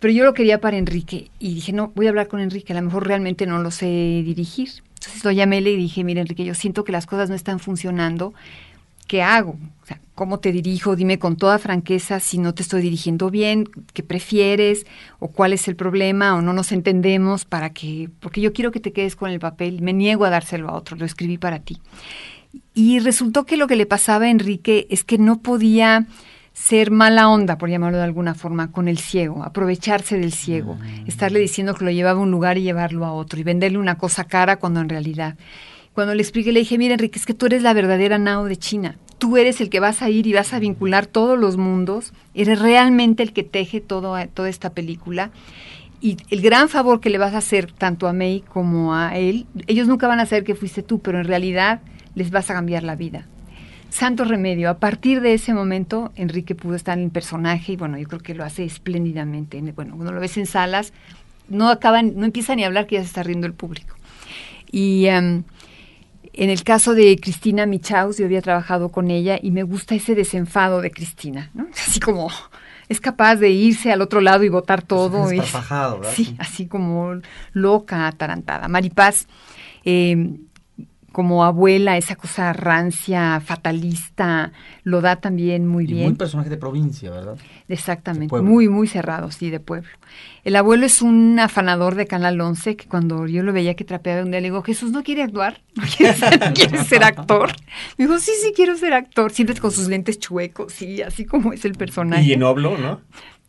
Pero 0.03 0.13
yo 0.13 0.25
lo 0.25 0.33
quería 0.33 0.59
para 0.59 0.75
Enrique 0.75 1.31
y 1.39 1.53
dije, 1.53 1.71
no, 1.71 1.93
voy 1.95 2.07
a 2.07 2.09
hablar 2.09 2.27
con 2.27 2.41
Enrique, 2.41 2.73
a 2.73 2.75
lo 2.75 2.81
mejor 2.81 3.07
realmente 3.07 3.45
no 3.45 3.59
lo 3.59 3.71
sé 3.71 3.85
dirigir. 3.85 4.67
Entonces 4.95 5.23
lo 5.23 5.31
llamé 5.31 5.59
y 5.59 5.61
le 5.61 5.77
dije, 5.77 6.03
mira 6.03 6.19
Enrique, 6.19 6.43
yo 6.43 6.55
siento 6.55 6.83
que 6.83 6.91
las 6.91 7.05
cosas 7.05 7.29
no 7.29 7.35
están 7.35 7.61
funcionando, 7.61 8.33
¿qué 9.07 9.21
hago? 9.23 9.57
¿cómo 10.13 10.39
te 10.39 10.51
dirijo? 10.51 10.97
Dime 10.97 11.19
con 11.19 11.37
toda 11.37 11.57
franqueza 11.57 12.19
si 12.19 12.37
no 12.37 12.53
te 12.53 12.63
estoy 12.63 12.81
dirigiendo 12.81 13.29
bien, 13.29 13.69
qué 13.93 14.03
prefieres, 14.03 14.85
o 15.19 15.29
cuál 15.29 15.53
es 15.53 15.69
el 15.69 15.77
problema, 15.77 16.35
o 16.35 16.41
no 16.41 16.51
nos 16.51 16.73
entendemos 16.73 17.45
para 17.45 17.69
que, 17.69 18.09
porque 18.19 18.41
yo 18.41 18.51
quiero 18.51 18.71
que 18.71 18.81
te 18.81 18.91
quedes 18.91 19.15
con 19.15 19.31
el 19.31 19.39
papel, 19.39 19.81
me 19.81 19.93
niego 19.93 20.25
a 20.25 20.29
dárselo 20.29 20.67
a 20.67 20.73
otro, 20.73 20.97
lo 20.97 21.05
escribí 21.05 21.37
para 21.37 21.59
ti. 21.59 21.77
Y 22.73 22.99
resultó 22.99 23.45
que 23.45 23.55
lo 23.55 23.67
que 23.67 23.77
le 23.77 23.85
pasaba 23.85 24.25
a 24.25 24.29
Enrique 24.29 24.85
es 24.89 25.05
que 25.05 25.17
no 25.17 25.39
podía 25.39 26.07
ser 26.53 26.91
mala 26.91 27.29
onda, 27.29 27.57
por 27.57 27.69
llamarlo 27.69 27.97
de 27.97 28.03
alguna 28.03 28.35
forma, 28.35 28.71
con 28.71 28.87
el 28.87 28.99
ciego, 28.99 29.43
aprovecharse 29.43 30.17
del 30.17 30.31
ciego, 30.31 30.75
mm. 30.75 31.07
estarle 31.07 31.39
diciendo 31.39 31.73
que 31.73 31.83
lo 31.83 31.91
llevaba 31.91 32.19
a 32.19 32.23
un 32.23 32.31
lugar 32.31 32.57
y 32.57 32.63
llevarlo 32.63 33.05
a 33.05 33.11
otro 33.11 33.39
y 33.39 33.43
venderle 33.43 33.79
una 33.79 33.97
cosa 33.97 34.23
cara 34.25 34.57
cuando 34.57 34.79
en 34.79 34.89
realidad. 34.89 35.35
Cuando 35.93 36.15
le 36.15 36.21
expliqué, 36.21 36.51
le 36.51 36.59
dije, 36.59 36.77
mira 36.77 36.93
Enrique, 36.93 37.19
es 37.19 37.25
que 37.25 37.33
tú 37.33 37.47
eres 37.47 37.61
la 37.61 37.73
verdadera 37.73 38.17
Nao 38.17 38.45
de 38.45 38.57
China. 38.57 38.97
Tú 39.17 39.37
eres 39.37 39.61
el 39.61 39.69
que 39.69 39.79
vas 39.79 40.01
a 40.01 40.09
ir 40.09 40.25
y 40.27 40.33
vas 40.33 40.53
a 40.53 40.59
vincular 40.59 41.05
todos 41.05 41.37
los 41.37 41.57
mundos. 41.57 42.13
Eres 42.33 42.59
realmente 42.59 43.23
el 43.23 43.31
que 43.31 43.43
teje 43.43 43.79
todo, 43.79 44.15
toda 44.33 44.49
esta 44.49 44.71
película. 44.71 45.31
Y 46.01 46.17
el 46.29 46.41
gran 46.41 46.67
favor 46.67 46.99
que 46.99 47.09
le 47.09 47.19
vas 47.19 47.33
a 47.33 47.37
hacer 47.37 47.71
tanto 47.71 48.07
a 48.07 48.13
May 48.13 48.41
como 48.41 48.95
a 48.95 49.17
él, 49.17 49.45
ellos 49.67 49.87
nunca 49.87 50.07
van 50.07 50.19
a 50.19 50.25
saber 50.25 50.43
que 50.43 50.55
fuiste 50.55 50.83
tú, 50.83 50.99
pero 50.99 51.19
en 51.19 51.25
realidad 51.25 51.81
les 52.15 52.31
vas 52.31 52.49
a 52.49 52.55
cambiar 52.55 52.83
la 52.83 52.95
vida 52.95 53.27
santo 53.93 54.23
remedio. 54.25 54.69
A 54.69 54.79
partir 54.79 55.21
de 55.21 55.35
ese 55.35 55.53
momento, 55.53 56.11
Enrique 56.15 56.55
pudo 56.55 56.75
estar 56.75 56.97
en 56.97 57.05
el 57.05 57.11
personaje 57.11 57.73
y 57.73 57.75
bueno, 57.75 57.97
yo 57.97 58.07
creo 58.07 58.21
que 58.21 58.33
lo 58.33 58.43
hace 58.43 58.63
espléndidamente. 58.63 59.61
Bueno, 59.71 59.95
cuando 59.95 60.11
lo 60.11 60.19
ves 60.19 60.37
en 60.37 60.47
salas, 60.47 60.93
no 61.47 61.69
acaban, 61.69 62.13
no 62.15 62.25
empieza 62.25 62.55
ni 62.55 62.63
a 62.63 62.67
hablar 62.67 62.87
que 62.87 62.95
ya 62.95 63.01
se 63.01 63.07
está 63.07 63.23
riendo 63.23 63.45
el 63.45 63.53
público. 63.53 63.95
Y 64.71 65.05
em, 65.05 65.43
en 66.33 66.49
el 66.49 66.63
caso 66.63 66.95
de 66.95 67.17
Cristina 67.21 67.67
Michaus, 67.67 68.17
yo 68.17 68.25
había 68.25 68.41
trabajado 68.41 68.89
con 68.89 69.11
ella 69.11 69.37
y 69.39 69.51
me 69.51 69.61
gusta 69.61 69.93
ese 69.93 70.15
desenfado 70.15 70.81
de 70.81 70.89
Cristina, 70.89 71.51
¿no? 71.53 71.67
Así 71.87 71.99
como 71.99 72.31
es 72.89 72.99
capaz 72.99 73.35
de 73.35 73.51
irse 73.51 73.91
al 73.91 74.01
otro 74.01 74.21
lado 74.21 74.43
y 74.43 74.49
botar 74.49 74.81
todo. 74.81 75.29
Es, 75.29 75.53
¿verdad? 75.53 75.99
Sí, 76.13 76.35
así 76.39 76.67
como 76.67 77.21
loca, 77.53 78.07
atarantada. 78.07 78.67
Maripaz 78.67 79.27
eh, 79.85 80.35
como 81.13 81.45
abuela, 81.45 81.95
esa 81.95 82.17
cosa 82.17 82.51
rancia, 82.51 83.39
fatalista, 83.39 84.51
lo 84.83 84.99
da 84.99 85.15
también 85.17 85.65
muy 85.67 85.85
y 85.85 85.93
bien. 85.93 86.07
Muy 86.07 86.15
personaje 86.15 86.49
de 86.49 86.57
provincia, 86.57 87.11
¿verdad? 87.11 87.37
Exactamente, 87.69 88.41
muy, 88.41 88.67
muy 88.67 88.87
cerrado, 88.87 89.31
sí, 89.31 89.49
de 89.49 89.61
pueblo. 89.61 89.89
El 90.43 90.57
abuelo 90.57 90.85
es 90.85 91.01
un 91.01 91.39
afanador 91.39 91.95
de 91.95 92.07
Canal 92.07 92.41
11 92.41 92.75
que 92.75 92.87
cuando 92.87 93.27
yo 93.27 93.43
lo 93.43 93.53
veía 93.53 93.75
que 93.75 93.85
trapeaba 93.85 94.23
un 94.23 94.31
día 94.31 94.41
le 94.41 94.47
digo, 94.47 94.63
Jesús, 94.63 94.91
¿no 94.91 95.03
quiere 95.03 95.23
actuar? 95.23 95.61
¿No 95.75 95.83
quiere 95.83 96.13
ser, 96.13 96.85
ser 96.85 97.03
actor? 97.03 97.51
Me 97.97 98.05
dijo, 98.05 98.19
sí, 98.19 98.31
sí, 98.41 98.51
quiero 98.53 98.75
ser 98.75 98.93
actor. 98.93 99.31
Siempre 99.31 99.55
con 99.57 99.71
sus 99.71 99.87
lentes 99.87 100.19
chuecos, 100.19 100.73
sí, 100.73 101.01
así 101.01 101.25
como 101.25 101.53
es 101.53 101.63
el 101.63 101.73
personaje. 101.73 102.23
Y 102.23 102.33
en 102.33 102.43
oblo, 102.43 102.77
¿no? 102.77 102.99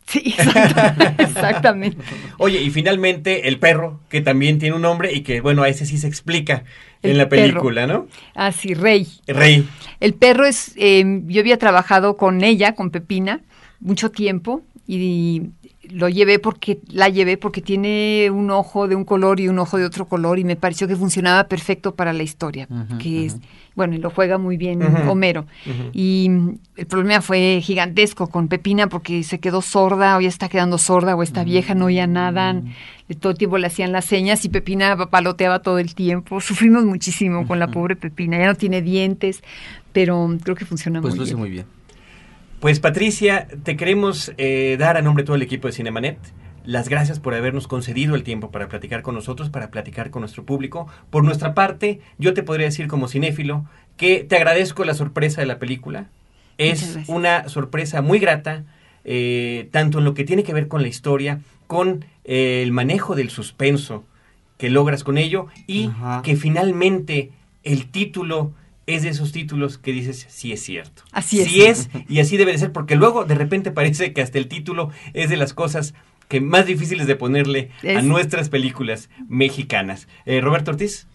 Sí, 0.07 0.35
exactamente. 1.17 1.97
Oye, 2.37 2.61
y 2.61 2.69
finalmente 2.69 3.47
el 3.47 3.57
perro, 3.57 4.01
que 4.07 4.21
también 4.21 4.59
tiene 4.59 4.75
un 4.75 4.83
nombre 4.83 5.11
y 5.11 5.21
que, 5.21 5.41
bueno, 5.41 5.63
a 5.63 5.69
ese 5.69 5.85
sí 5.85 5.97
se 5.97 6.07
explica 6.07 6.63
en 7.11 7.17
la 7.17 7.29
película, 7.29 7.87
¿no? 7.87 8.07
Ah, 8.33 8.51
sí, 8.51 8.73
Rey. 8.73 9.07
Rey. 9.27 9.67
El 9.99 10.13
perro 10.13 10.45
es, 10.45 10.73
eh, 10.75 11.21
yo 11.25 11.41
había 11.41 11.57
trabajado 11.57 12.17
con 12.17 12.43
ella, 12.43 12.75
con 12.75 12.91
Pepina, 12.91 13.41
mucho 13.79 14.11
tiempo 14.11 14.61
y 14.87 15.43
lo 15.91 16.09
llevé 16.09 16.39
porque 16.39 16.79
la 16.87 17.09
llevé 17.09 17.37
porque 17.37 17.61
tiene 17.61 18.29
un 18.31 18.51
ojo 18.51 18.87
de 18.87 18.95
un 18.95 19.05
color 19.05 19.39
y 19.39 19.47
un 19.47 19.59
ojo 19.59 19.77
de 19.77 19.85
otro 19.85 20.05
color 20.05 20.39
y 20.39 20.43
me 20.43 20.55
pareció 20.55 20.87
que 20.87 20.95
funcionaba 20.95 21.45
perfecto 21.45 21.95
para 21.95 22.13
la 22.13 22.23
historia, 22.23 22.67
que 22.99 23.25
es 23.25 23.37
bueno, 23.75 23.93
y 23.93 23.97
lo 23.97 24.09
juega 24.09 24.37
muy 24.37 24.55
bien 24.55 24.81
Homero. 25.07 25.45
Y 25.91 26.29
el 26.77 26.85
problema 26.87 27.21
fue 27.21 27.59
gigantesco 27.61 28.27
con 28.27 28.47
Pepina 28.47 28.87
porque 28.87 29.23
se 29.23 29.39
quedó 29.39 29.61
sorda 29.61 30.15
o 30.17 30.21
ya 30.21 30.29
está 30.29 30.47
quedando 30.47 30.77
sorda 30.77 31.15
o 31.15 31.23
esta 31.23 31.43
vieja 31.43 31.75
no 31.75 31.85
oía 31.85 32.07
nada, 32.07 32.53
de 32.53 33.15
todo 33.15 33.33
el 33.33 33.37
tiempo 33.37 33.57
le 33.57 33.67
hacían 33.67 33.91
las 33.91 34.05
señas 34.05 34.45
y 34.45 34.49
Pepina 34.49 34.95
paloteaba 35.09 35.59
todo 35.59 35.79
el 35.79 35.93
tiempo. 35.93 36.39
Sufrimos 36.45 36.85
muchísimo 36.85 37.45
con 37.45 37.59
la 37.59 37.67
pobre 37.67 37.95
Pepina, 37.95 38.37
ya 38.37 38.47
no 38.47 38.55
tiene 38.55 38.81
dientes, 38.81 39.43
pero 39.91 40.35
creo 40.41 40.55
que 40.55 40.65
funciona 40.65 41.01
pues 41.01 41.15
muy 41.15 41.25
bien. 41.25 41.25
Pues 41.25 41.31
lo 41.31 41.37
muy 41.37 41.49
bien. 41.49 41.74
Pues 42.59 42.79
Patricia, 42.79 43.47
te 43.63 43.75
queremos 43.77 44.31
eh, 44.37 44.75
dar 44.79 44.97
a 44.97 45.01
nombre 45.01 45.23
de 45.23 45.27
todo 45.27 45.35
el 45.35 45.41
equipo 45.41 45.67
de 45.67 45.73
Cinemanet 45.73 46.17
las 46.65 46.89
gracias 46.89 47.19
por 47.19 47.33
habernos 47.35 47.67
concedido 47.67 48.15
el 48.15 48.23
tiempo 48.23 48.51
para 48.51 48.67
platicar 48.67 49.01
con 49.01 49.15
nosotros, 49.15 49.49
para 49.49 49.69
platicar 49.69 50.09
con 50.09 50.21
nuestro 50.21 50.45
público. 50.45 50.87
Por 51.09 51.23
nuestra 51.23 51.53
parte, 51.53 52.01
yo 52.17 52.33
te 52.33 52.43
podría 52.43 52.65
decir 52.65 52.87
como 52.87 53.07
cinéfilo 53.07 53.65
que 53.97 54.23
te 54.23 54.35
agradezco 54.35 54.83
la 54.83 54.95
sorpresa 54.95 55.41
de 55.41 55.47
la 55.47 55.59
película. 55.59 56.07
Es 56.57 56.97
una 57.07 57.49
sorpresa 57.49 58.01
muy 58.01 58.17
grata, 58.17 58.63
eh, 59.03 59.69
tanto 59.71 59.99
en 59.99 60.05
lo 60.05 60.13
que 60.13 60.23
tiene 60.23 60.43
que 60.43 60.53
ver 60.53 60.67
con 60.67 60.81
la 60.81 60.87
historia, 60.87 61.41
con 61.67 62.05
eh, 62.23 62.61
el 62.63 62.71
manejo 62.71 63.15
del 63.15 63.29
suspenso 63.29 64.03
que 64.57 64.69
logras 64.69 65.03
con 65.03 65.17
ello 65.17 65.47
y 65.67 65.91
que 66.23 66.35
finalmente 66.35 67.31
el 67.63 67.91
título 67.91 68.53
es 68.87 69.03
de 69.03 69.09
esos 69.09 69.31
títulos 69.31 69.77
que 69.77 69.91
dices, 69.91 70.25
sí 70.29 70.51
es 70.51 70.61
cierto. 70.63 71.03
Así 71.11 71.41
es. 71.41 71.47
Sí 71.47 71.61
es, 71.63 71.89
y 72.07 72.19
así 72.19 72.37
debe 72.37 72.51
de 72.51 72.57
ser, 72.59 72.71
porque 72.71 72.95
luego 72.95 73.25
de 73.25 73.35
repente 73.35 73.71
parece 73.71 74.13
que 74.13 74.21
hasta 74.21 74.37
el 74.37 74.47
título 74.47 74.89
es 75.13 75.29
de 75.29 75.37
las 75.37 75.53
cosas 75.53 75.93
que 76.27 76.41
más 76.41 76.65
difíciles 76.65 77.07
de 77.07 77.15
ponerle 77.15 77.69
a 77.83 77.99
Es- 77.99 78.03
nuestras 78.03 78.49
películas 78.49 79.09
mexicanas. 79.27 80.07
Eh, 80.25 80.41
Roberto 80.41 80.71
Ortiz. 80.71 81.07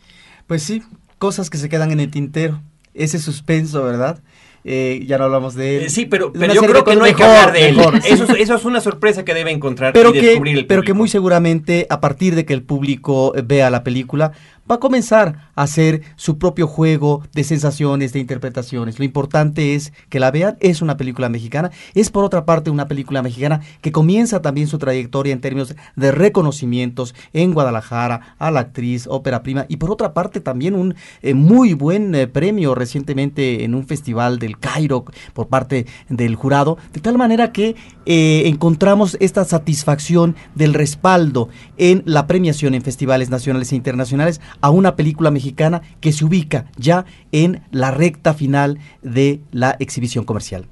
Pues 0.46 0.62
sí, 0.62 0.82
cosas 1.18 1.50
que 1.50 1.58
se 1.58 1.68
quedan 1.68 1.90
en 1.92 2.00
el 2.00 2.10
tintero. 2.10 2.60
Ese 2.94 3.18
suspenso, 3.18 3.84
¿verdad? 3.84 4.20
Eh, 4.62 5.04
ya 5.06 5.16
no 5.16 5.24
hablamos 5.24 5.54
de 5.54 5.78
él. 5.78 5.82
Eh, 5.84 5.90
sí, 5.90 6.04
pero, 6.04 6.32
yo 6.34 6.62
creo 6.62 6.84
que 6.84 6.94
no 6.94 7.04
hay 7.04 7.14
que 7.14 7.22
hablar 7.24 7.52
de 7.52 7.68
él. 7.70 7.76
mejor, 7.76 8.02
sí. 8.02 8.08
Eso, 8.12 8.24
es- 8.24 8.40
eso 8.40 8.54
es 8.56 8.64
una 8.66 8.80
sorpresa 8.80 9.24
que 9.24 9.32
debe 9.32 9.50
encontrar 9.52 9.92
pero 9.94 10.14
y 10.14 10.20
descubrir 10.20 10.54
que, 10.54 10.60
el 10.60 10.66
pero 10.66 10.82
que 10.82 10.92
muy 10.92 11.08
seguramente 11.08 11.86
a 11.88 12.00
partir 12.00 12.34
de 12.34 12.44
que 12.44 12.52
el 12.52 12.62
público 12.62 13.32
vea 13.44 13.70
la 13.70 13.82
película 13.84 14.32
va 14.70 14.76
a 14.76 14.80
comenzar 14.80 15.50
a 15.56 15.62
hacer 15.62 16.02
su 16.16 16.38
propio 16.38 16.66
juego 16.66 17.22
de 17.34 17.44
sensaciones, 17.44 18.12
de 18.12 18.20
interpretaciones. 18.20 18.98
Lo 18.98 19.04
importante 19.04 19.74
es 19.74 19.92
que 20.08 20.20
la 20.20 20.30
vean, 20.30 20.56
es 20.60 20.80
una 20.80 20.96
película 20.96 21.28
mexicana, 21.28 21.70
es 21.94 22.10
por 22.10 22.24
otra 22.24 22.44
parte 22.44 22.70
una 22.70 22.88
película 22.88 23.22
mexicana 23.22 23.60
que 23.80 23.92
comienza 23.92 24.42
también 24.42 24.68
su 24.68 24.78
trayectoria 24.78 25.32
en 25.32 25.40
términos 25.40 25.74
de 25.96 26.12
reconocimientos 26.12 27.14
en 27.32 27.52
Guadalajara 27.52 28.36
a 28.38 28.50
la 28.50 28.60
actriz, 28.60 29.06
ópera 29.08 29.42
prima 29.42 29.66
y 29.68 29.76
por 29.76 29.90
otra 29.90 30.14
parte 30.14 30.40
también 30.40 30.74
un 30.74 30.94
eh, 31.22 31.34
muy 31.34 31.74
buen 31.74 32.14
eh, 32.14 32.26
premio 32.26 32.74
recientemente 32.74 33.64
en 33.64 33.74
un 33.74 33.86
festival 33.86 34.38
del 34.38 34.58
Cairo 34.58 35.04
por 35.32 35.48
parte 35.48 35.86
del 36.08 36.36
jurado, 36.36 36.78
de 36.92 37.00
tal 37.00 37.18
manera 37.18 37.52
que 37.52 37.74
eh, 38.06 38.42
encontramos 38.46 39.16
esta 39.20 39.44
satisfacción 39.44 40.36
del 40.54 40.74
respaldo 40.74 41.48
en 41.76 42.02
la 42.06 42.26
premiación 42.26 42.74
en 42.74 42.82
festivales 42.82 43.30
nacionales 43.30 43.72
e 43.72 43.76
internacionales 43.76 44.40
a 44.60 44.70
una 44.70 44.96
película 44.96 45.30
mexicana 45.30 45.82
que 46.00 46.12
se 46.12 46.24
ubica 46.24 46.66
ya 46.76 47.04
en 47.32 47.62
la 47.70 47.90
recta 47.90 48.34
final 48.34 48.78
de 49.02 49.40
la 49.52 49.76
exhibición 49.78 50.24
comercial. 50.24 50.66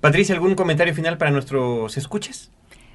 Patricia, 0.00 0.34
¿algún 0.34 0.54
comentario 0.54 0.94
final 0.94 1.16
para 1.16 1.30
nuestros 1.30 1.96
escuchas? 1.96 2.50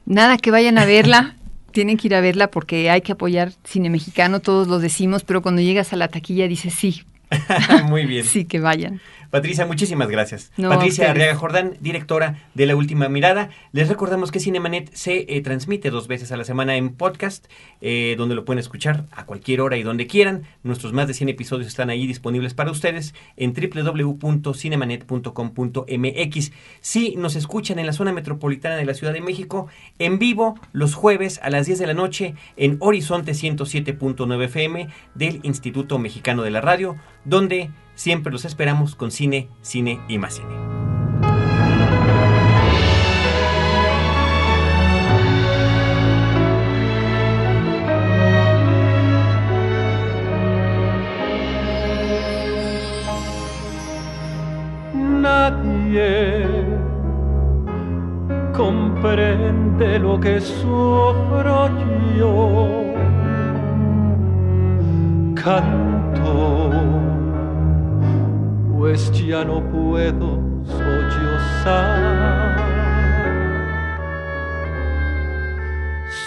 Nada, 0.06 0.38
que 0.38 0.52
vayan 0.52 0.78
a 0.78 0.86
verla. 0.86 1.36
Tienen 1.72 1.98
que 1.98 2.08
ir 2.08 2.16
a 2.16 2.22
verla 2.22 2.50
porque 2.50 2.90
hay 2.90 3.02
que 3.02 3.12
apoyar 3.12 3.52
cine 3.64 3.90
mexicano, 3.90 4.40
todos 4.40 4.68
lo 4.68 4.80
decimos, 4.80 5.24
pero 5.24 5.42
cuando 5.42 5.62
llegas 5.62 5.94
a 5.94 5.98
la 5.98 6.08
taquilla 6.08 6.48
dices 6.48 6.74
sí, 6.74 7.04
muy 7.86 8.06
bien. 8.06 8.26
sí 8.26 8.46
que 8.46 8.60
vayan. 8.60 9.02
Patricia, 9.30 9.66
muchísimas 9.66 10.10
gracias. 10.10 10.52
No, 10.58 10.70
Patricia. 10.70 11.12
Arriaga 11.12 11.36
Jordán, 11.36 11.78
directora 11.80 12.40
de 12.56 12.66
La 12.66 12.76
Última 12.76 13.08
Mirada. 13.10 13.52
Les 13.72 13.88
recordamos 13.88 14.32
que 14.32 14.40
Cinemanet 14.40 14.92
se 14.94 15.26
eh, 15.28 15.42
transmite 15.42 15.92
dos 15.92 16.08
veces 16.08 16.32
a 16.32 16.38
la 16.38 16.44
semana 16.44 16.76
en 16.78 16.96
podcast, 16.96 17.46
eh, 17.82 18.16
donde 18.18 18.34
lo 18.36 18.46
pueden 18.46 18.60
escuchar 18.60 19.06
a 19.12 19.26
cualquier 19.26 19.62
hora 19.62 19.78
y 19.78 19.84
donde 19.84 20.08
quieran. 20.08 20.46
Nuestros 20.64 20.94
más 20.94 21.08
de 21.08 21.14
100 21.14 21.30
episodios 21.30 21.68
están 21.68 21.92
ahí 21.92 22.08
disponibles 22.08 22.56
para 22.56 22.72
ustedes 22.72 23.14
en 23.38 23.54
www.cinemanet.com.mx. 23.54 26.52
Si 26.82 27.16
nos 27.16 27.36
escuchan 27.36 27.78
en 27.80 27.86
la 27.86 27.94
zona 27.94 28.12
metropolitana 28.12 28.76
de 28.78 28.86
la 28.86 28.96
Ciudad 28.96 29.14
de 29.14 29.22
México, 29.22 29.68
en 30.00 30.18
vivo 30.18 30.60
los 30.72 30.96
jueves 30.96 31.40
a 31.44 31.50
las 31.50 31.68
10 31.68 31.80
de 31.80 31.88
la 31.88 31.94
noche 31.94 32.36
en 32.58 32.78
Horizonte 32.80 33.34
107.9 33.34 34.46
FM 34.46 34.88
del 35.16 35.42
Instituto 35.44 36.00
Mexicano 36.00 36.44
de 36.44 36.52
la 36.52 36.62
Radio, 36.62 36.96
donde 37.26 37.72
siempre 38.00 38.32
los 38.32 38.46
esperamos 38.46 38.96
con 38.96 39.12
cine, 39.12 39.50
cine 39.62 40.00
y 40.08 40.18
más 40.18 40.36
cine. 40.36 40.56
Nadie 54.94 56.46
comprende 58.54 60.00
lo 60.00 60.18
que 60.22 60.40
sufro 60.40 61.70
yo. 62.18 62.94
Canto, 65.36 66.72
pues 68.80 69.12
ya 69.12 69.44
no 69.44 69.62
puedo 69.62 70.40
sollozar. 70.64 72.00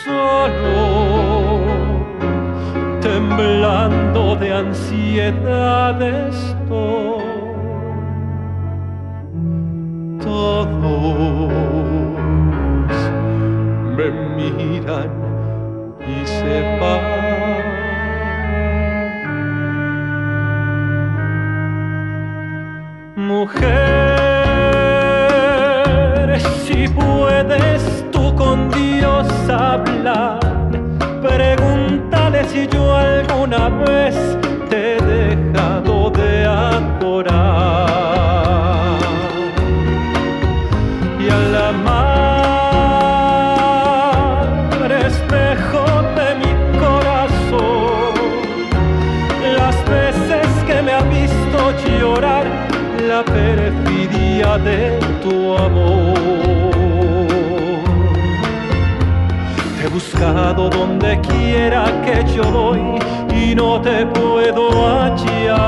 Solo 0.04 1.22
temblando 3.00 4.36
de 4.36 4.52
ansiedad 4.52 6.02
estoy. 6.02 7.22
Todos 10.22 11.48
me 13.96 14.10
miran 14.36 15.10
y 16.06 16.26
se 16.26 16.78
van. 16.78 17.21
Si 26.66 26.88
puedes 26.88 28.04
tú 28.10 28.34
con 28.34 28.70
Dios 28.70 29.28
hablar, 29.48 30.40
pregúntale 31.20 32.44
si 32.48 32.66
yo 32.68 32.94
alguna 32.96 33.68
vez 33.68 34.16
te 34.68 34.96
he 34.96 35.00
dejado 35.00 36.10
de 36.10 36.44
adorar. 36.44 37.51
Donde 60.30 61.20
quiera 61.20 61.84
que 62.04 62.24
yo 62.32 62.44
voy 62.44 62.80
y 63.34 63.54
no 63.56 63.80
te 63.80 64.06
puedo 64.06 64.70
hallar. 64.70 65.58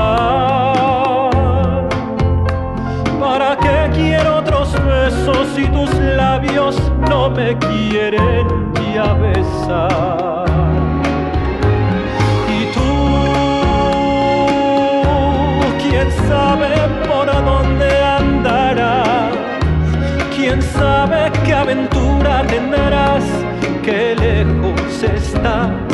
¿Para 3.19 3.57
qué 3.57 3.89
quiero 3.93 4.37
otros 4.37 4.73
besos 4.85 5.47
si 5.55 5.67
tus 5.67 5.93
labios 5.95 6.81
no 7.09 7.29
me 7.29 7.57
quieren 7.57 8.47
ya 8.93 9.13
besar? 9.13 10.45
Y 12.47 12.65
tú, 12.73 12.89
quién 15.79 16.09
sabe 16.29 16.75
por 17.07 17.25
dónde 17.25 17.89
andarás, 18.01 19.33
quién 20.33 20.61
sabe 20.61 21.29
qué 21.43 21.53
aventura 21.53 22.43
tendrás, 22.47 23.25
qué 23.83 24.15
lejos 25.05 25.84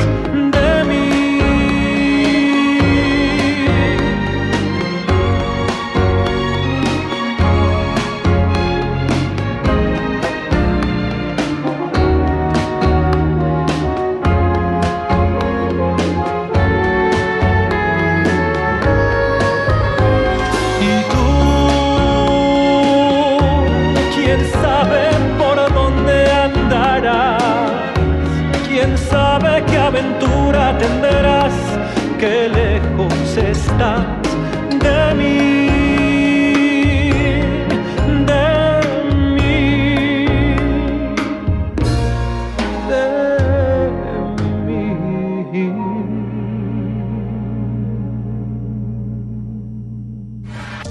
qué 32.21 32.49
lejos. 32.49 32.71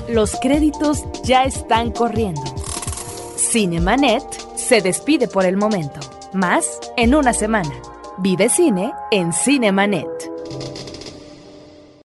Los 0.09 0.37
créditos 0.41 1.05
ya 1.25 1.45
están 1.45 1.93
corriendo. 1.93 2.43
Cinemanet 3.37 4.25
se 4.57 4.83
despide 4.83 5.29
por 5.29 5.47
el 5.47 5.57
momento. 5.57 6.01
Más 6.35 6.79
en 6.99 7.15
una 7.15 7.33
semana. 7.33 7.71
Vive 8.19 8.49
cine 8.51 8.93
en 9.13 9.33
Cinemanet. 9.33 10.20